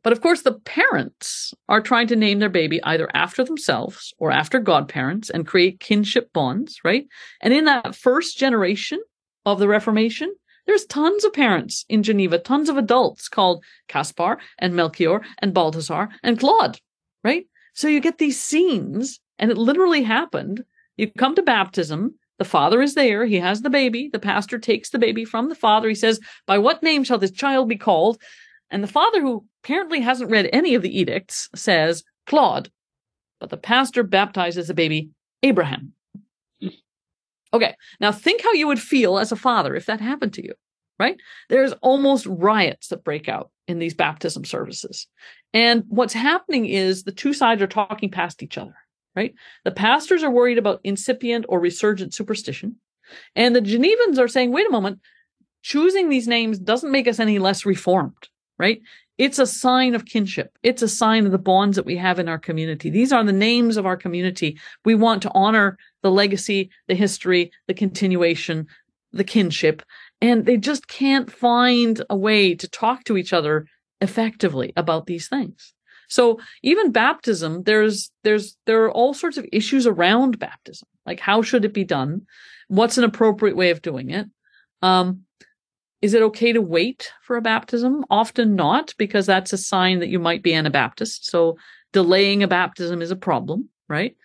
But 0.02 0.12
of 0.12 0.20
course, 0.20 0.42
the 0.42 0.54
parents 0.54 1.54
are 1.68 1.80
trying 1.80 2.08
to 2.08 2.16
name 2.16 2.40
their 2.40 2.48
baby 2.48 2.82
either 2.82 3.08
after 3.14 3.44
themselves 3.44 4.12
or 4.18 4.32
after 4.32 4.58
godparents 4.58 5.30
and 5.30 5.46
create 5.46 5.80
kinship 5.80 6.32
bonds, 6.32 6.80
right? 6.84 7.06
And 7.40 7.54
in 7.54 7.66
that 7.66 7.94
first 7.94 8.36
generation 8.36 9.00
of 9.46 9.58
the 9.58 9.68
Reformation, 9.68 10.34
there's 10.66 10.84
tons 10.86 11.24
of 11.24 11.32
parents 11.32 11.84
in 11.88 12.02
Geneva, 12.02 12.38
tons 12.38 12.68
of 12.68 12.76
adults 12.76 13.28
called 13.28 13.64
Caspar 13.88 14.38
and 14.58 14.74
Melchior 14.74 15.22
and 15.38 15.54
Balthasar 15.54 16.08
and 16.22 16.38
Claude, 16.38 16.78
right? 17.24 17.46
So 17.74 17.88
you 17.88 18.00
get 18.00 18.18
these 18.18 18.40
scenes, 18.40 19.18
and 19.38 19.50
it 19.50 19.58
literally 19.58 20.02
happened. 20.02 20.64
You 20.96 21.10
come 21.16 21.34
to 21.36 21.42
baptism, 21.42 22.14
the 22.42 22.48
father 22.48 22.82
is 22.82 22.94
there. 22.94 23.24
He 23.24 23.36
has 23.36 23.62
the 23.62 23.70
baby. 23.70 24.10
The 24.12 24.18
pastor 24.18 24.58
takes 24.58 24.90
the 24.90 24.98
baby 24.98 25.24
from 25.24 25.48
the 25.48 25.54
father. 25.54 25.88
He 25.88 25.94
says, 25.94 26.18
By 26.44 26.58
what 26.58 26.82
name 26.82 27.04
shall 27.04 27.18
this 27.18 27.30
child 27.30 27.68
be 27.68 27.76
called? 27.76 28.20
And 28.72 28.82
the 28.82 28.88
father, 28.88 29.20
who 29.20 29.46
apparently 29.62 30.00
hasn't 30.00 30.30
read 30.30 30.50
any 30.52 30.74
of 30.74 30.82
the 30.82 30.98
edicts, 30.98 31.48
says 31.54 32.02
Claude. 32.26 32.70
But 33.38 33.50
the 33.50 33.56
pastor 33.56 34.02
baptizes 34.02 34.66
the 34.66 34.74
baby 34.74 35.10
Abraham. 35.44 35.92
Okay, 37.54 37.74
now 38.00 38.10
think 38.10 38.42
how 38.42 38.52
you 38.52 38.66
would 38.66 38.80
feel 38.80 39.18
as 39.18 39.30
a 39.30 39.36
father 39.36 39.76
if 39.76 39.86
that 39.86 40.00
happened 40.00 40.32
to 40.34 40.44
you, 40.44 40.54
right? 40.98 41.20
There's 41.48 41.72
almost 41.82 42.26
riots 42.26 42.88
that 42.88 43.04
break 43.04 43.28
out 43.28 43.50
in 43.68 43.78
these 43.78 43.94
baptism 43.94 44.44
services. 44.44 45.06
And 45.52 45.84
what's 45.88 46.14
happening 46.14 46.66
is 46.66 47.04
the 47.04 47.12
two 47.12 47.34
sides 47.34 47.60
are 47.60 47.66
talking 47.66 48.10
past 48.10 48.42
each 48.42 48.56
other 48.58 48.74
right? 49.14 49.34
The 49.64 49.70
pastors 49.70 50.22
are 50.22 50.30
worried 50.30 50.58
about 50.58 50.80
incipient 50.84 51.46
or 51.48 51.60
resurgent 51.60 52.14
superstition. 52.14 52.76
And 53.34 53.54
the 53.54 53.60
Genevans 53.60 54.18
are 54.18 54.28
saying, 54.28 54.52
wait 54.52 54.66
a 54.66 54.70
moment, 54.70 55.00
choosing 55.62 56.08
these 56.08 56.28
names 56.28 56.58
doesn't 56.58 56.90
make 56.90 57.06
us 57.06 57.20
any 57.20 57.38
less 57.38 57.66
reformed, 57.66 58.28
right? 58.62 58.80
It's 59.18 59.40
a 59.40 59.46
sign 59.46 59.96
of 59.96 60.04
kinship. 60.04 60.56
It's 60.62 60.82
a 60.82 60.88
sign 60.88 61.26
of 61.26 61.32
the 61.32 61.38
bonds 61.38 61.74
that 61.76 61.84
we 61.84 61.96
have 61.96 62.20
in 62.20 62.28
our 62.28 62.38
community. 62.38 62.90
These 62.90 63.12
are 63.12 63.24
the 63.24 63.32
names 63.32 63.76
of 63.76 63.86
our 63.86 63.96
community. 63.96 64.58
We 64.84 64.94
want 64.94 65.20
to 65.22 65.32
honor 65.34 65.78
the 66.02 66.12
legacy, 66.12 66.70
the 66.86 66.94
history, 66.94 67.50
the 67.66 67.74
continuation, 67.74 68.68
the 69.12 69.24
kinship. 69.24 69.82
And 70.20 70.46
they 70.46 70.56
just 70.56 70.86
can't 70.86 71.30
find 71.30 72.00
a 72.08 72.16
way 72.16 72.54
to 72.54 72.68
talk 72.68 73.02
to 73.04 73.16
each 73.16 73.32
other 73.32 73.66
effectively 74.00 74.72
about 74.76 75.06
these 75.06 75.28
things. 75.28 75.74
So 76.08 76.38
even 76.62 76.92
baptism, 76.92 77.64
there's 77.64 78.12
there's 78.22 78.56
there 78.66 78.84
are 78.84 78.92
all 78.92 79.14
sorts 79.14 79.38
of 79.38 79.46
issues 79.50 79.86
around 79.86 80.38
baptism. 80.38 80.86
Like 81.04 81.18
how 81.18 81.42
should 81.42 81.64
it 81.64 81.74
be 81.74 81.84
done? 81.84 82.26
What's 82.68 82.98
an 82.98 83.04
appropriate 83.04 83.56
way 83.56 83.70
of 83.70 83.82
doing 83.82 84.10
it? 84.10 84.26
Um, 84.82 85.24
is 86.02 86.14
it 86.14 86.22
okay 86.22 86.52
to 86.52 86.60
wait 86.60 87.12
for 87.22 87.36
a 87.36 87.42
baptism? 87.42 88.04
Often 88.10 88.56
not, 88.56 88.92
because 88.98 89.24
that's 89.24 89.52
a 89.52 89.58
sign 89.58 90.00
that 90.00 90.08
you 90.08 90.18
might 90.18 90.42
be 90.42 90.52
Anabaptist. 90.52 91.30
So 91.30 91.56
delaying 91.92 92.42
a 92.42 92.48
baptism 92.48 93.00
is 93.00 93.12
a 93.12 93.16
problem, 93.16 93.68
right? 93.88 94.16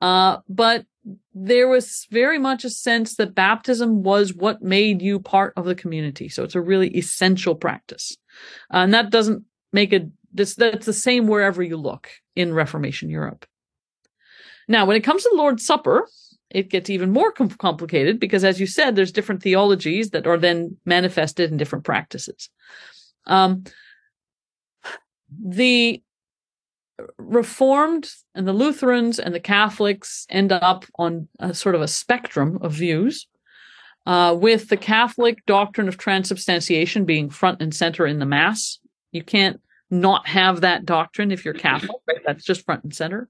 Uh, 0.00 0.38
but 0.48 0.86
there 1.34 1.68
was 1.68 2.06
very 2.10 2.38
much 2.38 2.64
a 2.64 2.70
sense 2.70 3.16
that 3.16 3.34
baptism 3.34 4.02
was 4.02 4.32
what 4.32 4.62
made 4.62 5.02
you 5.02 5.18
part 5.18 5.52
of 5.56 5.64
the 5.64 5.74
community. 5.74 6.28
So 6.28 6.44
it's 6.44 6.54
a 6.54 6.60
really 6.60 6.96
essential 6.96 7.54
practice. 7.54 8.16
Uh, 8.72 8.78
and 8.78 8.94
that 8.94 9.10
doesn't 9.10 9.44
make 9.72 9.92
this, 10.32 10.54
that's 10.54 10.86
the 10.86 10.92
same 10.92 11.26
wherever 11.26 11.62
you 11.62 11.76
look 11.76 12.10
in 12.36 12.54
Reformation 12.54 13.10
Europe. 13.10 13.44
Now, 14.68 14.86
when 14.86 14.96
it 14.96 15.04
comes 15.04 15.24
to 15.24 15.30
the 15.30 15.36
Lord's 15.36 15.66
Supper, 15.66 16.08
it 16.54 16.70
gets 16.70 16.88
even 16.88 17.10
more 17.10 17.32
com- 17.32 17.50
complicated 17.50 18.20
because, 18.20 18.44
as 18.44 18.60
you 18.60 18.66
said, 18.66 18.94
there's 18.94 19.12
different 19.12 19.42
theologies 19.42 20.10
that 20.10 20.26
are 20.26 20.38
then 20.38 20.76
manifested 20.84 21.50
in 21.50 21.58
different 21.58 21.84
practices. 21.84 22.48
Um, 23.26 23.64
the 25.44 26.00
Reformed 27.18 28.08
and 28.36 28.46
the 28.46 28.52
Lutherans 28.52 29.18
and 29.18 29.34
the 29.34 29.40
Catholics 29.40 30.26
end 30.30 30.52
up 30.52 30.84
on 30.96 31.28
a 31.40 31.52
sort 31.52 31.74
of 31.74 31.82
a 31.82 31.88
spectrum 31.88 32.58
of 32.62 32.72
views, 32.72 33.26
uh, 34.06 34.36
with 34.38 34.68
the 34.68 34.76
Catholic 34.76 35.44
doctrine 35.46 35.88
of 35.88 35.98
transubstantiation 35.98 37.04
being 37.04 37.30
front 37.30 37.60
and 37.60 37.74
center 37.74 38.06
in 38.06 38.20
the 38.20 38.26
Mass. 38.26 38.78
You 39.10 39.24
can't 39.24 39.60
not 39.90 40.28
have 40.28 40.60
that 40.60 40.84
doctrine 40.84 41.32
if 41.32 41.44
you're 41.44 41.54
Catholic. 41.54 41.96
That's 42.24 42.44
just 42.44 42.64
front 42.64 42.84
and 42.84 42.94
center. 42.94 43.28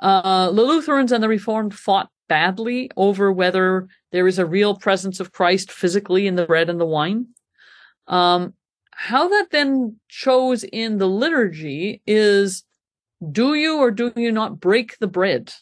Uh, 0.00 0.50
the 0.50 0.62
Lutherans 0.62 1.12
and 1.12 1.22
the 1.22 1.28
Reformed 1.28 1.74
fought 1.74 2.10
badly 2.28 2.90
over 2.96 3.32
whether 3.32 3.88
there 4.12 4.26
is 4.26 4.38
a 4.38 4.46
real 4.46 4.74
presence 4.74 5.20
of 5.20 5.32
Christ 5.32 5.70
physically 5.70 6.26
in 6.26 6.36
the 6.36 6.46
bread 6.46 6.70
and 6.70 6.80
the 6.80 6.86
wine. 6.86 7.26
Um, 8.06 8.54
how 8.92 9.28
that 9.28 9.48
then 9.50 9.96
shows 10.06 10.64
in 10.64 10.98
the 10.98 11.08
liturgy 11.08 12.02
is 12.06 12.64
do 13.32 13.54
you 13.54 13.78
or 13.78 13.90
do 13.90 14.12
you 14.16 14.32
not 14.32 14.60
break 14.60 14.98
the 14.98 15.06
bread 15.06 15.52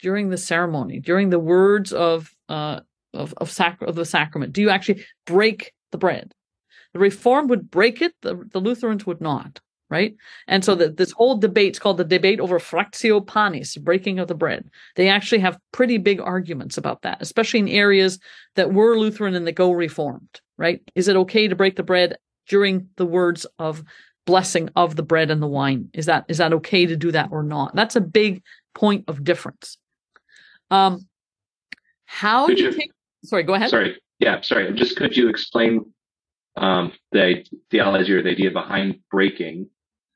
during 0.00 0.30
the 0.30 0.36
ceremony, 0.36 1.00
during 1.00 1.30
the 1.30 1.38
words 1.38 1.92
of 1.92 2.34
uh, 2.48 2.80
of 3.14 3.34
of, 3.36 3.50
sac- 3.50 3.82
of 3.82 3.94
the 3.94 4.04
sacrament? 4.04 4.52
Do 4.52 4.60
you 4.60 4.70
actually 4.70 5.04
break 5.26 5.72
the 5.90 5.98
bread? 5.98 6.32
The 6.92 6.98
Reformed 6.98 7.48
would 7.50 7.70
break 7.70 8.02
it, 8.02 8.14
the, 8.20 8.42
the 8.52 8.60
Lutherans 8.60 9.06
would 9.06 9.20
not, 9.20 9.60
right? 9.92 10.16
And 10.48 10.64
so 10.64 10.74
the, 10.74 10.88
this 10.88 11.12
whole 11.12 11.36
debate 11.36 11.72
is 11.72 11.78
called 11.78 11.98
the 11.98 12.04
debate 12.04 12.40
over 12.40 12.58
fractio 12.58 13.24
panis, 13.24 13.76
breaking 13.76 14.18
of 14.18 14.26
the 14.26 14.34
bread. 14.34 14.70
They 14.96 15.10
actually 15.10 15.40
have 15.40 15.58
pretty 15.70 15.98
big 15.98 16.18
arguments 16.18 16.78
about 16.78 17.02
that, 17.02 17.18
especially 17.20 17.60
in 17.60 17.68
areas 17.68 18.18
that 18.56 18.72
were 18.72 18.98
Lutheran 18.98 19.34
and 19.34 19.46
that 19.46 19.52
go 19.52 19.70
Reformed, 19.70 20.40
right? 20.56 20.80
Is 20.94 21.08
it 21.08 21.16
okay 21.16 21.46
to 21.46 21.54
break 21.54 21.76
the 21.76 21.82
bread 21.82 22.16
during 22.48 22.88
the 22.96 23.04
words 23.04 23.44
of 23.58 23.84
blessing 24.24 24.70
of 24.76 24.96
the 24.96 25.02
bread 25.02 25.30
and 25.30 25.42
the 25.42 25.46
wine? 25.46 25.90
Is 25.92 26.06
that 26.06 26.24
is 26.26 26.38
that 26.38 26.54
okay 26.54 26.86
to 26.86 26.96
do 26.96 27.12
that 27.12 27.28
or 27.30 27.42
not? 27.42 27.76
That's 27.76 27.94
a 27.94 28.00
big 28.00 28.42
point 28.74 29.04
of 29.08 29.22
difference. 29.22 29.76
Um, 30.70 31.06
how 32.06 32.46
could 32.46 32.56
do 32.56 32.62
you, 32.62 32.70
you 32.70 32.76
take? 32.76 32.92
Sorry, 33.24 33.42
go 33.42 33.52
ahead. 33.52 33.68
Sorry, 33.68 34.00
yeah, 34.20 34.40
sorry. 34.40 34.72
Just 34.72 34.96
could 34.96 35.14
you 35.14 35.28
explain 35.28 35.84
um, 36.56 36.92
the 37.12 37.44
theology 37.70 38.12
or 38.14 38.22
the 38.22 38.30
idea 38.30 38.50
behind 38.50 39.00
breaking 39.10 39.68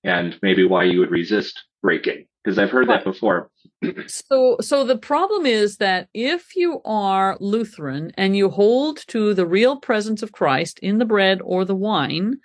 and 0.07 0.39
maybe 0.43 0.65
why 0.65 0.85
you 0.85 1.01
would 1.01 1.11
resist 1.11 1.65
breaking? 1.83 2.27
Because 2.43 2.59
I've 2.59 2.71
heard 2.71 2.89
that 2.89 3.05
before. 3.05 3.51
so 4.07 4.57
so 4.61 4.85
the 4.85 4.97
problem 4.97 5.45
is 5.45 5.79
that 5.79 6.09
if 6.15 6.55
you 6.55 6.81
are 6.85 7.37
Lutheran 7.41 8.13
and 8.17 8.37
you 8.37 8.49
hold 8.49 9.05
to 9.09 9.35
the 9.35 9.47
real 9.47 9.77
presence 9.77 10.23
of 10.23 10.33
Christ 10.33 10.79
in 10.79 10.99
the 10.99 11.05
bread 11.05 11.41
or 11.43 11.65
the 11.65 11.75
wine, 11.75 12.37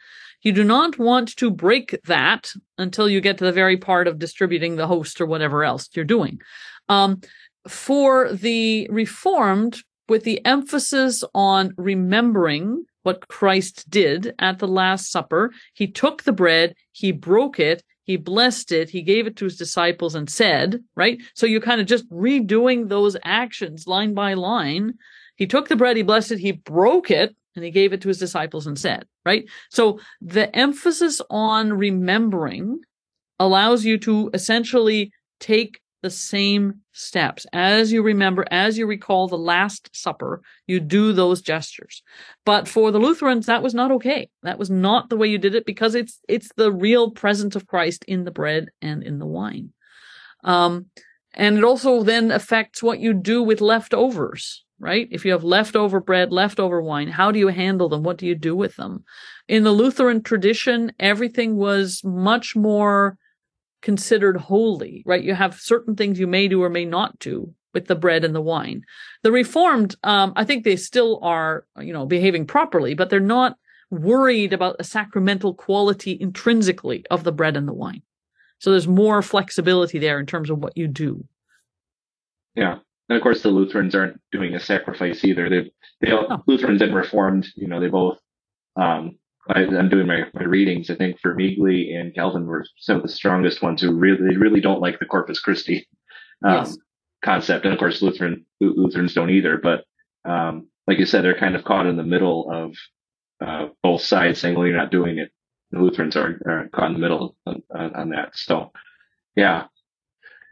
you 0.42 0.52
do 0.52 0.64
not 0.64 0.98
want 0.98 1.36
to 1.38 1.52
break 1.52 2.00
that 2.06 2.52
until 2.78 3.08
you 3.08 3.22
get 3.22 3.38
to 3.38 3.46
the 3.46 3.52
very 3.52 3.78
part 3.78 4.08
of 4.08 4.18
distributing 4.18 4.76
the 4.76 4.88
host 4.88 5.22
or 5.22 5.28
whatever 5.28 5.64
else 5.64 5.88
you're 5.94 6.04
doing. 6.04 6.42
Um, 6.90 7.22
for 7.68 8.34
the 8.34 8.88
Reformed, 8.90 9.84
with 10.12 10.26
the 10.26 10.46
emphasis 10.46 11.24
on 11.34 11.74
remembering 11.78 12.84
what 13.04 13.30
Christ 13.30 13.90
did 13.90 14.36
at 14.40 14.60
the 14.60 14.68
Last 14.68 15.10
Supper, 15.10 15.54
he 15.74 15.88
took 15.88 16.24
the 16.24 16.34
bread, 16.34 16.76
he 16.92 17.14
broke 17.14 17.62
it, 17.62 17.82
he 18.04 18.18
blessed 18.18 18.74
it, 18.74 18.90
he 18.90 19.04
gave 19.04 19.26
it 19.26 19.38
to 19.38 19.46
his 19.46 19.56
disciples 19.56 20.14
and 20.14 20.30
said, 20.30 20.84
right? 20.98 21.18
So 21.34 21.46
you're 21.46 21.62
kind 21.62 21.80
of 21.80 21.88
just 21.88 22.10
redoing 22.10 22.90
those 22.90 23.16
actions 23.24 23.88
line 23.88 24.14
by 24.14 24.34
line. 24.34 24.96
He 25.38 25.48
took 25.48 25.70
the 25.70 25.78
bread, 25.78 25.96
he 25.96 26.04
blessed 26.04 26.34
it, 26.34 26.40
he 26.40 26.52
broke 26.52 27.10
it, 27.10 27.34
and 27.56 27.64
he 27.64 27.72
gave 27.72 27.94
it 27.94 28.02
to 28.02 28.10
his 28.10 28.20
disciples 28.20 28.68
and 28.68 28.78
said, 28.78 29.06
right? 29.26 29.46
So 29.70 30.02
the 30.20 30.54
emphasis 30.54 31.22
on 31.30 31.72
remembering 31.72 32.82
allows 33.40 33.86
you 33.86 33.98
to 34.00 34.30
essentially 34.34 35.14
take 35.40 35.80
the 36.02 36.10
same 36.10 36.82
steps. 36.94 37.46
As 37.54 37.92
you 37.92 38.02
remember, 38.02 38.46
as 38.52 38.78
you 38.78 38.88
recall 38.88 39.28
the 39.28 39.38
Last 39.38 39.90
Supper, 39.94 40.42
you 40.68 40.80
do 40.80 41.14
those 41.14 41.42
gestures. 41.42 42.02
But 42.46 42.68
for 42.68 42.92
the 42.92 43.00
Lutherans, 43.00 43.46
that 43.46 43.64
was 43.64 43.74
not 43.74 43.92
okay. 43.92 44.30
That 44.44 44.60
was 44.60 44.70
not 44.70 45.10
the 45.10 45.18
way 45.18 45.28
you 45.28 45.38
did 45.38 45.56
it 45.56 45.66
because 45.66 45.96
it's 45.96 46.20
it's 46.28 46.50
the 46.56 46.72
real 46.72 47.12
presence 47.12 47.56
of 47.56 47.68
Christ 47.68 48.04
in 48.08 48.24
the 48.24 48.32
bread 48.32 48.70
and 48.82 49.04
in 49.04 49.20
the 49.20 49.26
wine. 49.26 49.74
Um, 50.44 50.88
and 51.34 51.58
it 51.58 51.64
also 51.64 52.04
then 52.04 52.32
affects 52.32 52.84
what 52.84 53.00
you 53.00 53.14
do 53.14 53.42
with 53.42 53.62
leftovers, 53.62 54.66
right? 54.80 55.08
If 55.12 55.24
you 55.24 55.32
have 55.32 55.44
leftover 55.44 56.02
bread, 56.02 56.32
leftover 56.32 56.82
wine, 56.82 57.08
how 57.08 57.32
do 57.32 57.40
you 57.40 57.48
handle 57.48 57.88
them? 57.88 58.04
What 58.04 58.18
do 58.18 58.26
you 58.26 58.36
do 58.36 58.56
with 58.56 58.76
them? 58.76 59.06
In 59.48 59.64
the 59.64 59.72
Lutheran 59.72 60.24
tradition, 60.24 60.92
everything 61.00 61.56
was 61.56 62.02
much 62.04 62.56
more 62.56 63.18
considered 63.82 64.38
holy, 64.38 65.04
right? 65.06 65.24
You 65.24 65.34
have 65.34 65.60
certain 65.60 65.96
things 65.96 66.20
you 66.20 66.28
may 66.28 66.48
do 66.48 66.62
or 66.62 66.70
may 66.70 66.86
not 66.86 67.18
do 67.20 67.54
with 67.74 67.88
the 67.88 67.96
bread 67.96 68.24
and 68.24 68.36
the 68.36 68.42
wine. 68.42 68.84
The 69.24 69.32
Reformed, 69.32 69.96
um, 70.04 70.34
I 70.36 70.44
think 70.44 70.64
they 70.64 70.76
still 70.76 71.20
are, 71.24 71.66
you 71.80 71.94
know, 71.94 72.06
behaving 72.06 72.46
properly, 72.46 72.94
but 72.94 73.10
they're 73.10 73.20
not 73.20 73.58
worried 73.90 74.54
about 74.54 74.78
a 74.80 74.84
sacramental 74.84 75.54
quality 75.54 76.18
intrinsically 76.20 77.06
of 77.10 77.24
the 77.24 77.32
bread 77.32 77.58
and 77.58 77.68
the 77.68 77.74
wine. 77.74 78.02
So 78.60 78.72
there's 78.72 78.88
more 78.88 79.22
flexibility 79.22 80.00
there 80.00 80.20
in 80.20 80.26
terms 80.26 80.50
of 80.50 80.60
what 80.60 80.78
you 80.78 80.88
do. 80.88 81.26
Yeah. 82.56 82.78
And 83.10 83.18
of 83.18 83.24
course, 83.24 83.42
the 83.42 83.50
Lutherans 83.50 83.96
aren't 83.96 84.22
doing 84.32 84.54
a 84.54 84.60
sacrifice 84.60 85.26
either. 85.26 85.50
They, 85.50 85.72
they 86.00 86.14
oh. 86.14 86.44
Lutherans 86.46 86.82
and 86.82 86.96
Reformed, 86.96 87.48
you 87.56 87.68
know, 87.68 87.80
they 87.80 87.88
both 87.88 88.20
um, 88.76 89.18
I, 89.54 89.62
am 89.64 89.90
doing 89.90 90.08
my, 90.08 90.24
my 90.34 90.44
readings. 90.44 90.90
I 90.90 90.96
think 90.96 91.20
for 91.20 91.36
Vermigli 91.36 91.96
and 91.96 92.14
Calvin 92.14 92.46
were 92.46 92.66
some 92.78 92.98
of 92.98 93.04
the 93.04 93.10
strongest 93.10 93.62
ones 93.62 93.82
who 93.82 93.94
really 93.94 94.38
really 94.38 94.62
don't 94.62 94.82
like 94.82 95.00
the 95.00 95.06
Corpus 95.06 95.40
Christi 95.40 95.88
um, 96.46 96.66
yes. 96.66 96.78
concept, 97.24 97.66
and 97.66 97.74
of 97.74 97.80
course 97.80 98.02
Lutheran 98.02 98.46
Lutherans 98.60 99.14
don't 99.14 99.30
either. 99.30 99.58
But 99.62 99.86
um, 100.30 100.68
like 100.88 101.00
you 101.00 101.06
said, 101.06 101.24
they're 101.24 101.38
kind 101.38 101.56
of 101.56 101.64
caught 101.64 101.88
in 101.88 101.98
the 101.98 102.04
middle 102.04 102.50
of 102.52 102.76
uh, 103.46 103.70
both 103.84 104.02
sides 104.02 104.40
saying, 104.40 104.56
"Well, 104.56 104.68
you're 104.68 104.78
not 104.78 104.92
doing 104.92 105.18
it." 105.18 105.32
The 105.72 105.80
Lutherans 105.80 106.16
are, 106.16 106.40
are 106.46 106.70
caught 106.74 106.88
in 106.88 106.94
the 106.94 107.00
middle 107.00 107.36
on, 107.46 107.64
on, 107.74 108.10
that. 108.10 108.36
So, 108.36 108.74
yeah, 109.38 109.68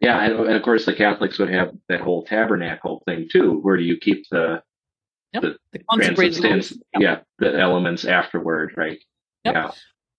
yeah, 0.01 0.23
and, 0.23 0.39
and, 0.39 0.55
of 0.55 0.63
course 0.63 0.85
the 0.85 0.93
Catholics 0.93 1.37
would 1.39 1.49
have 1.49 1.71
that 1.89 1.99
whole 1.99 2.23
tabernacle 2.23 3.03
thing 3.05 3.27
too. 3.29 3.59
Where 3.61 3.75
do 3.75 3.83
you 3.83 3.97
keep 3.97 4.23
the 4.31 4.61
Yep. 5.33 5.43
The, 5.43 5.57
the 5.73 5.79
consecrated 5.89 6.71
yeah, 6.97 7.19
the 7.37 7.59
elements 7.59 8.05
afterward, 8.05 8.73
right? 8.75 8.99
Yep. 9.45 9.55
Yeah. 9.55 9.71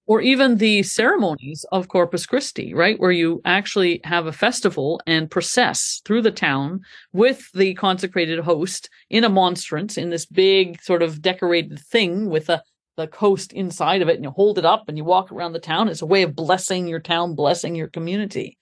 Or 0.07 0.21
even 0.21 0.57
the 0.57 0.83
ceremonies 0.83 1.65
of 1.71 1.89
Corpus 1.89 2.27
Christi, 2.27 2.75
right? 2.75 2.99
Where 2.99 3.13
you 3.13 3.41
actually 3.45 4.01
have 4.03 4.27
a 4.27 4.33
festival 4.33 5.01
and 5.07 5.31
process 5.31 6.01
through 6.05 6.23
the 6.23 6.33
town 6.33 6.81
with 7.13 7.49
the 7.53 7.75
consecrated 7.75 8.41
host 8.41 8.91
in 9.09 9.23
a 9.23 9.29
monstrance 9.29 9.97
in 9.97 10.11
this 10.11 10.27
big 10.27 10.83
sort 10.83 11.03
of 11.03 11.23
decorated 11.23 11.79
thing 11.79 12.29
with 12.29 12.49
a 12.49 12.63
the 13.01 13.09
host 13.17 13.53
inside 13.53 14.03
of 14.03 14.09
it 14.09 14.17
and 14.17 14.25
you 14.25 14.31
hold 14.31 14.59
it 14.59 14.65
up 14.65 14.85
and 14.89 14.99
you 14.99 15.05
walk 15.05 15.33
around 15.33 15.53
the 15.53 15.59
town. 15.59 15.89
It's 15.89 16.03
a 16.03 16.07
way 16.07 16.23
of 16.23 16.37
blessing 16.37 16.87
your 16.87 17.01
town, 17.01 17.35
blessing 17.35 17.75
your 17.75 17.89
community. 17.89 18.59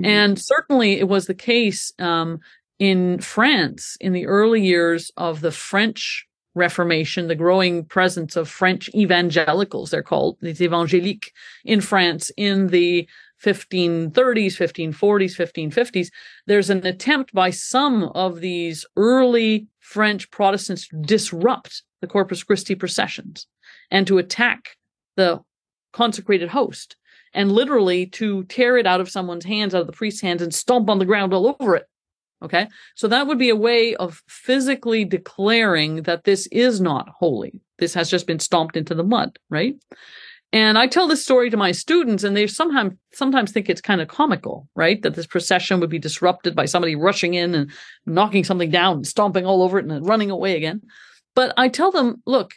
Mm-hmm. 0.00 0.10
And 0.10 0.38
certainly 0.38 0.98
it 0.98 1.08
was 1.08 1.26
the 1.26 1.34
case 1.34 1.92
um, 1.98 2.40
in 2.78 3.18
France 3.20 3.96
in 4.00 4.12
the 4.12 4.26
early 4.26 4.62
years 4.62 5.10
of 5.16 5.40
the 5.40 5.50
French 5.50 6.26
Reformation, 6.54 7.28
the 7.28 7.34
growing 7.34 7.84
presence 7.84 8.36
of 8.36 8.48
French 8.48 8.88
evangelicals, 8.94 9.90
they're 9.90 10.02
called 10.02 10.38
les 10.40 10.54
évangéliques 10.54 11.30
in 11.64 11.80
France 11.80 12.30
in 12.36 12.68
the 12.68 13.08
1530s, 13.44 14.12
1540s, 14.12 15.70
1550s, 15.70 16.08
there's 16.46 16.70
an 16.70 16.84
attempt 16.84 17.32
by 17.32 17.50
some 17.50 18.04
of 18.14 18.40
these 18.40 18.84
early 18.96 19.68
French 19.78 20.28
Protestants 20.30 20.88
to 20.88 20.96
disrupt 20.96 21.84
the 22.00 22.08
Corpus 22.08 22.42
Christi 22.42 22.74
processions 22.74 23.46
and 23.90 24.06
to 24.06 24.18
attack 24.18 24.70
the 25.16 25.40
consecrated 25.92 26.48
host 26.48 26.96
and 27.32 27.52
literally 27.52 28.06
to 28.06 28.42
tear 28.44 28.76
it 28.76 28.86
out 28.86 29.00
of 29.00 29.10
someone's 29.10 29.44
hands, 29.44 29.74
out 29.74 29.82
of 29.82 29.86
the 29.86 29.92
priest's 29.92 30.20
hands, 30.20 30.42
and 30.42 30.52
stomp 30.52 30.90
on 30.90 30.98
the 30.98 31.04
ground 31.04 31.32
all 31.32 31.56
over 31.60 31.76
it 31.76 31.86
Okay. 32.42 32.68
So 32.94 33.08
that 33.08 33.26
would 33.26 33.38
be 33.38 33.48
a 33.48 33.56
way 33.56 33.96
of 33.96 34.22
physically 34.28 35.04
declaring 35.04 36.02
that 36.02 36.24
this 36.24 36.46
is 36.48 36.80
not 36.80 37.08
holy. 37.08 37.60
This 37.78 37.94
has 37.94 38.10
just 38.10 38.26
been 38.26 38.38
stomped 38.38 38.76
into 38.76 38.94
the 38.94 39.04
mud, 39.04 39.38
right? 39.50 39.74
And 40.52 40.78
I 40.78 40.86
tell 40.86 41.06
this 41.06 41.22
story 41.22 41.50
to 41.50 41.56
my 41.56 41.72
students 41.72 42.24
and 42.24 42.36
they 42.36 42.46
sometimes 42.46 42.94
sometimes 43.12 43.52
think 43.52 43.68
it's 43.68 43.80
kind 43.80 44.00
of 44.00 44.08
comical, 44.08 44.68
right? 44.74 45.02
That 45.02 45.14
this 45.14 45.26
procession 45.26 45.80
would 45.80 45.90
be 45.90 45.98
disrupted 45.98 46.54
by 46.54 46.64
somebody 46.64 46.96
rushing 46.96 47.34
in 47.34 47.54
and 47.54 47.70
knocking 48.06 48.44
something 48.44 48.70
down 48.70 49.04
stomping 49.04 49.44
all 49.44 49.62
over 49.62 49.78
it 49.78 49.82
and 49.82 49.90
then 49.90 50.04
running 50.04 50.30
away 50.30 50.56
again. 50.56 50.82
But 51.34 51.52
I 51.56 51.68
tell 51.68 51.90
them, 51.90 52.22
look, 52.24 52.54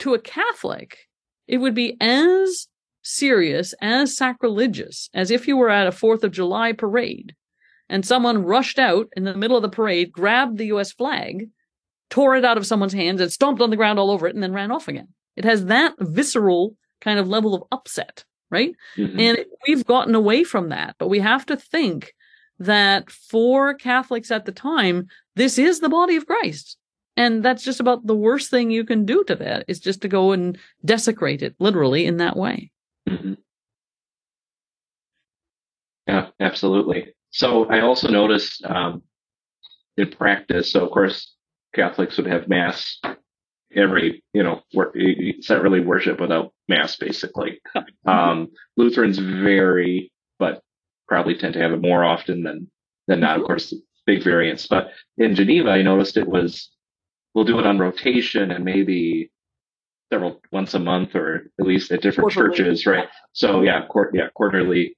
to 0.00 0.14
a 0.14 0.20
Catholic, 0.20 0.98
it 1.48 1.58
would 1.58 1.74
be 1.74 1.96
as 2.00 2.68
serious, 3.02 3.74
as 3.80 4.16
sacrilegious 4.16 5.08
as 5.14 5.30
if 5.30 5.48
you 5.48 5.56
were 5.56 5.70
at 5.70 5.86
a 5.86 5.90
4th 5.90 6.24
of 6.24 6.32
July 6.32 6.72
parade 6.72 7.34
and 7.88 8.04
someone 8.04 8.44
rushed 8.44 8.78
out 8.78 9.08
in 9.16 9.24
the 9.24 9.36
middle 9.36 9.56
of 9.56 9.62
the 9.62 9.68
parade, 9.68 10.12
grabbed 10.12 10.58
the 10.58 10.66
US 10.66 10.92
flag, 10.92 11.48
tore 12.10 12.36
it 12.36 12.44
out 12.44 12.58
of 12.58 12.66
someone's 12.66 12.92
hands, 12.92 13.20
and 13.20 13.32
stomped 13.32 13.62
on 13.62 13.70
the 13.70 13.76
ground 13.76 13.98
all 13.98 14.10
over 14.10 14.26
it, 14.26 14.34
and 14.34 14.42
then 14.42 14.52
ran 14.52 14.70
off 14.70 14.88
again. 14.88 15.08
It 15.36 15.44
has 15.44 15.66
that 15.66 15.94
visceral 15.98 16.76
kind 17.00 17.18
of 17.18 17.28
level 17.28 17.54
of 17.54 17.64
upset, 17.72 18.24
right? 18.50 18.74
Mm-hmm. 18.96 19.20
And 19.20 19.44
we've 19.66 19.86
gotten 19.86 20.14
away 20.14 20.44
from 20.44 20.68
that, 20.68 20.96
but 20.98 21.08
we 21.08 21.20
have 21.20 21.46
to 21.46 21.56
think 21.56 22.14
that 22.58 23.10
for 23.10 23.74
Catholics 23.74 24.30
at 24.30 24.44
the 24.44 24.52
time, 24.52 25.08
this 25.36 25.58
is 25.58 25.80
the 25.80 25.88
body 25.88 26.16
of 26.16 26.26
Christ. 26.26 26.76
And 27.16 27.42
that's 27.42 27.62
just 27.62 27.80
about 27.80 28.06
the 28.06 28.14
worst 28.14 28.50
thing 28.50 28.70
you 28.70 28.84
can 28.84 29.04
do 29.04 29.24
to 29.24 29.34
that 29.36 29.64
is 29.68 29.80
just 29.80 30.00
to 30.02 30.08
go 30.08 30.32
and 30.32 30.56
desecrate 30.84 31.42
it 31.42 31.54
literally 31.58 32.06
in 32.06 32.18
that 32.18 32.36
way. 32.36 32.70
Mm-hmm. 33.08 33.34
Yeah, 36.06 36.28
absolutely. 36.40 37.14
So 37.32 37.64
I 37.66 37.80
also 37.80 38.08
noticed 38.08 38.64
um, 38.64 39.02
in 39.96 40.10
practice, 40.10 40.72
so 40.72 40.84
of 40.84 40.90
course 40.92 41.34
Catholics 41.74 42.16
would 42.18 42.26
have 42.26 42.48
mass 42.48 43.00
every, 43.74 44.22
you 44.32 44.42
know, 44.42 44.60
it's 44.94 45.48
not 45.48 45.62
really 45.62 45.80
worship 45.80 46.20
without 46.20 46.52
mass, 46.68 46.96
basically. 46.96 47.60
Um, 48.04 48.48
Lutherans 48.76 49.18
vary, 49.18 50.10
but 50.40 50.60
probably 51.06 51.36
tend 51.36 51.54
to 51.54 51.60
have 51.60 51.70
it 51.70 51.80
more 51.80 52.02
often 52.02 52.42
than 52.42 52.68
than 53.06 53.20
not. 53.20 53.36
Of 53.36 53.42
mm-hmm. 53.42 53.46
course, 53.46 53.74
big 54.06 54.24
variance. 54.24 54.66
But 54.66 54.90
in 55.18 55.36
Geneva, 55.36 55.70
I 55.70 55.82
noticed 55.82 56.16
it 56.16 56.26
was 56.26 56.68
we'll 57.32 57.44
do 57.44 57.60
it 57.60 57.66
on 57.66 57.78
rotation 57.78 58.50
and 58.50 58.64
maybe 58.64 59.30
several 60.12 60.40
once 60.50 60.74
a 60.74 60.80
month 60.80 61.14
or 61.14 61.48
at 61.60 61.64
least 61.64 61.92
at 61.92 62.02
different 62.02 62.32
quarterly. 62.32 62.56
churches, 62.56 62.86
right? 62.86 63.08
So 63.34 63.62
yeah, 63.62 63.86
yeah, 64.12 64.28
quarterly 64.34 64.96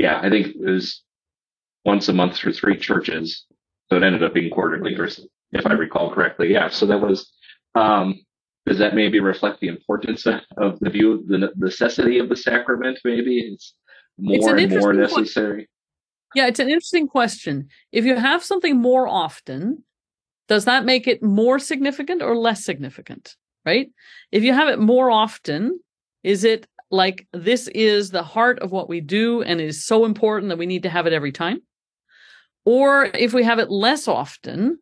yeah, 0.00 0.18
I 0.22 0.30
think 0.30 0.48
it 0.48 0.60
was 0.60 1.02
once 1.84 2.08
a 2.08 2.12
month 2.12 2.38
for 2.38 2.52
three 2.52 2.78
churches. 2.78 3.44
So 3.88 3.96
it 3.96 4.02
ended 4.02 4.22
up 4.22 4.32
being 4.32 4.50
quarterly, 4.50 4.94
or 4.96 5.08
if 5.52 5.66
I 5.66 5.72
recall 5.72 6.14
correctly. 6.14 6.52
Yeah. 6.52 6.68
So 6.70 6.86
that 6.86 7.00
was, 7.00 7.30
um, 7.74 8.20
does 8.66 8.78
that 8.78 8.94
maybe 8.94 9.20
reflect 9.20 9.60
the 9.60 9.68
importance 9.68 10.26
of 10.26 10.80
the 10.80 10.90
view, 10.90 11.24
the 11.26 11.50
necessity 11.56 12.18
of 12.18 12.28
the 12.28 12.36
sacrament? 12.36 12.98
Maybe 13.04 13.40
it's 13.40 13.74
more 14.18 14.56
it's 14.56 14.72
and 14.72 14.80
more 14.80 14.92
necessary. 14.92 15.68
Yeah, 16.34 16.46
it's 16.46 16.60
an 16.60 16.68
interesting 16.68 17.08
question. 17.08 17.68
If 17.92 18.04
you 18.04 18.16
have 18.16 18.44
something 18.44 18.76
more 18.76 19.08
often, 19.08 19.84
does 20.48 20.64
that 20.64 20.84
make 20.84 21.08
it 21.08 21.22
more 21.22 21.58
significant 21.58 22.22
or 22.22 22.36
less 22.36 22.64
significant? 22.64 23.34
Right? 23.66 23.90
If 24.32 24.44
you 24.44 24.54
have 24.54 24.68
it 24.68 24.78
more 24.78 25.10
often, 25.10 25.80
is 26.22 26.44
it 26.44 26.66
like 26.90 27.26
this 27.32 27.68
is 27.68 28.10
the 28.10 28.22
heart 28.22 28.58
of 28.60 28.72
what 28.72 28.88
we 28.88 29.00
do 29.00 29.42
and 29.42 29.60
is 29.60 29.84
so 29.84 30.04
important 30.04 30.48
that 30.48 30.58
we 30.58 30.66
need 30.66 30.82
to 30.82 30.90
have 30.90 31.06
it 31.06 31.12
every 31.12 31.32
time? 31.32 31.62
Or 32.64 33.04
if 33.14 33.32
we 33.32 33.44
have 33.44 33.58
it 33.58 33.70
less 33.70 34.08
often, 34.08 34.78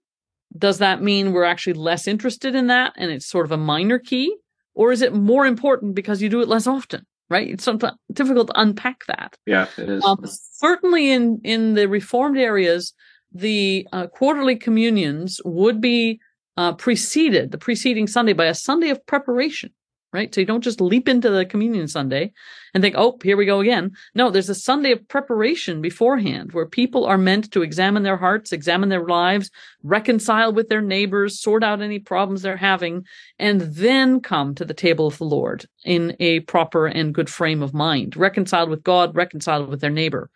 does 0.56 0.78
that 0.78 1.02
mean 1.02 1.32
we're 1.32 1.44
actually 1.44 1.74
less 1.74 2.08
interested 2.08 2.54
in 2.54 2.68
that 2.68 2.94
and 2.96 3.10
it's 3.10 3.26
sort 3.26 3.46
of 3.46 3.52
a 3.52 3.56
minor 3.56 3.98
key? 3.98 4.34
Or 4.74 4.92
is 4.92 5.02
it 5.02 5.12
more 5.12 5.46
important 5.46 5.94
because 5.94 6.22
you 6.22 6.28
do 6.28 6.40
it 6.40 6.48
less 6.48 6.66
often? 6.66 7.06
Right? 7.30 7.48
It's 7.48 7.64
sometimes 7.64 7.98
difficult 8.10 8.48
to 8.48 8.60
unpack 8.60 9.04
that. 9.06 9.36
Yeah, 9.44 9.66
it 9.76 9.88
is. 9.88 10.04
Um, 10.04 10.20
certainly 10.24 11.12
in 11.12 11.40
in 11.44 11.74
the 11.74 11.86
reformed 11.86 12.38
areas, 12.38 12.94
the 13.32 13.86
uh, 13.92 14.06
quarterly 14.06 14.56
communions 14.56 15.38
would 15.44 15.78
be 15.78 16.20
uh, 16.56 16.72
preceded 16.72 17.50
the 17.50 17.58
preceding 17.58 18.06
Sunday 18.06 18.32
by 18.32 18.46
a 18.46 18.54
Sunday 18.54 18.88
of 18.88 19.04
preparation 19.06 19.70
right? 20.12 20.34
So 20.34 20.40
you 20.40 20.46
don't 20.46 20.64
just 20.64 20.80
leap 20.80 21.08
into 21.08 21.30
the 21.30 21.44
communion 21.44 21.88
Sunday 21.88 22.32
and 22.72 22.82
think, 22.82 22.94
oh, 22.96 23.18
here 23.22 23.36
we 23.36 23.46
go 23.46 23.60
again. 23.60 23.92
No, 24.14 24.30
there's 24.30 24.48
a 24.48 24.54
Sunday 24.54 24.92
of 24.92 25.06
preparation 25.08 25.82
beforehand 25.82 26.52
where 26.52 26.66
people 26.66 27.04
are 27.04 27.18
meant 27.18 27.50
to 27.52 27.62
examine 27.62 28.02
their 28.02 28.16
hearts, 28.16 28.52
examine 28.52 28.88
their 28.88 29.06
lives, 29.06 29.50
reconcile 29.82 30.52
with 30.52 30.68
their 30.68 30.80
neighbors, 30.80 31.40
sort 31.40 31.62
out 31.62 31.82
any 31.82 31.98
problems 31.98 32.42
they're 32.42 32.56
having, 32.56 33.04
and 33.38 33.60
then 33.60 34.20
come 34.20 34.54
to 34.54 34.64
the 34.64 34.74
table 34.74 35.06
of 35.06 35.18
the 35.18 35.24
Lord 35.24 35.66
in 35.84 36.16
a 36.20 36.40
proper 36.40 36.86
and 36.86 37.14
good 37.14 37.28
frame 37.28 37.62
of 37.62 37.74
mind, 37.74 38.16
reconciled 38.16 38.70
with 38.70 38.82
God, 38.82 39.14
reconciled 39.14 39.68
with 39.68 39.80
their 39.80 39.90
neighbor. 39.90 40.30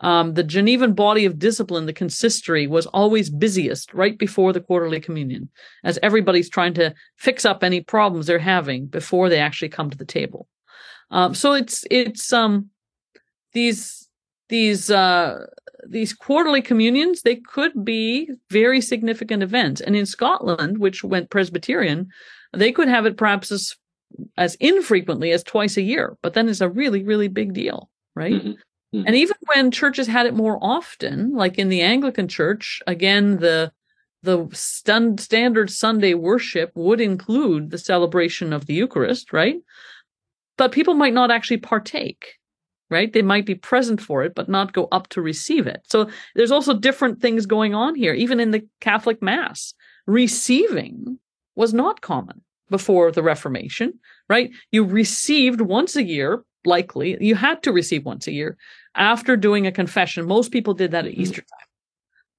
Um, 0.00 0.34
the 0.34 0.44
Genevan 0.44 0.94
body 0.94 1.24
of 1.24 1.38
discipline, 1.38 1.86
the 1.86 1.92
consistory, 1.92 2.66
was 2.66 2.86
always 2.86 3.30
busiest 3.30 3.94
right 3.94 4.18
before 4.18 4.52
the 4.52 4.60
quarterly 4.60 5.00
communion, 5.00 5.48
as 5.84 5.98
everybody's 6.02 6.50
trying 6.50 6.74
to 6.74 6.94
fix 7.16 7.44
up 7.44 7.64
any 7.64 7.80
problems 7.80 8.26
they're 8.26 8.38
having 8.38 8.86
before 8.86 9.28
they 9.28 9.38
actually 9.38 9.70
come 9.70 9.90
to 9.90 9.96
the 9.96 10.04
table. 10.04 10.48
Um, 11.10 11.34
so 11.34 11.52
it's 11.52 11.84
it's 11.90 12.32
um, 12.32 12.70
these 13.52 14.08
these 14.48 14.90
uh, 14.90 15.46
these 15.88 16.12
quarterly 16.12 16.62
communions 16.62 17.22
they 17.22 17.36
could 17.36 17.84
be 17.84 18.30
very 18.50 18.80
significant 18.80 19.42
events, 19.42 19.80
and 19.80 19.96
in 19.96 20.06
Scotland, 20.06 20.78
which 20.78 21.04
went 21.04 21.30
Presbyterian, 21.30 22.08
they 22.52 22.72
could 22.72 22.88
have 22.88 23.06
it 23.06 23.16
perhaps 23.16 23.50
as 23.50 23.76
as 24.36 24.54
infrequently 24.56 25.32
as 25.32 25.42
twice 25.42 25.76
a 25.76 25.82
year, 25.82 26.16
but 26.22 26.34
then 26.34 26.48
it's 26.48 26.60
a 26.60 26.68
really 26.68 27.02
really 27.02 27.28
big 27.28 27.54
deal, 27.54 27.88
right? 28.14 28.34
Mm-hmm. 28.34 28.52
Mm-hmm. 28.96 29.06
And 29.06 29.16
even 29.16 29.36
when 29.52 29.70
churches 29.70 30.06
had 30.06 30.26
it 30.26 30.34
more 30.34 30.58
often, 30.62 31.34
like 31.34 31.58
in 31.58 31.68
the 31.68 31.82
Anglican 31.82 32.28
Church, 32.28 32.80
again, 32.86 33.38
the 33.38 33.72
the 34.22 34.48
st- 34.52 35.20
standard 35.20 35.70
Sunday 35.70 36.14
worship 36.14 36.72
would 36.74 37.00
include 37.00 37.70
the 37.70 37.78
celebration 37.78 38.52
of 38.52 38.66
the 38.66 38.74
Eucharist, 38.74 39.32
right? 39.32 39.56
But 40.56 40.72
people 40.72 40.94
might 40.94 41.12
not 41.12 41.30
actually 41.30 41.58
partake, 41.58 42.34
right? 42.90 43.12
They 43.12 43.22
might 43.22 43.46
be 43.46 43.54
present 43.54 44.00
for 44.00 44.24
it, 44.24 44.34
but 44.34 44.48
not 44.48 44.72
go 44.72 44.88
up 44.90 45.08
to 45.10 45.20
receive 45.20 45.66
it. 45.66 45.82
So 45.84 46.08
there's 46.34 46.50
also 46.50 46.74
different 46.74 47.20
things 47.20 47.46
going 47.46 47.74
on 47.74 47.94
here. 47.94 48.14
Even 48.14 48.40
in 48.40 48.50
the 48.50 48.66
Catholic 48.80 49.22
Mass, 49.22 49.74
receiving 50.06 51.18
was 51.54 51.74
not 51.74 52.00
common 52.00 52.40
before 52.68 53.12
the 53.12 53.22
Reformation, 53.22 53.92
right? 54.28 54.50
You 54.72 54.84
received 54.84 55.60
once 55.60 55.94
a 55.94 56.02
year 56.02 56.42
likely 56.66 57.16
you 57.20 57.34
had 57.34 57.62
to 57.62 57.72
receive 57.72 58.04
once 58.04 58.26
a 58.26 58.32
year 58.32 58.56
after 58.96 59.36
doing 59.36 59.66
a 59.66 59.72
confession. 59.72 60.26
Most 60.26 60.50
people 60.50 60.74
did 60.74 60.90
that 60.90 61.06
at 61.06 61.12
mm-hmm. 61.12 61.22
Easter 61.22 61.42
time. 61.42 61.66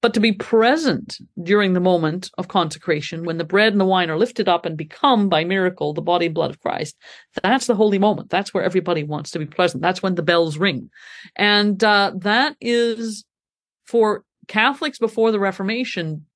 But 0.00 0.14
to 0.14 0.20
be 0.20 0.32
present 0.32 1.18
during 1.42 1.72
the 1.72 1.80
moment 1.80 2.30
of 2.38 2.46
consecration, 2.46 3.24
when 3.24 3.38
the 3.38 3.44
bread 3.44 3.72
and 3.72 3.80
the 3.80 3.84
wine 3.84 4.10
are 4.10 4.18
lifted 4.18 4.48
up 4.48 4.64
and 4.64 4.76
become 4.76 5.28
by 5.28 5.42
miracle 5.42 5.92
the 5.92 6.00
body 6.00 6.26
and 6.26 6.34
blood 6.34 6.50
of 6.50 6.60
Christ, 6.60 6.96
that's 7.42 7.66
the 7.66 7.74
holy 7.74 7.98
moment. 7.98 8.30
That's 8.30 8.54
where 8.54 8.62
everybody 8.62 9.02
wants 9.02 9.32
to 9.32 9.40
be 9.40 9.46
present. 9.46 9.82
That's 9.82 10.00
when 10.02 10.14
the 10.14 10.22
bells 10.22 10.56
ring. 10.56 10.90
And 11.34 11.82
uh, 11.82 12.12
that 12.18 12.56
is 12.60 13.24
for 13.86 14.24
Catholics 14.46 15.00
before 15.00 15.32
the 15.32 15.40
Reformation, 15.40 16.26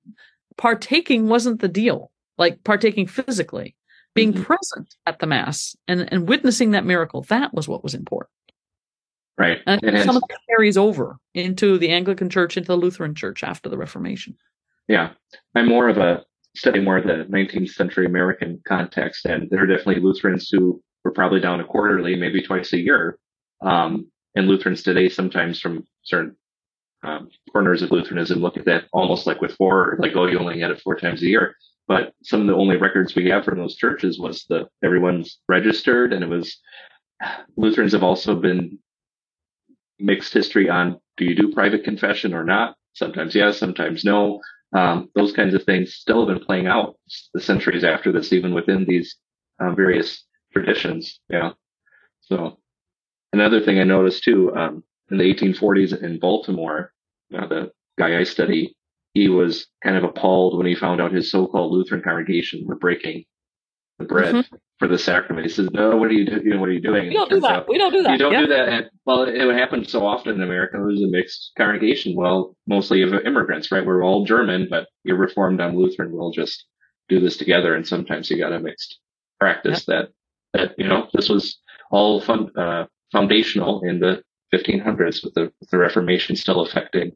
partaking 0.57 1.29
wasn't 1.29 1.61
the 1.61 1.69
deal, 1.69 2.11
like 2.39 2.65
partaking 2.65 3.07
physically 3.07 3.77
being 4.15 4.33
mm-hmm. 4.33 4.43
present 4.43 4.95
at 5.07 5.19
the 5.21 5.27
mass 5.27 5.77
and, 5.89 6.13
and 6.13 6.29
witnessing 6.29 6.73
that 6.73 6.85
miracle 6.85 7.23
that 7.23 7.55
was 7.55 7.69
what 7.69 7.83
was 7.83 7.95
important 7.95 8.31
right. 9.39 9.59
And 9.67 9.81
some 10.05 10.17
of 10.17 10.23
that 10.29 10.39
carries 10.49 10.77
over 10.77 11.17
into 11.35 11.79
the 11.79 11.89
anglican 11.91 12.31
church 12.31 12.57
into 12.57 12.69
the 12.69 12.77
lutheran 12.77 13.15
church 13.15 13.43
after 13.43 13.69
the 13.69 13.79
reformation. 13.79 14.37
Yeah. 14.89 15.11
I'm 15.55 15.69
more 15.69 15.89
of 15.89 15.99
a 15.99 16.25
study 16.57 16.81
more 16.81 16.99
of 16.99 17.05
the 17.05 17.27
19th 17.31 17.71
century 17.71 18.07
american 18.07 18.61
context 18.67 19.25
and 19.25 19.49
there 19.51 19.63
are 19.63 19.67
definitely 19.67 20.03
lutherans 20.03 20.51
who 20.51 20.83
were 21.03 21.11
probably 21.11 21.41
down 21.41 21.61
a 21.61 21.65
quarterly 21.65 22.15
maybe 22.15 22.43
twice 22.43 22.75
a 22.75 22.79
year 22.79 23.19
um, 23.63 24.07
and 24.37 24.49
lutherans 24.49 24.83
today 24.83 25.09
sometimes 25.09 25.59
from 25.59 25.87
certain 26.03 26.37
um, 27.05 27.31
corners 27.51 27.81
of 27.81 27.91
lutheranism 27.91 28.39
look 28.39 28.59
at 28.59 28.67
that 28.67 28.85
almost 28.93 29.27
like 29.27 29.41
with 29.41 29.57
four 29.57 29.97
like 29.99 30.13
oh 30.15 30.27
you 30.27 30.39
only 30.39 30.61
had 30.61 30.71
it 30.71 30.81
four 30.81 30.95
times 30.97 31.23
a 31.23 31.27
year. 31.27 31.55
But 31.89 32.15
some 32.23 32.41
of 32.41 32.47
the 32.47 32.55
only 32.55 32.77
records 32.77 33.15
we 33.15 33.29
have 33.29 33.45
from 33.45 33.59
those 33.59 33.77
churches 33.77 34.19
was 34.19 34.45
that 34.49 34.69
everyone's 34.85 35.41
registered, 35.49 36.13
and 36.13 36.23
it 36.23 36.29
was 36.29 36.59
Lutherans 37.57 37.93
have 37.93 38.03
also 38.03 38.35
been 38.35 38.79
mixed 40.03 40.33
history 40.33 40.69
on 40.69 41.01
do 41.17 41.25
you 41.25 41.35
do 41.35 41.53
private 41.53 41.85
confession 41.85 42.35
or 42.35 42.45
not? 42.45 42.77
Sometimes 42.95 43.35
yes, 43.35 43.59
sometimes 43.59 44.05
no. 44.05 44.41
Um, 44.75 45.11
those 45.15 45.33
kinds 45.33 45.55
of 45.55 45.65
things 45.65 45.95
still 45.95 46.27
have 46.27 46.35
been 46.35 46.45
playing 46.45 46.67
out 46.67 46.97
the 47.35 47.41
centuries 47.41 47.85
after 47.85 48.11
this, 48.11 48.33
even 48.33 48.55
within 48.55 48.87
these 48.87 49.17
um, 49.61 49.77
various 49.77 50.25
traditions. 50.53 51.21
Yeah. 51.29 51.53
So 52.23 52.59
another 53.33 53.61
thing 53.61 53.79
I 53.79 53.85
noticed 53.85 54.25
too, 54.25 54.55
um, 54.57 54.83
in 55.11 55.19
the 55.19 55.25
1840s 55.25 56.03
in 56.03 56.19
Baltimore, 56.19 56.93
you 57.29 57.39
the 57.49 57.71
guy 57.99 58.19
I 58.19 58.25
study, 58.25 58.75
he 59.15 59.29
was 59.29 59.67
kind 59.83 59.97
of 59.97 60.05
appalled 60.05 60.57
when 60.57 60.67
he 60.67 60.75
found 60.75 61.01
out 61.01 61.13
his 61.13 61.31
so-called 61.31 61.73
Lutheran 61.73 62.03
congregation 62.03 62.67
were 62.67 62.77
breaking 62.77 63.25
the 63.99 64.07
bread 64.07 64.35
mm-hmm. 64.35 64.57
For 64.83 64.89
the 64.89 64.99
sacrament. 64.99 65.47
He 65.47 65.53
says, 65.53 65.71
"No, 65.71 65.97
what 65.97 66.09
are 66.09 66.13
you 66.13 66.27
doing? 66.27 66.59
What 66.59 66.69
are 66.69 66.73
you 66.73 66.81
doing?" 66.81 67.07
We 67.07 67.15
don't 67.15 67.31
do 67.31 67.39
that. 67.39 67.53
Out, 67.53 67.69
we 67.69 67.79
don't 67.79 67.93
do 67.93 68.03
that. 68.03 68.11
You 68.11 68.19
don't 68.19 68.33
yeah. 68.33 68.41
do 68.41 68.47
that. 68.49 68.91
Well, 69.07 69.23
it, 69.23 69.55
happened 69.57 69.89
so 69.89 70.05
often 70.05 70.35
in 70.35 70.43
America. 70.43 70.77
It 70.77 70.85
was 70.85 71.05
a 71.05 71.07
mixed 71.07 71.53
congregation. 71.57 72.17
Well, 72.17 72.57
mostly 72.67 73.03
of 73.03 73.15
immigrants, 73.15 73.71
right? 73.71 73.87
We're 73.87 74.03
all 74.05 74.25
German, 74.25 74.67
but 74.69 74.89
you're 75.05 75.17
Reformed. 75.17 75.61
I'm 75.61 75.77
Lutheran. 75.77 76.11
We'll 76.11 76.33
just 76.33 76.67
do 77.09 77.21
this 77.21 77.37
together. 77.37 77.77
And 77.77 77.87
sometimes 77.87 78.29
you 78.29 78.39
got 78.39 78.53
a 78.53 78.59
mixed 78.59 78.99
practice 79.39 79.85
yeah. 79.87 79.95
that 79.95 80.09
that 80.53 80.75
you 80.79 80.89
know 80.89 81.07
this 81.15 81.29
was 81.29 81.61
all 81.93 82.21
fun, 82.21 82.51
uh, 82.59 82.87
foundational 83.13 83.83
in 83.85 84.01
the 84.01 84.21
1500s 84.53 85.23
with 85.23 85.35
the, 85.35 85.53
with 85.61 85.71
the 85.71 85.79
Reformation 85.79 86.35
still 86.35 86.61
affecting 86.61 87.13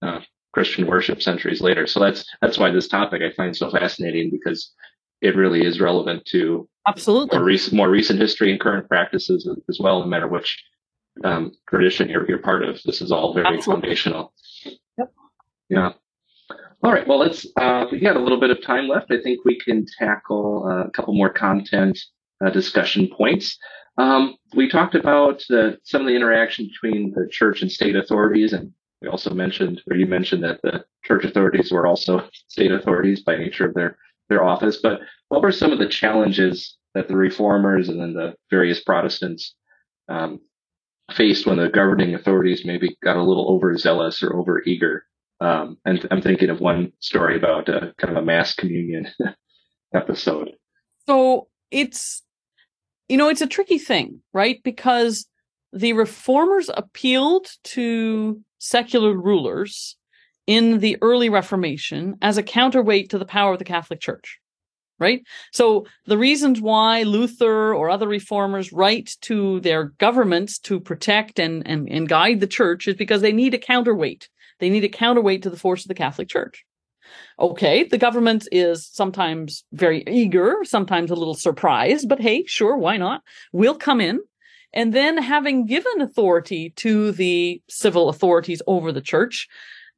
uh, 0.00 0.20
Christian 0.54 0.86
worship 0.86 1.20
centuries 1.20 1.60
later. 1.60 1.86
So 1.86 2.00
that's 2.00 2.24
that's 2.40 2.56
why 2.56 2.70
this 2.70 2.88
topic 2.88 3.20
I 3.20 3.34
find 3.34 3.54
so 3.54 3.70
fascinating 3.70 4.30
because 4.30 4.72
it 5.20 5.36
really 5.36 5.64
is 5.64 5.80
relevant 5.80 6.24
to 6.26 6.68
absolutely 6.88 7.38
more 7.38 7.46
recent, 7.46 7.76
more 7.76 7.90
recent 7.90 8.20
history 8.20 8.50
and 8.50 8.60
current 8.60 8.88
practices 8.88 9.48
as 9.68 9.78
well, 9.78 10.00
no 10.00 10.06
matter 10.06 10.28
which 10.28 10.62
um, 11.24 11.52
tradition 11.68 12.08
you're, 12.08 12.28
you're 12.28 12.38
part 12.38 12.64
of. 12.64 12.80
This 12.84 13.00
is 13.00 13.12
all 13.12 13.34
very 13.34 13.46
absolutely. 13.46 13.82
foundational. 13.82 14.32
Yep. 14.98 15.12
Yeah. 15.68 15.92
All 16.82 16.92
right. 16.92 17.06
Well, 17.06 17.18
let's. 17.18 17.46
Uh, 17.56 17.86
we 17.90 18.00
got 18.00 18.16
a 18.16 18.20
little 18.20 18.40
bit 18.40 18.50
of 18.50 18.62
time 18.62 18.88
left. 18.88 19.10
I 19.10 19.20
think 19.20 19.44
we 19.44 19.58
can 19.58 19.84
tackle 19.98 20.66
uh, 20.68 20.86
a 20.86 20.90
couple 20.90 21.14
more 21.14 21.32
content 21.32 21.98
uh, 22.44 22.50
discussion 22.50 23.08
points. 23.08 23.58
Um, 23.98 24.36
we 24.54 24.68
talked 24.68 24.94
about 24.94 25.42
uh, 25.50 25.72
some 25.82 26.02
of 26.02 26.06
the 26.06 26.14
interaction 26.14 26.68
between 26.68 27.12
the 27.12 27.28
church 27.28 27.62
and 27.62 27.70
state 27.70 27.96
authorities 27.96 28.52
and 28.52 28.72
we 29.00 29.08
also 29.08 29.32
mentioned, 29.32 29.82
or 29.88 29.96
you 29.96 30.06
mentioned 30.06 30.42
that 30.44 30.60
the 30.62 30.84
church 31.04 31.24
authorities 31.24 31.70
were 31.70 31.86
also 31.86 32.28
state 32.48 32.72
authorities 32.72 33.20
by 33.20 33.36
nature 33.36 33.66
of 33.66 33.74
their, 33.74 33.96
their 34.28 34.42
office. 34.42 34.78
But 34.82 35.00
what 35.28 35.42
were 35.42 35.52
some 35.52 35.72
of 35.72 35.78
the 35.78 35.88
challenges 35.88 36.76
that 36.94 37.08
the 37.08 37.16
reformers 37.16 37.88
and 37.88 38.00
then 38.00 38.14
the 38.14 38.34
various 38.50 38.82
Protestants 38.82 39.54
um, 40.08 40.40
faced 41.12 41.46
when 41.46 41.58
the 41.58 41.68
governing 41.68 42.14
authorities 42.14 42.64
maybe 42.64 42.96
got 43.02 43.16
a 43.16 43.22
little 43.22 43.48
overzealous 43.48 44.22
or 44.22 44.32
overeager? 44.32 45.00
Um, 45.40 45.78
and 45.84 46.06
I'm 46.10 46.22
thinking 46.22 46.50
of 46.50 46.60
one 46.60 46.92
story 47.00 47.36
about 47.36 47.68
a, 47.68 47.94
kind 47.98 48.16
of 48.16 48.22
a 48.22 48.26
mass 48.26 48.54
communion 48.54 49.08
episode. 49.94 50.50
So 51.06 51.48
it's, 51.70 52.22
you 53.08 53.16
know, 53.16 53.28
it's 53.28 53.40
a 53.40 53.46
tricky 53.46 53.78
thing, 53.78 54.20
right? 54.32 54.60
Because 54.64 55.26
the 55.72 55.92
reformers 55.92 56.70
appealed 56.74 57.46
to 57.64 58.40
secular 58.58 59.14
rulers 59.14 59.96
in 60.46 60.78
the 60.78 60.96
early 61.02 61.28
Reformation 61.28 62.16
as 62.22 62.38
a 62.38 62.42
counterweight 62.42 63.10
to 63.10 63.18
the 63.18 63.26
power 63.26 63.52
of 63.52 63.58
the 63.58 63.64
Catholic 63.64 64.00
Church. 64.00 64.40
Right? 65.00 65.22
So 65.52 65.86
the 66.06 66.18
reasons 66.18 66.60
why 66.60 67.04
Luther 67.04 67.72
or 67.72 67.88
other 67.88 68.08
reformers 68.08 68.72
write 68.72 69.12
to 69.22 69.60
their 69.60 69.84
governments 69.98 70.58
to 70.60 70.80
protect 70.80 71.38
and, 71.38 71.66
and, 71.66 71.88
and 71.88 72.08
guide 72.08 72.40
the 72.40 72.48
church 72.48 72.88
is 72.88 72.96
because 72.96 73.20
they 73.22 73.32
need 73.32 73.54
a 73.54 73.58
counterweight. 73.58 74.28
They 74.58 74.70
need 74.70 74.82
a 74.82 74.88
counterweight 74.88 75.42
to 75.42 75.50
the 75.50 75.56
force 75.56 75.84
of 75.84 75.88
the 75.88 75.94
Catholic 75.94 76.28
Church. 76.28 76.64
Okay, 77.38 77.84
the 77.84 77.96
government 77.96 78.48
is 78.50 78.86
sometimes 78.86 79.64
very 79.72 80.02
eager, 80.08 80.56
sometimes 80.64 81.10
a 81.10 81.14
little 81.14 81.34
surprised, 81.34 82.08
but 82.08 82.20
hey, 82.20 82.44
sure, 82.46 82.76
why 82.76 82.96
not? 82.96 83.22
We'll 83.52 83.76
come 83.76 84.00
in 84.00 84.20
And 84.72 84.92
then 84.92 85.16
having 85.16 85.66
given 85.66 86.00
authority 86.00 86.70
to 86.76 87.12
the 87.12 87.62
civil 87.68 88.08
authorities 88.08 88.60
over 88.66 88.92
the 88.92 89.00
church, 89.00 89.48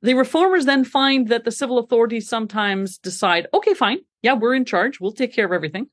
the 0.03 0.15
reformers 0.15 0.65
then 0.65 0.85
find 0.85 1.29
that 1.29 1.45
the 1.45 1.51
civil 1.51 1.79
authorities 1.79 2.29
sometimes 2.29 2.99
decide, 2.99 3.47
okay, 3.53 3.75
fine. 3.75 3.99
Yeah, 4.23 4.35
we're 4.35 4.55
in 4.55 4.65
charge. 4.65 5.01
We'll 5.01 5.13
take 5.13 5.35
care 5.35 5.45
of 5.45 5.53
everything. 5.53 5.87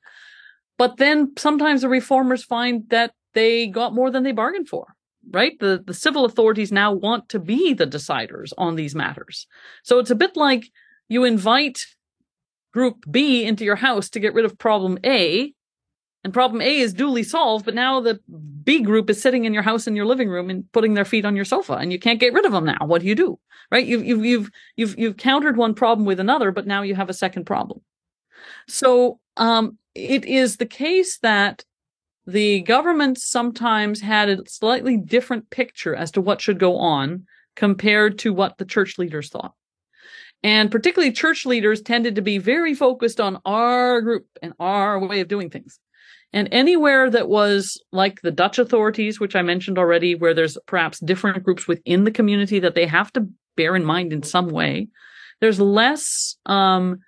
But 0.77 0.97
then 0.97 1.33
sometimes 1.37 1.81
the 1.81 1.89
reformers 1.89 2.43
find 2.43 2.83
that 2.89 3.13
they 3.33 3.67
got 3.67 3.93
more 3.93 4.11
than 4.11 4.23
they 4.23 4.31
bargained 4.31 4.69
for, 4.69 4.93
right? 5.31 5.53
The, 5.59 5.83
the 5.85 5.93
civil 5.93 6.25
authorities 6.25 6.71
now 6.71 6.93
want 6.93 7.29
to 7.29 7.39
be 7.39 7.73
the 7.73 7.87
deciders 7.87 8.51
on 8.57 8.75
these 8.75 8.95
matters. 8.95 9.47
So 9.83 9.99
it's 9.99 10.11
a 10.11 10.15
bit 10.15 10.37
like 10.37 10.69
you 11.09 11.23
invite 11.23 11.79
group 12.73 13.05
B 13.09 13.43
into 13.43 13.65
your 13.65 13.75
house 13.75 14.09
to 14.11 14.19
get 14.19 14.33
rid 14.33 14.45
of 14.45 14.57
problem 14.57 14.99
A, 15.05 15.53
and 16.27 16.33
problem 16.33 16.61
A 16.61 16.77
is 16.77 16.93
duly 16.93 17.23
solved, 17.23 17.63
but 17.63 17.73
now 17.73 18.01
the 18.01 18.19
B 18.65 18.81
group 18.81 19.09
is 19.09 19.21
sitting 19.21 19.45
in 19.45 19.53
your 19.53 19.63
house 19.63 19.87
in 19.87 19.95
your 19.95 20.05
living 20.05 20.27
room 20.27 20.49
and 20.49 20.69
putting 20.73 20.93
their 20.93 21.05
feet 21.05 21.23
on 21.23 21.37
your 21.37 21.45
sofa, 21.45 21.75
and 21.75 21.89
you 21.89 21.99
can't 21.99 22.19
get 22.19 22.33
rid 22.33 22.43
of 22.43 22.51
them 22.51 22.65
now. 22.65 22.79
What 22.81 23.01
do 23.01 23.07
you 23.07 23.15
do? 23.15 23.39
Right? 23.71 23.85
You've 23.85 24.03
you've 24.03 24.25
you've 24.25 24.51
you've 24.75 24.99
you've 24.99 25.15
countered 25.15 25.55
one 25.55 25.73
problem 25.73 26.05
with 26.05 26.19
another, 26.19 26.51
but 26.51 26.67
now 26.67 26.81
you 26.81 26.95
have 26.95 27.09
a 27.09 27.13
second 27.13 27.45
problem. 27.45 27.79
So 28.67 29.21
um, 29.37 29.77
it 29.95 30.25
is 30.25 30.57
the 30.57 30.65
case 30.65 31.19
that 31.19 31.63
the 32.25 32.59
government 32.63 33.19
sometimes 33.19 34.01
had 34.01 34.27
a 34.27 34.49
slightly 34.49 34.97
different 34.97 35.49
picture 35.49 35.95
as 35.95 36.11
to 36.11 36.19
what 36.19 36.41
should 36.41 36.59
go 36.59 36.75
on 36.75 37.25
compared 37.55 38.19
to 38.19 38.33
what 38.33 38.57
the 38.57 38.65
church 38.65 38.97
leaders 38.97 39.29
thought. 39.29 39.53
And 40.43 40.69
particularly 40.69 41.13
church 41.13 41.45
leaders 41.45 41.81
tended 41.81 42.15
to 42.15 42.21
be 42.21 42.37
very 42.37 42.73
focused 42.73 43.21
on 43.21 43.39
our 43.45 44.01
group 44.01 44.27
and 44.41 44.53
our 44.59 44.99
way 44.99 45.21
of 45.21 45.29
doing 45.29 45.49
things. 45.49 45.79
And 46.33 46.49
anywhere 46.51 47.09
that 47.09 47.29
was 47.29 47.81
like 47.91 48.21
the 48.21 48.31
Dutch 48.31 48.59
authorities, 48.59 49.19
which 49.19 49.35
I 49.35 49.41
mentioned 49.41 49.77
already, 49.77 50.13
where 50.15 50.33
there's 50.33 50.57
perhaps 50.67 50.99
different 50.99 51.43
groups 51.43 51.67
within 51.67 52.03
the 52.03 52.11
community 52.11 52.59
that 52.59 52.75
they 52.75 52.85
have 52.85 53.11
to 53.13 53.27
bear 53.55 53.75
in 53.75 53.85
mind 53.85 54.13
in 54.13 54.23
some 54.23 54.49
way, 54.49 54.87
there's 55.39 55.59
less 55.59 56.35
um, 56.45 56.99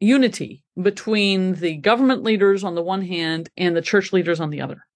unity 0.00 0.62
between 0.80 1.54
the 1.54 1.76
government 1.76 2.22
leaders 2.22 2.64
on 2.64 2.74
the 2.74 2.82
one 2.82 3.02
hand 3.02 3.48
and 3.56 3.76
the 3.76 3.82
church 3.82 4.12
leaders 4.12 4.40
on 4.40 4.50
the 4.50 4.60
other. 4.60 4.86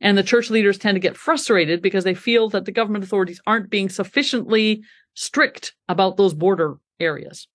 And 0.00 0.16
the 0.16 0.22
church 0.22 0.50
leaders 0.50 0.78
tend 0.78 0.96
to 0.96 1.00
get 1.00 1.16
frustrated 1.16 1.82
because 1.82 2.04
they 2.04 2.14
feel 2.14 2.48
that 2.50 2.64
the 2.64 2.72
government 2.72 3.04
authorities 3.04 3.40
aren't 3.46 3.70
being 3.70 3.88
sufficiently 3.88 4.82
strict 5.14 5.74
about 5.88 6.16
those 6.16 6.34
border 6.34 6.76
areas. 6.98 7.48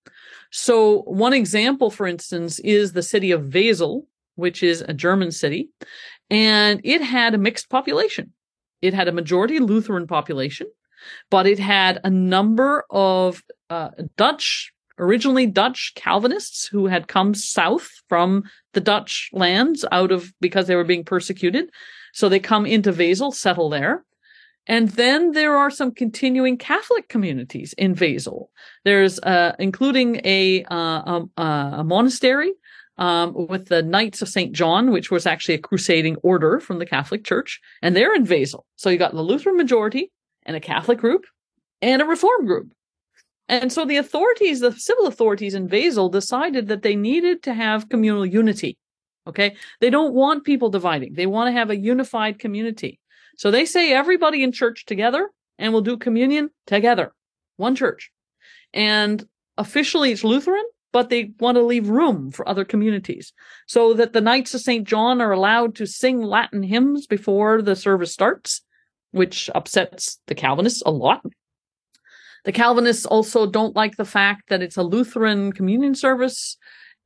So 0.50 1.02
one 1.02 1.32
example, 1.32 1.90
for 1.90 2.06
instance, 2.06 2.58
is 2.60 2.92
the 2.92 3.02
city 3.02 3.30
of 3.30 3.42
Wesel, 3.42 4.02
which 4.36 4.62
is 4.62 4.82
a 4.82 4.94
German 4.94 5.32
city, 5.32 5.68
and 6.30 6.80
it 6.84 7.02
had 7.02 7.34
a 7.34 7.38
mixed 7.38 7.68
population. 7.68 8.32
It 8.82 8.94
had 8.94 9.08
a 9.08 9.12
majority 9.12 9.58
Lutheran 9.58 10.06
population, 10.06 10.68
but 11.30 11.46
it 11.46 11.58
had 11.58 12.00
a 12.04 12.10
number 12.10 12.84
of 12.90 13.42
uh, 13.70 13.90
Dutch, 14.16 14.72
originally 14.98 15.46
Dutch 15.46 15.92
Calvinists 15.96 16.66
who 16.66 16.86
had 16.86 17.08
come 17.08 17.34
south 17.34 17.88
from 18.08 18.44
the 18.72 18.80
Dutch 18.80 19.30
lands 19.32 19.84
out 19.90 20.12
of 20.12 20.32
because 20.40 20.66
they 20.66 20.76
were 20.76 20.84
being 20.84 21.04
persecuted. 21.04 21.70
So 22.12 22.28
they 22.28 22.40
come 22.40 22.66
into 22.66 22.92
Wesel, 22.92 23.34
settle 23.34 23.68
there. 23.68 24.04
And 24.66 24.88
then 24.90 25.32
there 25.32 25.56
are 25.56 25.70
some 25.70 25.92
continuing 25.92 26.58
Catholic 26.58 27.08
communities 27.08 27.72
in 27.78 27.94
Wesel. 27.94 28.46
There's, 28.84 29.20
uh, 29.20 29.54
including 29.58 30.20
a, 30.24 30.64
uh, 30.64 31.20
a, 31.36 31.42
a 31.42 31.84
monastery 31.84 32.52
um, 32.98 33.46
with 33.48 33.66
the 33.66 33.82
Knights 33.82 34.22
of 34.22 34.28
St. 34.28 34.52
John, 34.52 34.90
which 34.90 35.10
was 35.10 35.26
actually 35.26 35.54
a 35.54 35.58
crusading 35.58 36.16
order 36.16 36.60
from 36.60 36.78
the 36.78 36.86
Catholic 36.86 37.24
Church, 37.24 37.60
and 37.82 37.94
they're 37.94 38.14
in 38.14 38.26
Wesel. 38.26 38.64
So 38.76 38.90
you 38.90 38.98
got 38.98 39.14
the 39.14 39.22
Lutheran 39.22 39.56
majority 39.56 40.10
and 40.44 40.56
a 40.56 40.60
Catholic 40.60 40.98
group 40.98 41.26
and 41.82 42.00
a 42.00 42.06
Reform 42.06 42.46
group. 42.46 42.72
And 43.48 43.72
so 43.72 43.84
the 43.84 43.96
authorities, 43.96 44.60
the 44.60 44.72
civil 44.72 45.06
authorities 45.06 45.54
in 45.54 45.68
Wesel 45.68 46.10
decided 46.10 46.68
that 46.68 46.82
they 46.82 46.96
needed 46.96 47.42
to 47.44 47.54
have 47.54 47.88
communal 47.88 48.26
unity. 48.26 48.76
Okay. 49.26 49.56
They 49.80 49.90
don't 49.90 50.14
want 50.14 50.44
people 50.44 50.70
dividing. 50.70 51.14
They 51.14 51.26
want 51.26 51.48
to 51.48 51.52
have 51.52 51.70
a 51.70 51.76
unified 51.76 52.38
community. 52.38 53.00
So 53.36 53.50
they 53.50 53.64
say 53.64 53.92
everybody 53.92 54.42
in 54.42 54.52
church 54.52 54.86
together 54.86 55.30
and 55.58 55.72
we'll 55.72 55.82
do 55.82 55.96
communion 55.96 56.50
together. 56.66 57.12
One 57.56 57.74
church. 57.74 58.10
And 58.72 59.26
officially 59.58 60.12
it's 60.12 60.24
Lutheran, 60.24 60.64
but 60.96 61.10
they 61.10 61.30
want 61.40 61.56
to 61.56 61.62
leave 61.62 61.90
room 61.90 62.30
for 62.30 62.48
other 62.48 62.64
communities 62.64 63.34
so 63.66 63.92
that 63.92 64.14
the 64.14 64.20
Knights 64.22 64.54
of 64.54 64.62
St. 64.62 64.88
John 64.88 65.20
are 65.20 65.30
allowed 65.30 65.74
to 65.74 65.86
sing 65.86 66.22
Latin 66.22 66.62
hymns 66.62 67.06
before 67.06 67.60
the 67.60 67.76
service 67.76 68.14
starts, 68.14 68.62
which 69.10 69.50
upsets 69.54 70.18
the 70.26 70.34
Calvinists 70.34 70.82
a 70.86 70.90
lot. 70.90 71.20
The 72.46 72.52
Calvinists 72.52 73.04
also 73.04 73.44
don't 73.44 73.76
like 73.76 73.96
the 73.96 74.06
fact 74.06 74.48
that 74.48 74.62
it's 74.62 74.78
a 74.78 74.82
Lutheran 74.82 75.52
communion 75.52 75.94
service 75.94 76.56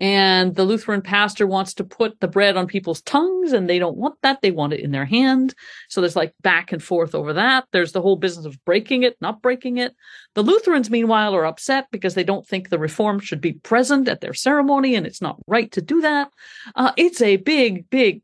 and 0.01 0.55
the 0.55 0.65
Lutheran 0.65 1.03
pastor 1.03 1.47
wants 1.47 1.75
to 1.75 1.85
put 1.85 2.19
the 2.21 2.29
bread 2.29 2.57
on 2.57 2.67
people's 2.67 3.03
tongues 3.03 3.53
and 3.53 3.69
they 3.69 3.79
don't 3.79 3.99
want 3.99 4.17
that. 4.23 4.41
They 4.41 4.51
want 4.51 4.73
it 4.73 4.81
in 4.81 4.93
their 4.93 5.05
hand. 5.05 5.55
So 5.91 6.01
there's 6.01 6.17
like 6.17 6.35
back 6.41 6.73
and 6.73 6.83
forth 6.83 7.15
over 7.15 7.35
that. 7.35 7.67
There's 7.73 7.93
the 7.93 8.01
whole 8.01 8.17
business 8.17 8.47
of 8.47 8.65
breaking 8.65 9.03
it, 9.03 9.17
not 9.21 9.43
breaking 9.43 9.77
it. 9.77 9.95
The 10.35 10.43
Lutherans, 10.43 10.89
meanwhile, 10.89 11.35
are 11.35 11.45
upset 11.45 11.89
because 11.93 12.15
they 12.15 12.25
don't 12.25 12.47
think 12.47 12.69
the 12.69 12.79
reform 12.79 13.21
should 13.21 13.43
be 13.43 13.53
present 13.53 14.09
at 14.09 14.23
their 14.23 14.33
ceremony 14.33 14.95
and 14.95 15.07
it's 15.07 15.21
not 15.21 15.39
right 15.47 15.71
to 15.73 15.83
do 15.83 16.01
that. 16.01 16.31
Uh, 16.75 16.93
it's 16.97 17.21
a 17.21 17.37
big, 17.37 17.91
big, 17.91 18.23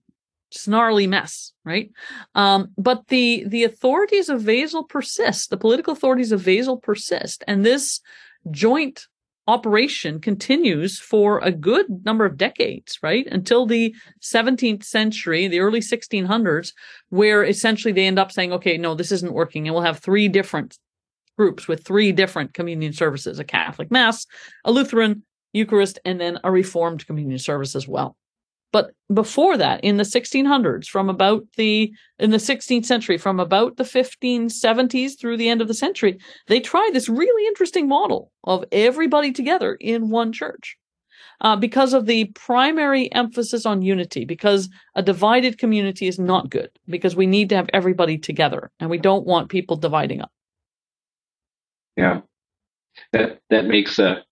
snarly 0.52 1.06
mess, 1.06 1.52
right? 1.64 1.90
Um, 2.34 2.72
but 2.78 3.08
the, 3.08 3.44
the 3.46 3.64
authorities 3.64 4.30
of 4.30 4.42
Wesel 4.42 4.88
persist. 4.88 5.50
The 5.50 5.56
political 5.58 5.92
authorities 5.92 6.32
of 6.32 6.42
Wesel 6.42 6.80
persist. 6.80 7.44
And 7.46 7.66
this 7.66 8.00
joint 8.50 9.08
operation 9.46 10.20
continues 10.20 10.98
for 10.98 11.38
a 11.38 11.52
good 11.52 11.86
number 12.04 12.24
of 12.24 12.36
decades, 12.36 12.98
right? 13.02 13.26
Until 13.30 13.66
the 13.66 13.94
17th 14.20 14.82
century, 14.84 15.46
the 15.46 15.60
early 15.60 15.80
1600s, 15.80 16.72
where 17.10 17.44
essentially 17.44 17.92
they 17.92 18.06
end 18.06 18.18
up 18.18 18.32
saying, 18.32 18.52
okay, 18.52 18.76
no, 18.76 18.94
this 18.94 19.12
isn't 19.12 19.32
working. 19.32 19.66
And 19.66 19.74
we'll 19.74 19.84
have 19.84 19.98
three 19.98 20.28
different 20.28 20.78
groups 21.36 21.68
with 21.68 21.84
three 21.84 22.12
different 22.12 22.54
communion 22.54 22.92
services, 22.92 23.38
a 23.38 23.44
Catholic 23.44 23.90
mass, 23.90 24.26
a 24.64 24.72
Lutheran 24.72 25.22
Eucharist, 25.52 25.98
and 26.04 26.20
then 26.20 26.38
a 26.42 26.50
Reformed 26.50 27.06
communion 27.06 27.38
service 27.38 27.76
as 27.76 27.86
well. 27.86 28.16
But 28.72 28.92
before 29.12 29.56
that, 29.56 29.82
in 29.84 29.96
the 29.96 30.02
1600s, 30.02 30.86
from 30.86 31.08
about 31.08 31.44
the, 31.56 31.92
in 32.18 32.30
the 32.30 32.36
16th 32.36 32.84
century, 32.84 33.16
from 33.16 33.40
about 33.40 33.76
the 33.76 33.84
1570s 33.84 35.18
through 35.18 35.36
the 35.36 35.48
end 35.48 35.62
of 35.62 35.68
the 35.68 35.74
century, 35.74 36.18
they 36.48 36.60
tried 36.60 36.90
this 36.92 37.08
really 37.08 37.46
interesting 37.46 37.88
model 37.88 38.32
of 38.44 38.64
everybody 38.72 39.32
together 39.32 39.76
in 39.80 40.10
one 40.10 40.32
church. 40.32 40.76
Uh, 41.42 41.54
because 41.54 41.92
of 41.92 42.06
the 42.06 42.24
primary 42.34 43.12
emphasis 43.12 43.66
on 43.66 43.82
unity, 43.82 44.24
because 44.24 44.70
a 44.94 45.02
divided 45.02 45.58
community 45.58 46.08
is 46.08 46.18
not 46.18 46.48
good, 46.48 46.70
because 46.86 47.14
we 47.14 47.26
need 47.26 47.50
to 47.50 47.56
have 47.56 47.68
everybody 47.74 48.16
together 48.16 48.70
and 48.80 48.88
we 48.88 48.96
don't 48.96 49.26
want 49.26 49.50
people 49.50 49.76
dividing 49.76 50.22
up. 50.22 50.32
Yeah. 51.94 52.22
That, 53.12 53.40
that 53.50 53.66
makes 53.66 53.98
a, 53.98 54.24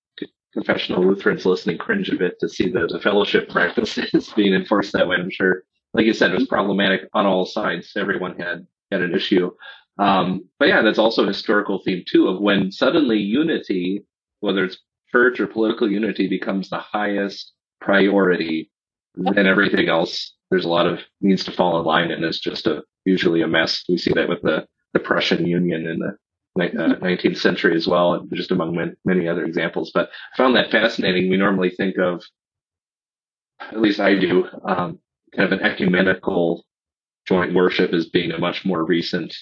confessional 0.55 1.05
Lutherans 1.05 1.45
listening 1.45 1.77
cringe 1.77 2.09
a 2.09 2.17
bit 2.17 2.39
to 2.41 2.49
see 2.49 2.71
the, 2.71 2.89
the 2.91 3.01
fellowship 3.01 3.51
practices 3.51 4.33
being 4.37 4.55
enforced 4.55 4.93
that 4.93 5.07
way. 5.07 5.17
I'm 5.17 5.31
sure, 5.31 5.65
like 5.93 6.07
you 6.07 6.15
said, 6.15 6.31
it 6.31 6.39
was 6.39 6.47
problematic 6.47 7.03
on 7.13 7.27
all 7.27 7.45
sides. 7.45 7.93
Everyone 7.97 8.39
had 8.39 8.67
had 8.91 9.03
an 9.03 9.15
issue. 9.15 9.51
Um, 9.99 10.49
but 10.59 10.69
yeah, 10.69 10.83
that's 10.83 10.99
also 10.99 11.25
a 11.25 11.29
historical 11.29 11.83
theme 11.85 12.05
too 12.11 12.29
of 12.29 12.41
when 12.41 12.73
suddenly 12.73 13.19
unity, 13.19 14.05
whether 14.41 14.65
it's 14.65 14.79
church 15.13 15.39
or 15.39 15.47
political 15.47 15.91
unity, 15.91 16.29
becomes 16.29 16.71
the 16.71 16.79
highest 16.79 17.53
priority, 17.81 18.71
then 19.15 19.47
everything 19.47 19.89
else 19.89 20.35
there's 20.51 20.65
a 20.65 20.69
lot 20.69 20.87
of 20.87 21.01
needs 21.21 21.45
to 21.45 21.53
fall 21.53 21.79
in 21.81 21.85
line, 21.85 22.11
and 22.11 22.25
it's 22.25 22.39
just 22.39 22.67
a 22.67 22.83
usually 23.05 23.43
a 23.43 23.49
mess. 23.49 23.83
We 23.89 23.99
see 23.99 24.13
that 24.15 24.29
with 24.29 24.43
the 24.43 24.67
the 24.93 25.01
Prussian 25.01 25.47
Union 25.47 25.87
and 25.87 26.01
the 26.01 26.17
19th 26.59 27.37
uh, 27.37 27.39
century 27.39 27.77
as 27.77 27.87
well, 27.87 28.25
just 28.33 28.51
among 28.51 28.95
many 29.05 29.29
other 29.29 29.45
examples. 29.45 29.91
But 29.93 30.11
I 30.33 30.37
found 30.37 30.55
that 30.57 30.71
fascinating. 30.71 31.29
We 31.29 31.37
normally 31.37 31.71
think 31.71 31.97
of, 31.99 32.23
at 33.61 33.81
least 33.81 34.01
I 34.01 34.15
do, 34.15 34.47
um, 34.65 34.99
kind 35.35 35.53
of 35.53 35.59
an 35.59 35.67
ecumenical 35.67 36.65
joint 37.27 37.55
worship 37.55 37.93
as 37.93 38.07
being 38.07 38.31
a 38.31 38.39
much 38.39 38.65
more 38.65 38.85
recent 38.85 39.35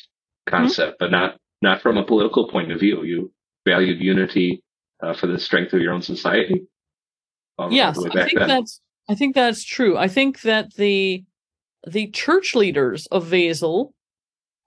concept, 0.48 0.92
mm-hmm. 0.92 1.04
but 1.04 1.10
not 1.10 1.36
not 1.60 1.82
from 1.82 1.96
a 1.96 2.04
political 2.04 2.48
point 2.48 2.72
of 2.72 2.80
view. 2.80 3.02
You 3.04 3.32
valued 3.66 4.00
unity 4.00 4.62
uh, 5.02 5.14
for 5.14 5.26
the 5.26 5.38
strength 5.38 5.72
of 5.72 5.80
your 5.80 5.92
own 5.92 6.02
society. 6.02 6.66
yes, 7.70 7.98
I 7.98 8.24
think 8.24 8.38
then. 8.38 8.48
that's 8.48 8.80
I 9.08 9.14
think 9.14 9.34
that's 9.34 9.64
true. 9.64 9.96
I 9.98 10.08
think 10.08 10.42
that 10.42 10.74
the 10.74 11.24
the 11.86 12.08
church 12.08 12.54
leaders 12.54 13.06
of 13.08 13.26
Wesel 13.26 13.92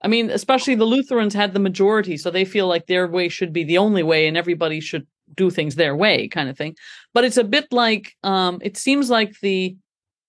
I 0.06 0.08
mean, 0.08 0.30
especially 0.30 0.76
the 0.76 0.84
Lutherans 0.84 1.34
had 1.34 1.52
the 1.52 1.58
majority, 1.58 2.16
so 2.16 2.30
they 2.30 2.44
feel 2.44 2.68
like 2.68 2.86
their 2.86 3.08
way 3.08 3.28
should 3.28 3.52
be 3.52 3.64
the 3.64 3.78
only 3.78 4.04
way 4.04 4.28
and 4.28 4.36
everybody 4.36 4.78
should 4.78 5.04
do 5.34 5.50
things 5.50 5.74
their 5.74 5.96
way, 5.96 6.28
kind 6.28 6.48
of 6.48 6.56
thing. 6.56 6.76
But 7.12 7.24
it's 7.24 7.38
a 7.38 7.42
bit 7.42 7.66
like 7.72 8.14
um, 8.22 8.60
it 8.62 8.76
seems 8.76 9.10
like 9.10 9.40
the 9.40 9.76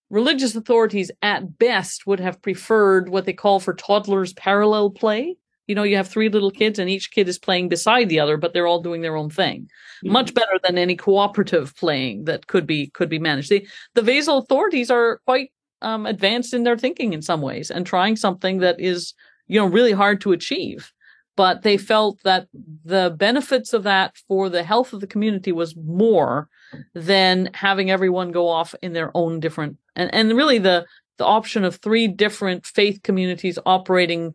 religious 0.09 0.55
authorities 0.55 1.11
at 1.21 1.59
best 1.59 2.07
would 2.07 2.19
have 2.19 2.41
preferred 2.41 3.09
what 3.09 3.25
they 3.25 3.33
call 3.33 3.59
for 3.59 3.75
toddlers 3.75 4.33
parallel 4.33 4.89
play. 4.89 5.37
You 5.67 5.75
know, 5.75 5.83
you 5.83 5.95
have 5.97 6.07
three 6.07 6.29
little 6.29 6.49
kids 6.49 6.79
and 6.79 6.89
each 6.89 7.11
kid 7.11 7.29
is 7.29 7.37
playing 7.37 7.69
beside 7.69 8.09
the 8.09 8.19
other, 8.19 8.35
but 8.35 8.53
they're 8.53 8.65
all 8.65 8.81
doing 8.81 9.01
their 9.01 9.15
own 9.15 9.29
thing. 9.29 9.69
Mm-hmm. 10.03 10.11
Much 10.11 10.33
better 10.33 10.57
than 10.63 10.79
any 10.79 10.95
cooperative 10.95 11.75
playing 11.75 12.23
that 12.23 12.47
could 12.47 12.65
be 12.65 12.87
could 12.87 13.09
be 13.09 13.19
managed. 13.19 13.51
The 13.51 13.67
the 13.93 14.01
Wesel 14.01 14.41
authorities 14.41 14.89
are 14.89 15.19
quite 15.27 15.51
um, 15.81 16.05
advanced 16.05 16.53
in 16.53 16.63
their 16.63 16.77
thinking 16.77 17.13
in 17.13 17.21
some 17.21 17.41
ways 17.41 17.69
and 17.69 17.85
trying 17.85 18.15
something 18.15 18.59
that 18.59 18.79
is, 18.79 19.13
you 19.47 19.59
know, 19.59 19.65
really 19.65 19.91
hard 19.91 20.21
to 20.21 20.31
achieve. 20.31 20.91
But 21.35 21.61
they 21.61 21.77
felt 21.77 22.19
that 22.23 22.47
the 22.83 23.15
benefits 23.15 23.71
of 23.73 23.83
that 23.83 24.15
for 24.27 24.49
the 24.49 24.63
health 24.63 24.91
of 24.91 25.01
the 25.01 25.07
community 25.07 25.51
was 25.51 25.75
more 25.75 26.49
than 26.95 27.51
having 27.53 27.91
everyone 27.91 28.31
go 28.31 28.47
off 28.47 28.73
in 28.81 28.93
their 28.93 29.11
own 29.13 29.39
different 29.39 29.77
and, 29.95 30.13
and 30.13 30.35
really 30.35 30.57
the 30.57 30.85
the 31.17 31.25
option 31.25 31.63
of 31.63 31.75
three 31.75 32.07
different 32.07 32.65
faith 32.65 33.01
communities 33.03 33.57
operating 33.65 34.33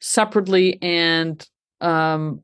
separately 0.00 0.80
and 0.82 1.48
um, 1.80 2.42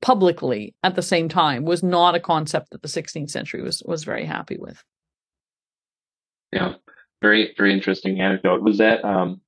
publicly 0.00 0.74
at 0.82 0.94
the 0.94 1.02
same 1.02 1.28
time 1.28 1.64
was 1.64 1.82
not 1.82 2.14
a 2.14 2.20
concept 2.20 2.70
that 2.70 2.82
the 2.82 2.88
16th 2.88 3.30
century 3.30 3.62
was 3.62 3.82
was 3.86 4.04
very 4.04 4.24
happy 4.24 4.56
with. 4.58 4.82
Yeah, 6.52 6.74
very 7.22 7.54
very 7.56 7.72
interesting 7.72 8.20
anecdote. 8.20 8.62
Was 8.62 8.78
that 8.78 9.04
um, 9.04 9.40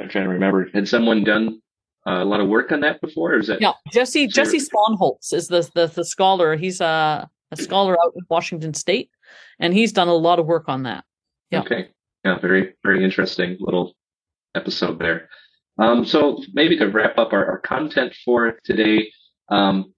I'm 0.00 0.08
trying 0.08 0.24
to 0.24 0.30
remember. 0.30 0.68
Had 0.72 0.88
someone 0.88 1.24
done 1.24 1.60
uh, 2.06 2.22
a 2.22 2.24
lot 2.24 2.40
of 2.40 2.48
work 2.48 2.72
on 2.72 2.80
that 2.80 3.00
before? 3.00 3.34
Or 3.34 3.38
is 3.38 3.48
that 3.48 3.60
yeah? 3.60 3.72
Jesse 3.92 4.26
Jesse 4.26 4.58
Spohnholz 4.58 5.32
is 5.32 5.48
the, 5.48 5.68
the 5.74 5.86
the 5.86 6.04
scholar. 6.04 6.56
He's 6.56 6.80
a 6.80 7.28
a 7.50 7.56
scholar 7.56 7.94
out 7.94 8.12
in 8.16 8.22
Washington 8.28 8.74
State, 8.74 9.10
and 9.58 9.72
he's 9.74 9.92
done 9.92 10.08
a 10.08 10.14
lot 10.14 10.38
of 10.38 10.46
work 10.46 10.68
on 10.68 10.82
that. 10.84 11.04
Yeah. 11.50 11.60
Okay. 11.60 11.88
Yeah. 12.24 12.38
Very 12.38 12.74
very 12.82 13.04
interesting 13.04 13.56
little 13.60 13.94
episode 14.54 14.98
there. 14.98 15.28
Um, 15.78 16.04
so 16.04 16.42
maybe 16.54 16.76
to 16.78 16.86
wrap 16.86 17.18
up 17.18 17.32
our, 17.32 17.46
our 17.46 17.58
content 17.60 18.12
for 18.24 18.58
today, 18.64 19.12
um, 19.48 19.94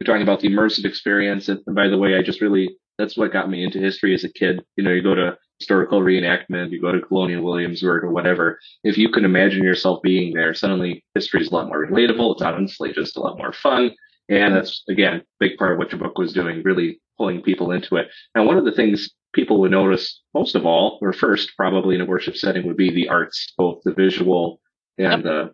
we're 0.00 0.06
talking 0.06 0.22
about 0.22 0.40
the 0.40 0.48
immersive 0.48 0.84
experience. 0.84 1.48
And, 1.48 1.60
by 1.74 1.88
the 1.88 1.98
way, 1.98 2.16
I 2.16 2.22
just 2.22 2.40
really, 2.40 2.76
that's 2.96 3.16
what 3.16 3.32
got 3.32 3.50
me 3.50 3.64
into 3.64 3.80
history 3.80 4.14
as 4.14 4.22
a 4.22 4.32
kid. 4.32 4.62
You 4.76 4.84
know, 4.84 4.92
you 4.92 5.02
go 5.02 5.16
to 5.16 5.36
historical 5.60 6.00
reenactment, 6.00 6.70
you 6.70 6.80
go 6.80 6.90
to 6.90 7.00
Colonial 7.00 7.44
Williamsburg 7.44 8.02
or 8.02 8.10
whatever. 8.10 8.58
If 8.82 8.96
you 8.98 9.10
can 9.10 9.24
imagine 9.24 9.62
yourself 9.62 10.00
being 10.02 10.34
there, 10.34 10.54
suddenly 10.54 11.04
history 11.14 11.42
is 11.42 11.48
a 11.48 11.54
lot 11.54 11.68
more 11.68 11.86
relatable. 11.86 12.32
It's 12.32 12.42
honestly 12.42 12.92
just 12.92 13.16
a 13.16 13.20
lot 13.20 13.36
more 13.36 13.52
fun. 13.52 13.92
And 14.30 14.56
that's, 14.56 14.82
again, 14.88 15.16
a 15.16 15.22
big 15.38 15.58
part 15.58 15.72
of 15.72 15.78
what 15.78 15.92
your 15.92 16.00
book 16.00 16.16
was 16.16 16.32
doing, 16.32 16.62
really 16.64 17.00
pulling 17.18 17.42
people 17.42 17.72
into 17.72 17.96
it. 17.96 18.08
Now, 18.34 18.44
one 18.44 18.56
of 18.56 18.64
the 18.64 18.72
things 18.72 19.10
people 19.34 19.60
would 19.60 19.70
notice 19.70 20.22
most 20.34 20.54
of 20.54 20.64
all, 20.64 20.98
or 21.02 21.12
first 21.12 21.52
probably 21.56 21.94
in 21.94 22.00
a 22.00 22.06
worship 22.06 22.36
setting 22.36 22.66
would 22.66 22.76
be 22.76 22.90
the 22.90 23.08
arts, 23.08 23.52
both 23.58 23.80
the 23.84 23.92
visual 23.92 24.60
and 24.98 25.24
yep. 25.24 25.24
the 25.24 25.50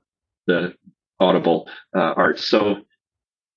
the 0.47 0.75
audible 1.19 1.69
uh, 1.97 2.15
arts. 2.17 2.45
So, 2.45 2.77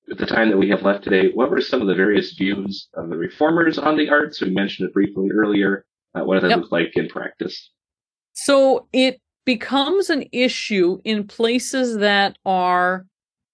at 0.09 0.17
the 0.17 0.25
time 0.25 0.49
that 0.49 0.57
we 0.57 0.69
have 0.69 0.81
left 0.81 1.03
today, 1.03 1.29
what 1.33 1.51
were 1.51 1.61
some 1.61 1.81
of 1.81 1.87
the 1.87 1.93
various 1.93 2.33
views 2.33 2.87
of 2.95 3.09
the 3.09 3.17
reformers 3.17 3.77
on 3.77 3.97
the 3.97 4.09
arts? 4.09 4.41
We 4.41 4.49
mentioned 4.49 4.87
it 4.87 4.93
briefly 4.93 5.29
earlier. 5.31 5.85
Uh, 6.15 6.23
what 6.23 6.35
does 6.35 6.43
that 6.43 6.49
yep. 6.49 6.59
look 6.59 6.71
like 6.71 6.91
in 6.95 7.07
practice? 7.07 7.69
So 8.33 8.87
it 8.93 9.19
becomes 9.45 10.09
an 10.09 10.25
issue 10.31 10.99
in 11.03 11.27
places 11.27 11.97
that 11.97 12.37
are 12.45 13.05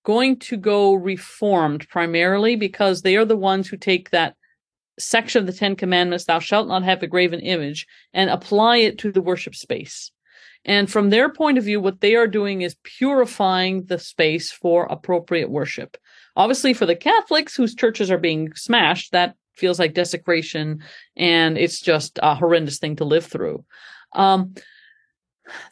going 0.03 0.37
to 0.37 0.57
go 0.57 0.93
reformed 0.93 1.87
primarily 1.89 2.55
because 2.55 3.01
they 3.01 3.15
are 3.17 3.25
the 3.25 3.37
ones 3.37 3.67
who 3.67 3.77
take 3.77 4.11
that 4.11 4.35
section 4.99 5.39
of 5.39 5.47
the 5.47 5.53
Ten 5.53 5.75
Commandments, 5.75 6.25
thou 6.25 6.39
shalt 6.39 6.67
not 6.67 6.83
have 6.83 7.03
a 7.03 7.07
graven 7.07 7.39
image, 7.41 7.85
and 8.13 8.29
apply 8.29 8.77
it 8.77 8.97
to 8.99 9.11
the 9.11 9.21
worship 9.21 9.55
space. 9.55 10.11
And 10.63 10.89
from 10.89 11.09
their 11.09 11.29
point 11.29 11.57
of 11.57 11.63
view, 11.63 11.79
what 11.79 12.01
they 12.01 12.15
are 12.15 12.27
doing 12.27 12.61
is 12.61 12.75
purifying 12.83 13.85
the 13.85 13.99
space 13.99 14.51
for 14.51 14.85
appropriate 14.85 15.49
worship. 15.49 15.97
Obviously, 16.35 16.73
for 16.73 16.85
the 16.85 16.95
Catholics 16.95 17.55
whose 17.55 17.75
churches 17.75 18.09
are 18.09 18.17
being 18.17 18.53
smashed, 18.55 19.11
that 19.11 19.35
feels 19.57 19.79
like 19.79 19.93
desecration 19.93 20.83
and 21.15 21.57
it's 21.57 21.81
just 21.81 22.19
a 22.21 22.35
horrendous 22.35 22.79
thing 22.79 22.95
to 22.97 23.05
live 23.05 23.25
through. 23.25 23.63
Um, 24.13 24.55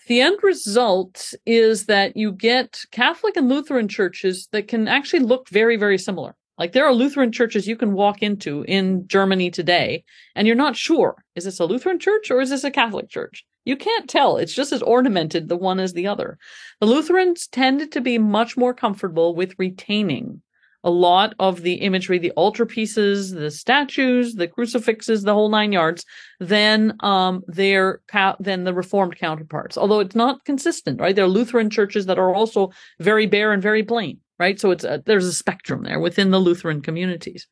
the 0.08 0.22
end 0.22 0.40
result 0.44 1.34
is 1.46 1.88
that 1.88 2.16
you 2.16 2.32
get 2.32 2.84
Catholic 2.92 3.36
and 3.38 3.50
Lutheran 3.50 3.88
churches 3.88 4.48
that 4.52 4.68
can 4.68 4.88
actually 4.88 5.20
look 5.20 5.50
very, 5.50 5.78
very 5.78 5.98
similar. 5.98 6.36
Like 6.58 6.74
there 6.74 6.86
are 6.86 6.94
Lutheran 6.94 7.32
churches 7.32 7.68
you 7.68 7.76
can 7.76 7.94
walk 7.94 8.22
into 8.22 8.64
in 8.68 9.08
Germany 9.08 9.50
today, 9.50 10.04
and 10.36 10.46
you're 10.46 10.56
not 10.56 10.76
sure 10.76 11.24
is 11.36 11.46
this 11.46 11.60
a 11.60 11.66
Lutheran 11.66 11.98
church 11.98 12.30
or 12.30 12.42
is 12.42 12.52
this 12.52 12.64
a 12.64 12.72
Catholic 12.72 13.10
church? 13.10 13.44
You 13.66 13.76
can't 13.76 14.10
tell. 14.10 14.38
It's 14.38 14.54
just 14.54 14.72
as 14.72 14.84
ornamented 14.84 15.48
the 15.48 15.58
one 15.58 15.80
as 15.80 15.94
the 15.94 16.06
other. 16.06 16.38
The 16.80 16.86
Lutherans 16.86 17.48
tended 17.48 17.92
to 17.94 18.02
be 18.02 18.18
much 18.18 18.56
more 18.56 18.74
comfortable 18.74 19.34
with 19.34 19.56
retaining 19.58 20.43
a 20.84 20.90
lot 20.90 21.34
of 21.40 21.62
the 21.62 21.76
imagery, 21.76 22.20
the 22.20 22.34
altarpieces, 22.38 23.34
the 23.34 23.52
statues, 23.52 24.36
the 24.36 24.48
crucifixes, 24.48 25.24
the 25.24 25.34
whole 25.34 25.50
nine 25.50 25.72
yards, 25.72 26.06
than 26.40 26.94
um, 27.00 27.44
their 27.48 28.02
than 28.40 28.64
the 28.64 28.74
Reformed 28.74 29.18
counterparts. 29.18 29.78
Although 29.78 30.00
it's 30.00 30.16
not 30.16 30.44
consistent, 30.46 31.00
right? 31.00 31.16
There 31.16 31.26
are 31.26 31.30
Lutheran 31.30 31.70
churches 31.70 32.06
that 32.08 32.20
are 32.20 32.34
also 32.34 32.72
very 33.00 33.26
bare 33.26 33.54
and 33.54 33.62
very 33.62 33.84
plain, 33.84 34.20
right? 34.40 34.60
So 34.60 34.72
it's 34.72 34.84
a, 34.84 35.02
there's 35.06 35.26
a 35.26 35.34
spectrum 35.34 35.84
there 35.84 36.00
within 36.00 36.32
the 36.32 36.40
Lutheran 36.40 36.82
communities. 36.82 37.48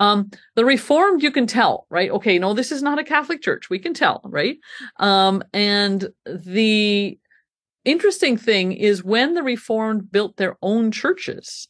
Um, 0.00 0.30
the 0.54 0.64
Reformed, 0.64 1.22
you 1.22 1.32
can 1.32 1.46
tell, 1.46 1.86
right? 1.90 2.10
Okay, 2.10 2.38
no, 2.38 2.54
this 2.54 2.70
is 2.70 2.82
not 2.82 3.00
a 3.00 3.04
Catholic 3.04 3.42
church. 3.42 3.68
We 3.68 3.80
can 3.80 3.94
tell, 3.94 4.20
right? 4.24 4.56
Um, 5.00 5.42
and 5.52 6.08
the 6.24 7.18
interesting 7.84 8.36
thing 8.36 8.72
is 8.72 9.02
when 9.02 9.34
the 9.34 9.42
Reformed 9.42 10.12
built 10.12 10.36
their 10.36 10.56
own 10.62 10.92
churches, 10.92 11.68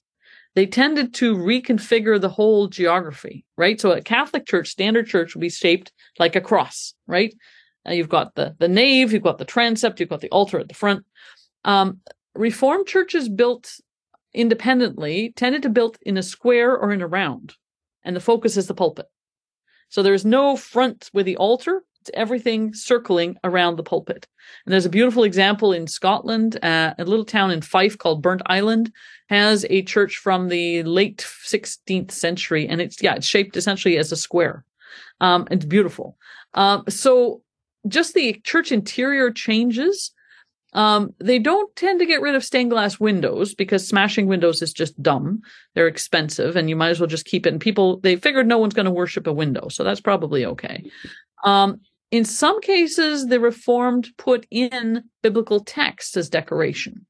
they 0.58 0.66
tended 0.66 1.14
to 1.14 1.36
reconfigure 1.36 2.20
the 2.20 2.28
whole 2.28 2.66
geography, 2.66 3.44
right? 3.56 3.80
So 3.80 3.92
a 3.92 4.02
Catholic 4.02 4.44
church, 4.44 4.68
standard 4.68 5.06
church, 5.06 5.32
will 5.32 5.40
be 5.40 5.50
shaped 5.50 5.92
like 6.18 6.34
a 6.34 6.40
cross, 6.40 6.94
right? 7.06 7.32
Uh, 7.88 7.92
you've 7.92 8.08
got 8.08 8.34
the 8.34 8.56
the 8.58 8.66
nave, 8.66 9.12
you've 9.12 9.22
got 9.22 9.38
the 9.38 9.44
transept, 9.44 10.00
you've 10.00 10.08
got 10.08 10.20
the 10.20 10.30
altar 10.30 10.58
at 10.58 10.66
the 10.66 10.74
front. 10.74 11.06
Um, 11.64 12.00
Reformed 12.34 12.88
churches 12.88 13.28
built 13.28 13.72
independently 14.34 15.32
tended 15.36 15.62
to 15.62 15.68
build 15.68 15.96
in 16.02 16.16
a 16.16 16.24
square 16.24 16.76
or 16.76 16.90
in 16.90 17.02
a 17.02 17.06
round, 17.06 17.54
and 18.02 18.16
the 18.16 18.20
focus 18.20 18.56
is 18.56 18.66
the 18.66 18.74
pulpit. 18.74 19.06
So 19.90 20.02
there 20.02 20.12
is 20.12 20.24
no 20.24 20.56
front 20.56 21.08
with 21.14 21.24
the 21.24 21.36
altar. 21.36 21.84
It's 22.00 22.10
everything 22.14 22.74
circling 22.74 23.36
around 23.44 23.76
the 23.76 23.82
pulpit. 23.82 24.26
And 24.64 24.72
there's 24.72 24.86
a 24.86 24.90
beautiful 24.90 25.24
example 25.24 25.72
in 25.72 25.86
Scotland, 25.86 26.62
uh, 26.64 26.94
a 26.98 27.04
little 27.04 27.24
town 27.24 27.50
in 27.50 27.60
Fife 27.60 27.98
called 27.98 28.22
Burntisland 28.22 28.90
has 29.28 29.66
a 29.68 29.82
church 29.82 30.16
from 30.16 30.48
the 30.48 30.82
late 30.84 31.18
16th 31.18 32.10
century, 32.10 32.66
and 32.66 32.80
it's 32.80 33.02
yeah, 33.02 33.14
it's 33.14 33.26
shaped 33.26 33.56
essentially 33.56 33.98
as 33.98 34.10
a 34.10 34.16
square. 34.16 34.64
Um, 35.20 35.46
it's 35.50 35.66
beautiful. 35.66 36.16
Um, 36.54 36.84
so 36.88 37.42
just 37.86 38.14
the 38.14 38.40
church 38.44 38.72
interior 38.72 39.30
changes 39.30 40.12
um, 40.74 41.14
they 41.18 41.38
don't 41.38 41.74
tend 41.76 41.98
to 42.00 42.06
get 42.06 42.20
rid 42.20 42.34
of 42.34 42.44
stained 42.44 42.70
glass 42.70 43.00
windows 43.00 43.54
because 43.54 43.86
smashing 43.86 44.26
windows 44.26 44.60
is 44.60 44.72
just 44.72 45.00
dumb. 45.02 45.40
They're 45.74 45.88
expensive 45.88 46.56
and 46.56 46.68
you 46.68 46.76
might 46.76 46.90
as 46.90 47.00
well 47.00 47.06
just 47.06 47.24
keep 47.24 47.46
it. 47.46 47.52
And 47.52 47.60
people, 47.60 48.00
they 48.00 48.16
figured 48.16 48.46
no 48.46 48.58
one's 48.58 48.74
going 48.74 48.86
to 48.86 48.90
worship 48.90 49.26
a 49.26 49.32
window. 49.32 49.68
So 49.68 49.82
that's 49.82 50.00
probably 50.00 50.44
okay. 50.44 50.84
Um, 51.44 51.80
in 52.10 52.24
some 52.24 52.60
cases, 52.60 53.26
the 53.26 53.40
Reformed 53.40 54.08
put 54.16 54.46
in 54.50 55.04
biblical 55.22 55.60
text 55.60 56.16
as 56.16 56.30
decoration. 56.30 57.06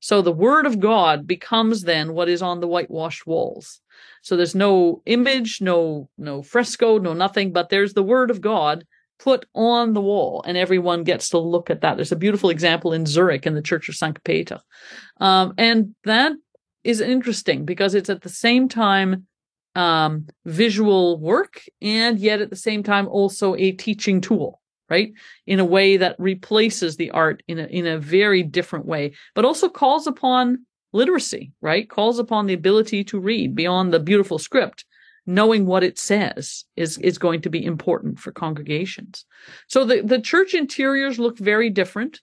So 0.00 0.20
the 0.20 0.32
word 0.32 0.66
of 0.66 0.78
God 0.78 1.26
becomes 1.26 1.82
then 1.82 2.12
what 2.12 2.28
is 2.28 2.42
on 2.42 2.60
the 2.60 2.68
whitewashed 2.68 3.26
walls. 3.26 3.80
So 4.22 4.36
there's 4.36 4.54
no 4.54 5.02
image, 5.06 5.60
no, 5.60 6.10
no 6.18 6.42
fresco, 6.42 6.98
no 6.98 7.14
nothing, 7.14 7.52
but 7.52 7.70
there's 7.70 7.94
the 7.94 8.02
word 8.02 8.30
of 8.30 8.40
God 8.40 8.84
put 9.18 9.46
on 9.54 9.94
the 9.94 10.00
wall 10.00 10.44
and 10.46 10.58
everyone 10.58 11.02
gets 11.02 11.30
to 11.30 11.38
look 11.38 11.70
at 11.70 11.80
that. 11.80 11.96
There's 11.96 12.12
a 12.12 12.16
beautiful 12.16 12.50
example 12.50 12.92
in 12.92 13.06
Zurich 13.06 13.46
in 13.46 13.54
the 13.54 13.62
Church 13.62 13.88
of 13.88 13.94
St. 13.94 14.22
Peter. 14.24 14.60
Um, 15.18 15.54
and 15.56 15.94
that 16.04 16.32
is 16.84 17.00
interesting 17.00 17.64
because 17.64 17.94
it's 17.94 18.10
at 18.10 18.22
the 18.22 18.28
same 18.28 18.68
time 18.68 19.26
um, 19.76 20.26
visual 20.44 21.18
work 21.18 21.62
and 21.82 22.18
yet 22.18 22.40
at 22.40 22.50
the 22.50 22.56
same 22.56 22.82
time 22.82 23.06
also 23.08 23.54
a 23.56 23.72
teaching 23.72 24.20
tool, 24.20 24.60
right? 24.88 25.12
In 25.46 25.60
a 25.60 25.64
way 25.64 25.96
that 25.98 26.16
replaces 26.18 26.96
the 26.96 27.10
art 27.10 27.42
in 27.46 27.58
a, 27.58 27.64
in 27.66 27.86
a 27.86 27.98
very 27.98 28.42
different 28.42 28.86
way, 28.86 29.12
but 29.34 29.44
also 29.44 29.68
calls 29.68 30.06
upon 30.06 30.64
literacy, 30.92 31.52
right? 31.60 31.88
Calls 31.88 32.18
upon 32.18 32.46
the 32.46 32.54
ability 32.54 33.04
to 33.04 33.20
read 33.20 33.54
beyond 33.54 33.92
the 33.92 34.00
beautiful 34.00 34.38
script 34.38 34.84
knowing 35.26 35.66
what 35.66 35.82
it 35.82 35.98
says 35.98 36.64
is 36.76 36.98
is 36.98 37.18
going 37.18 37.40
to 37.42 37.50
be 37.50 37.64
important 37.64 38.18
for 38.18 38.30
congregations. 38.30 39.24
So 39.66 39.84
the 39.84 40.00
the 40.02 40.20
church 40.20 40.54
interiors 40.54 41.18
look 41.18 41.36
very 41.36 41.68
different. 41.68 42.20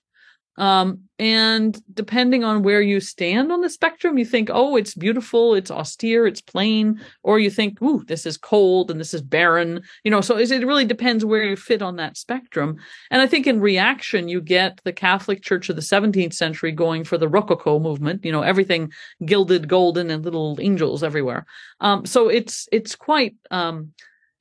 Um, 0.58 1.01
and 1.18 1.82
depending 1.93 2.43
on 2.43 2.64
where 2.64 2.82
you 2.82 2.99
stand 2.99 3.51
on 3.51 3.62
the 3.62 3.70
spectrum, 3.70 4.18
you 4.18 4.26
think, 4.26 4.49
oh, 4.51 4.76
it's 4.76 4.93
beautiful, 4.93 5.56
it's 5.56 5.72
austere, 5.72 6.28
it's 6.28 6.41
plain, 6.41 7.01
or 7.24 7.39
you 7.39 7.49
think, 7.49 7.82
ooh, 7.82 8.04
this 8.06 8.26
is 8.26 8.38
cold 8.38 8.91
and 8.91 8.99
this 8.99 9.14
is 9.14 9.22
barren. 9.22 9.82
You 10.04 10.12
know, 10.12 10.22
so 10.22 10.38
it 10.38 10.49
really 10.66 10.86
depends 10.86 11.26
where 11.26 11.43
you 11.43 11.56
fit 11.56 11.82
on 11.82 11.95
that 11.95 12.18
spectrum. 12.18 12.78
And 13.10 13.22
I 13.22 13.28
think 13.28 13.47
in 13.47 13.62
reaction, 13.62 14.28
you 14.28 14.41
get 14.41 14.80
the 14.84 14.93
Catholic 14.93 15.41
Church 15.41 15.70
of 15.70 15.76
the 15.76 15.82
17th 15.82 16.34
century 16.34 16.72
going 16.72 17.04
for 17.04 17.18
the 17.18 17.30
Rococo 17.30 17.80
movement. 17.80 18.26
You 18.26 18.32
know, 18.32 18.41
everything 18.41 18.91
gilded, 19.26 19.68
golden, 19.68 20.10
and 20.10 20.24
little 20.24 20.58
angels 20.60 21.04
everywhere. 21.04 21.45
Um, 21.80 22.06
so 22.06 22.30
it's 22.30 22.68
it's 22.72 22.95
quite. 22.95 23.36
Um, 23.49 23.93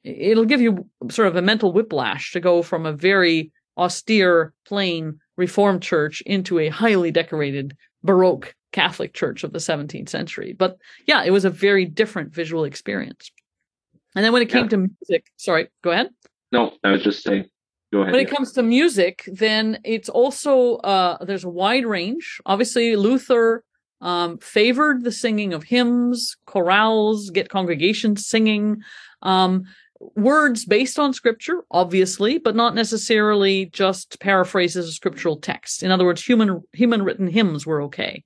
it'll 0.05 0.45
give 0.45 0.61
you 0.61 0.89
sort 1.11 1.29
of 1.29 1.37
a 1.37 1.43
mental 1.43 1.73
whiplash 1.73 2.33
to 2.33 2.41
go 2.41 2.63
from 2.63 2.87
a 2.87 2.93
very 2.93 3.53
austere, 3.77 4.53
plain 4.67 5.19
Reformed 5.37 5.83
church 5.83 6.21
into 6.27 6.59
a 6.59 6.69
highly 6.69 7.11
decorated 7.11 7.75
Baroque 8.05 8.55
Catholic 8.73 9.15
church 9.15 9.45
of 9.45 9.53
the 9.53 9.59
17th 9.59 10.09
century. 10.09 10.53
But 10.53 10.77
yeah, 11.07 11.25
it 11.25 11.31
was 11.31 11.45
a 11.45 11.51
very 11.51 11.87
different 11.87 12.35
visual 12.35 12.65
experience. 12.65 13.31
And 14.15 14.25
then 14.25 14.33
when 14.33 14.43
it 14.43 14.51
came 14.51 14.65
yeah. 14.65 14.71
to 14.71 14.77
music, 14.77 15.27
sorry, 15.37 15.69
go 15.83 15.91
ahead. 15.91 16.11
No, 16.51 16.73
I 16.85 16.91
was 16.91 17.03
just 17.03 17.23
saying, 17.23 17.47
go 17.93 18.03
ahead. 18.03 18.13
When 18.13 18.21
it 18.21 18.31
comes 18.31 18.53
to 18.53 18.63
music, 18.63 19.27
then 19.33 19.79
it's 19.85 20.11
also, 20.11 20.77
uh, 20.77 21.25
there's 21.25 21.45
a 21.45 21.49
wide 21.49 21.87
range. 21.87 22.41
Obviously, 22.45 22.95
Luther 22.97 23.65
um, 24.03 24.37
favored 24.39 25.05
the 25.05 25.13
singing 25.13 25.55
of 25.55 25.65
hymns, 25.65 26.37
chorales, 26.47 27.33
get 27.33 27.49
congregations 27.49 28.27
singing. 28.27 28.83
Um, 29.23 29.65
words 30.15 30.65
based 30.65 30.99
on 30.99 31.13
scripture, 31.13 31.65
obviously, 31.71 32.39
but 32.39 32.57
not 32.57 32.75
necessarily 32.75 33.67
just 33.67 34.21
paraphrases 34.21 34.89
of 34.89 34.95
scriptural 34.95 35.37
text. 35.37 35.83
In 35.83 35.91
other 35.91 36.05
words, 36.05 36.25
human 36.25 36.63
human 36.73 37.03
written 37.03 37.27
hymns 37.27 37.67
were 37.67 37.83
okay. 37.83 38.25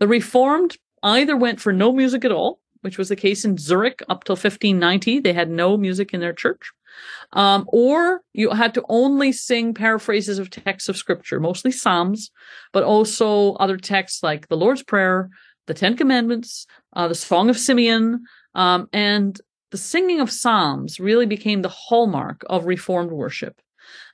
The 0.00 0.08
Reformed 0.08 0.76
either 1.02 1.36
went 1.36 1.60
for 1.60 1.72
no 1.72 1.92
music 1.92 2.24
at 2.24 2.32
all, 2.32 2.60
which 2.80 2.98
was 2.98 3.08
the 3.08 3.16
case 3.16 3.44
in 3.44 3.58
Zurich 3.58 4.02
up 4.08 4.24
till 4.24 4.34
1590. 4.34 5.20
They 5.20 5.32
had 5.32 5.50
no 5.50 5.76
music 5.76 6.12
in 6.12 6.20
their 6.20 6.32
church. 6.32 6.72
Um, 7.32 7.64
or 7.68 8.20
you 8.32 8.50
had 8.50 8.74
to 8.74 8.84
only 8.88 9.32
sing 9.32 9.74
paraphrases 9.74 10.38
of 10.38 10.50
texts 10.50 10.88
of 10.88 10.96
scripture, 10.96 11.40
mostly 11.40 11.72
Psalms, 11.72 12.30
but 12.72 12.84
also 12.84 13.54
other 13.54 13.76
texts 13.76 14.22
like 14.22 14.48
the 14.48 14.56
Lord's 14.56 14.82
Prayer, 14.82 15.30
the 15.66 15.74
Ten 15.74 15.96
Commandments, 15.96 16.66
uh, 16.92 17.08
the 17.08 17.14
Song 17.14 17.50
of 17.50 17.58
Simeon, 17.58 18.24
um, 18.54 18.88
and 18.92 19.40
the 19.74 19.78
singing 19.78 20.20
of 20.20 20.30
psalms 20.30 21.00
really 21.00 21.26
became 21.26 21.62
the 21.62 21.68
hallmark 21.68 22.44
of 22.48 22.64
Reformed 22.64 23.10
worship. 23.10 23.60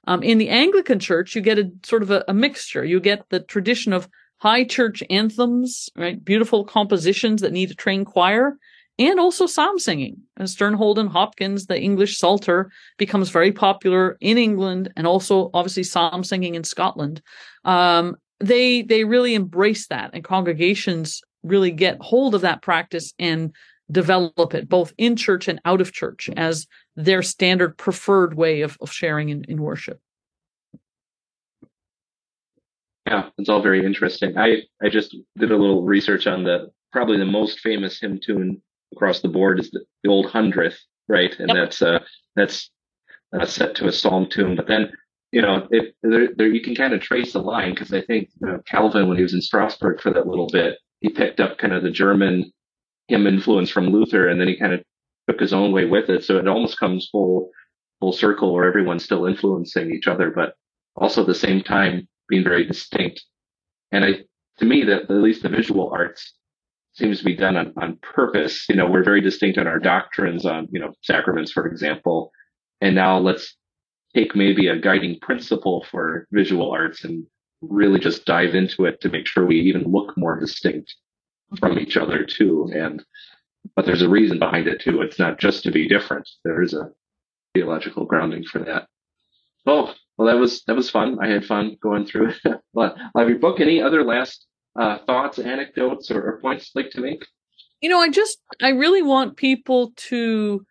Um, 0.07 0.23
in 0.23 0.39
the 0.39 0.49
Anglican 0.49 0.99
Church, 0.99 1.37
you 1.37 1.43
get 1.43 1.59
a 1.59 1.71
sort 1.85 2.03
of 2.03 2.11
a, 2.11 2.25
a 2.29 2.33
mixture. 2.33 2.83
You 2.83 2.99
get 2.99 3.29
the 3.29 3.41
tradition 3.41 3.93
of 3.93 4.09
high 4.39 4.65
church 4.65 5.03
anthems, 5.11 5.91
right? 5.95 6.25
Beautiful 6.25 6.65
compositions 6.65 7.43
that 7.43 7.53
need 7.53 7.71
a 7.71 7.75
trained 7.75 8.07
choir, 8.07 8.57
and 8.99 9.21
also 9.21 9.45
psalm 9.45 9.79
singing. 9.79 10.17
As 10.39 10.57
Sternhold 10.57 10.97
and 10.97 11.11
Hopkins, 11.11 11.67
the 11.67 11.79
English 11.79 12.17
Psalter, 12.17 12.71
becomes 12.97 13.29
very 13.29 13.53
popular 13.53 14.17
in 14.23 14.39
England, 14.39 14.91
and 14.97 15.07
also 15.07 15.51
obviously 15.53 15.83
psalm 15.83 16.25
singing 16.25 16.55
in 16.55 16.65
Scotland. 16.65 17.21
Um, 17.67 18.17
they 18.39 18.81
they 18.81 19.05
really 19.05 19.35
embrace 19.35 19.89
that, 19.89 20.13
and 20.15 20.25
congregations 20.25 21.21
really 21.43 21.71
get 21.71 22.01
hold 22.01 22.35
of 22.35 22.41
that 22.41 22.63
practice 22.63 23.13
and 23.19 23.55
develop 23.91 24.55
it 24.55 24.69
both 24.69 24.93
in 24.99 25.17
church 25.17 25.49
and 25.49 25.61
out 25.65 25.81
of 25.81 25.93
church 25.93 26.31
as 26.37 26.67
their 26.97 27.23
standard 27.23 27.77
preferred 27.77 28.35
way 28.35 28.63
of, 28.63 28.77
of 28.81 28.93
sharing 28.93 29.29
in, 29.29 29.45
in 29.49 29.63
worship. 29.63 30.01
Yeah, 33.07 33.31
it's 33.39 33.49
all 33.49 33.63
very 33.63 33.85
interesting. 33.85 34.39
I, 34.39 34.63
I 34.83 34.89
just 34.89 35.17
did 35.37 35.51
a 35.51 35.57
little 35.57 35.83
research 35.83 36.27
on 36.27 36.45
the 36.45 36.71
probably 36.93 37.19
the 37.19 37.25
most 37.25 37.61
famous 37.61 37.99
hymn 37.99 38.21
tune 38.25 38.61
across 38.93 39.21
the 39.21 39.29
board 39.29 39.59
is 39.59 39.71
the, 39.71 39.85
the 40.03 40.11
old 40.11 40.27
hundredth, 40.27 40.79
right? 41.09 41.35
And 41.39 41.49
yep. 41.49 41.57
that's 41.57 41.83
uh 41.83 42.01
that's 42.37 42.71
uh, 43.33 43.47
set 43.47 43.75
to 43.77 43.87
a 43.87 43.93
psalm 43.93 44.29
tune. 44.29 44.57
But 44.57 44.67
then 44.67 44.93
you 45.33 45.43
know, 45.43 45.69
it, 45.71 45.95
there, 46.03 46.29
there, 46.37 46.49
you 46.49 46.61
can 46.61 46.75
kind 46.75 46.93
of 46.93 47.01
trace 47.01 47.33
the 47.33 47.41
line 47.41 47.71
because 47.71 47.93
I 47.93 48.03
think 48.03 48.31
you 48.41 48.49
know, 48.49 48.61
Calvin, 48.67 49.09
when 49.09 49.17
he 49.17 49.23
was 49.23 49.35
in 49.35 49.41
Strasbourg 49.41 50.01
for 50.01 50.13
that 50.13 50.27
little 50.27 50.49
bit, 50.49 50.79
he 51.01 51.09
picked 51.09 51.41
up 51.41 51.59
kind 51.59 51.73
of 51.73 51.83
the 51.83 51.91
German 51.91 52.53
hymn 53.11 53.27
influence 53.27 53.71
from 53.71 53.89
Luther, 53.89 54.29
and 54.29 54.41
then 54.41 54.49
he 54.49 54.57
kind 54.57 54.73
of 54.73 54.83
took 55.29 55.41
his 55.41 55.53
own 55.53 55.73
way 55.73 55.85
with 55.85 56.09
it. 56.09 56.25
So 56.25 56.39
it 56.39 56.49
almost 56.49 56.79
comes 56.79 57.09
full 57.11 57.51
full 58.01 58.13
circle 58.13 58.55
where 58.55 58.65
everyone's 58.65 59.05
still 59.05 59.27
influencing 59.27 59.93
each 59.93 60.07
other, 60.07 60.31
but 60.31 60.55
also 60.97 61.21
at 61.21 61.27
the 61.27 61.35
same 61.35 61.63
time 61.63 62.09
being 62.29 62.43
very 62.43 62.65
distinct. 62.65 63.23
And 63.93 64.05
I, 64.05 64.25
to 64.59 64.65
me, 64.65 64.85
that 64.85 65.03
at 65.03 65.11
least 65.11 65.43
the 65.43 65.51
visual 65.51 65.91
arts 65.93 66.33
seems 66.93 67.19
to 67.19 67.25
be 67.25 67.37
done 67.37 67.57
on, 67.57 67.75
on 67.77 67.99
purpose. 68.03 68.65
You 68.71 68.77
know, 68.77 68.89
we're 68.89 69.05
very 69.05 69.21
distinct 69.21 69.59
on 69.59 69.67
our 69.67 69.79
doctrines 69.79 70.47
on, 70.47 70.69
you 70.73 70.81
know, 70.81 70.93
sacraments, 71.03 71.53
for 71.53 71.67
example. 71.67 72.33
And 72.81 72.95
now 72.95 73.19
let's 73.19 73.55
take 74.15 74.35
maybe 74.35 74.69
a 74.69 74.79
guiding 74.79 75.19
principle 75.21 75.85
for 75.91 76.27
visual 76.33 76.71
arts 76.73 77.05
and 77.05 77.27
really 77.61 78.01
just 78.01 78.25
dive 78.25 78.55
into 78.55 78.87
it 78.87 79.01
to 79.03 79.11
make 79.11 79.27
sure 79.27 79.45
we 79.45 79.61
even 79.61 79.83
look 79.85 80.17
more 80.17 80.41
distinct 80.41 80.95
from 81.59 81.79
each 81.79 81.97
other 81.97 82.25
too. 82.25 82.71
And 82.75 83.05
but 83.77 83.85
there's 83.85 84.03
a 84.03 84.09
reason 84.09 84.39
behind 84.39 84.69
it 84.69 84.81
too. 84.81 85.03
It's 85.03 85.19
not 85.19 85.39
just 85.39 85.63
to 85.65 85.71
be 85.71 85.89
different. 85.89 86.29
There 86.45 86.63
is 86.63 86.75
a 86.75 86.91
theological 87.55 88.05
grounding 88.05 88.45
for 88.45 88.61
that. 88.61 88.87
Oh, 89.67 89.95
well, 90.17 90.29
that 90.29 90.39
was 90.39 90.63
that 90.65 90.77
was 90.77 90.91
fun. 90.91 91.19
I 91.21 91.29
had 91.29 91.45
fun 91.45 91.77
going 91.83 92.07
through 92.07 92.33
but 92.75 92.97
have 93.17 93.29
your 93.29 93.39
book. 93.39 93.61
Any 93.61 93.81
other 93.83 94.05
last 94.05 94.47
uh, 94.79 94.99
thoughts, 95.07 95.39
anecdotes, 95.39 96.11
or, 96.11 96.23
or 96.23 96.41
points 96.41 96.71
you'd 96.75 96.85
like 96.85 96.93
to 96.93 97.01
make? 97.01 97.25
You 97.81 97.89
know, 97.89 98.01
I 98.01 98.11
just 98.11 98.39
I 98.61 98.71
really 98.71 99.03
want 99.03 99.37
people 99.37 99.93
to 99.97 100.65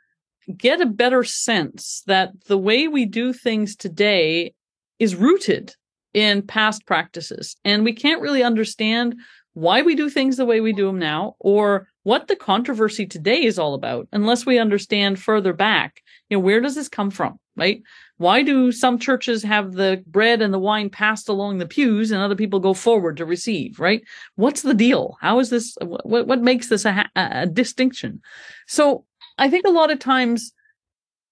get 0.57 0.81
a 0.81 0.85
better 0.85 1.23
sense 1.23 2.03
that 2.07 2.31
the 2.45 2.57
way 2.57 2.87
we 2.87 3.05
do 3.05 3.33
things 3.33 3.75
today 3.75 4.53
is 4.97 5.15
rooted 5.15 5.75
in 6.13 6.41
past 6.41 6.85
practices, 6.85 7.55
and 7.63 7.83
we 7.83 7.93
can't 7.93 8.21
really 8.21 8.43
understand 8.43 9.15
why 9.59 9.81
we 9.81 9.95
do 9.95 10.09
things 10.09 10.37
the 10.37 10.45
way 10.45 10.61
we 10.61 10.73
do 10.73 10.87
them 10.87 10.99
now 10.99 11.35
or 11.39 11.87
what 12.03 12.27
the 12.27 12.35
controversy 12.35 13.05
today 13.05 13.43
is 13.43 13.59
all 13.59 13.73
about 13.73 14.07
unless 14.11 14.45
we 14.45 14.57
understand 14.57 15.19
further 15.19 15.53
back 15.53 16.01
you 16.29 16.37
know 16.37 16.41
where 16.41 16.61
does 16.61 16.75
this 16.75 16.89
come 16.89 17.11
from 17.11 17.39
right? 17.59 17.83
Why 18.17 18.41
do 18.41 18.71
some 18.71 18.97
churches 18.99 19.43
have 19.43 19.73
the 19.73 20.01
bread 20.07 20.41
and 20.41 20.53
the 20.53 20.59
wine 20.59 20.89
passed 20.89 21.27
along 21.27 21.57
the 21.57 21.67
pews 21.67 22.09
and 22.09 22.21
other 22.21 22.35
people 22.35 22.61
go 22.61 22.73
forward 22.73 23.17
to 23.17 23.25
receive 23.25 23.79
right? 23.79 24.01
What's 24.35 24.61
the 24.61 24.73
deal? 24.73 25.17
How 25.19 25.39
is 25.39 25.49
this 25.49 25.77
what, 25.81 26.25
what 26.25 26.41
makes 26.41 26.69
this 26.69 26.85
a, 26.85 27.05
a 27.15 27.45
distinction? 27.45 28.21
So 28.67 29.05
i 29.37 29.49
think 29.49 29.65
a 29.65 29.71
lot 29.71 29.91
of 29.91 29.99
times 29.99 30.51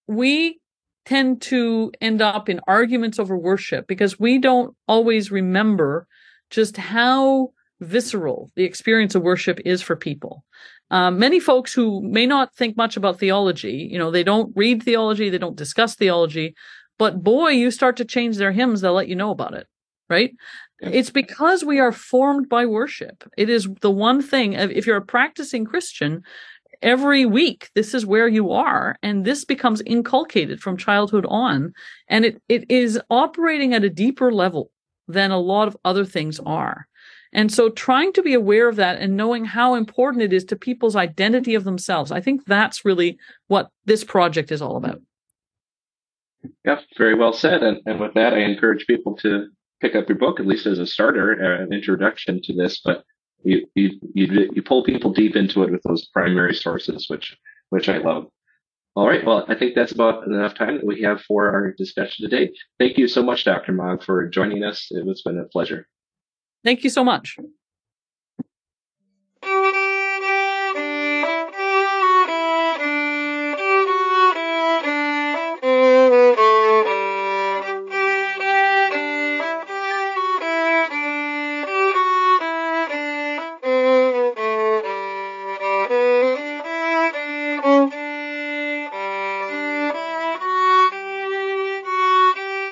we 0.07 0.59
tend 1.05 1.41
to 1.41 1.91
end 2.01 2.21
up 2.21 2.49
in 2.49 2.59
arguments 2.67 3.19
over 3.19 3.37
worship 3.37 3.87
because 3.87 4.19
we 4.19 4.39
don't 4.39 4.75
always 4.87 5.31
remember 5.31 6.07
just 6.49 6.77
how 6.77 7.49
visceral 7.79 8.51
the 8.55 8.63
experience 8.63 9.15
of 9.15 9.21
worship 9.21 9.59
is 9.65 9.81
for 9.81 9.95
people. 9.95 10.43
Um, 10.89 11.19
many 11.19 11.39
folks 11.39 11.73
who 11.73 12.01
may 12.01 12.25
not 12.25 12.55
think 12.55 12.77
much 12.77 12.97
about 12.97 13.19
theology, 13.19 13.89
you 13.91 13.99
know, 13.99 14.09
they 14.09 14.23
don't 14.23 14.53
read 14.55 14.83
theology, 14.83 15.29
they 15.29 15.37
don't 15.37 15.57
discuss 15.57 15.95
theology, 15.95 16.55
but 16.97 17.23
boy, 17.23 17.49
you 17.49 17.71
start 17.71 17.97
to 17.97 18.05
change 18.05 18.37
their 18.37 18.51
hymns, 18.51 18.81
they'll 18.81 18.93
let 18.93 19.09
you 19.09 19.15
know 19.15 19.31
about 19.31 19.53
it, 19.53 19.67
right? 20.09 20.33
It's 20.79 21.09
because 21.09 21.65
we 21.65 21.79
are 21.79 21.91
formed 21.91 22.49
by 22.49 22.65
worship. 22.65 23.23
It 23.35 23.49
is 23.49 23.67
the 23.81 23.91
one 23.91 24.21
thing, 24.21 24.53
if 24.53 24.85
you're 24.85 24.97
a 24.97 25.01
practicing 25.01 25.65
Christian, 25.65 26.23
every 26.81 27.25
week 27.25 27.69
this 27.73 27.93
is 27.93 28.05
where 28.05 28.27
you 28.27 28.51
are 28.51 28.95
and 29.01 29.25
this 29.25 29.43
becomes 29.43 29.81
inculcated 29.85 30.61
from 30.61 30.77
childhood 30.77 31.25
on 31.27 31.73
and 32.07 32.23
it, 32.23 32.41
it 32.47 32.69
is 32.69 32.99
operating 33.09 33.73
at 33.73 33.83
a 33.83 33.89
deeper 33.89 34.31
level 34.31 34.71
than 35.07 35.31
a 35.31 35.39
lot 35.39 35.67
of 35.67 35.77
other 35.85 36.05
things 36.05 36.39
are 36.45 36.87
and 37.33 37.51
so 37.51 37.69
trying 37.69 38.13
to 38.13 38.23
be 38.23 38.33
aware 38.33 38.69
of 38.69 38.77
that 38.77 38.99
and 38.99 39.17
knowing 39.17 39.45
how 39.45 39.75
important 39.75 40.23
it 40.23 40.33
is 40.33 40.45
to 40.45 40.55
people's 40.55 40.95
identity 40.95 41.55
of 41.55 41.63
themselves, 41.63 42.11
I 42.11 42.21
think 42.21 42.45
that's 42.45 42.85
really 42.85 43.17
what 43.47 43.69
this 43.85 44.03
project 44.03 44.51
is 44.51 44.61
all 44.61 44.77
about. 44.77 45.01
Yeah, 46.65 46.79
very 46.97 47.15
well 47.15 47.33
said. 47.33 47.63
And, 47.63 47.81
and 47.85 47.99
with 47.99 48.13
that, 48.13 48.33
I 48.33 48.39
encourage 48.39 48.87
people 48.87 49.15
to 49.17 49.47
pick 49.81 49.95
up 49.95 50.07
your 50.07 50.17
book, 50.17 50.39
at 50.39 50.47
least 50.47 50.65
as 50.65 50.79
a 50.79 50.87
starter, 50.87 51.33
uh, 51.33 51.63
an 51.63 51.73
introduction 51.73 52.41
to 52.43 52.53
this. 52.53 52.79
But 52.83 53.03
you, 53.43 53.67
you, 53.75 53.99
you, 54.13 54.49
you 54.53 54.61
pull 54.61 54.83
people 54.83 55.11
deep 55.11 55.35
into 55.35 55.63
it 55.63 55.71
with 55.71 55.83
those 55.83 56.07
primary 56.07 56.55
sources, 56.55 57.07
which, 57.09 57.35
which 57.69 57.89
I 57.89 57.97
love. 57.97 58.27
All 58.95 59.07
right. 59.07 59.23
Well, 59.23 59.45
I 59.47 59.53
think 59.53 59.75
that's 59.75 59.91
about 59.91 60.25
enough 60.25 60.55
time 60.55 60.77
that 60.77 60.85
we 60.85 61.03
have 61.03 61.21
for 61.21 61.49
our 61.49 61.71
discussion 61.73 62.27
today. 62.27 62.51
Thank 62.79 62.97
you 62.97 63.07
so 63.07 63.21
much, 63.21 63.43
Dr. 63.43 63.71
Maag, 63.71 64.03
for 64.03 64.27
joining 64.27 64.63
us. 64.63 64.87
It's 64.89 65.21
been 65.21 65.37
a 65.37 65.45
pleasure. 65.45 65.87
Thank 66.63 66.83
you 66.83 66.89
so 66.89 67.03
much. 67.03 67.37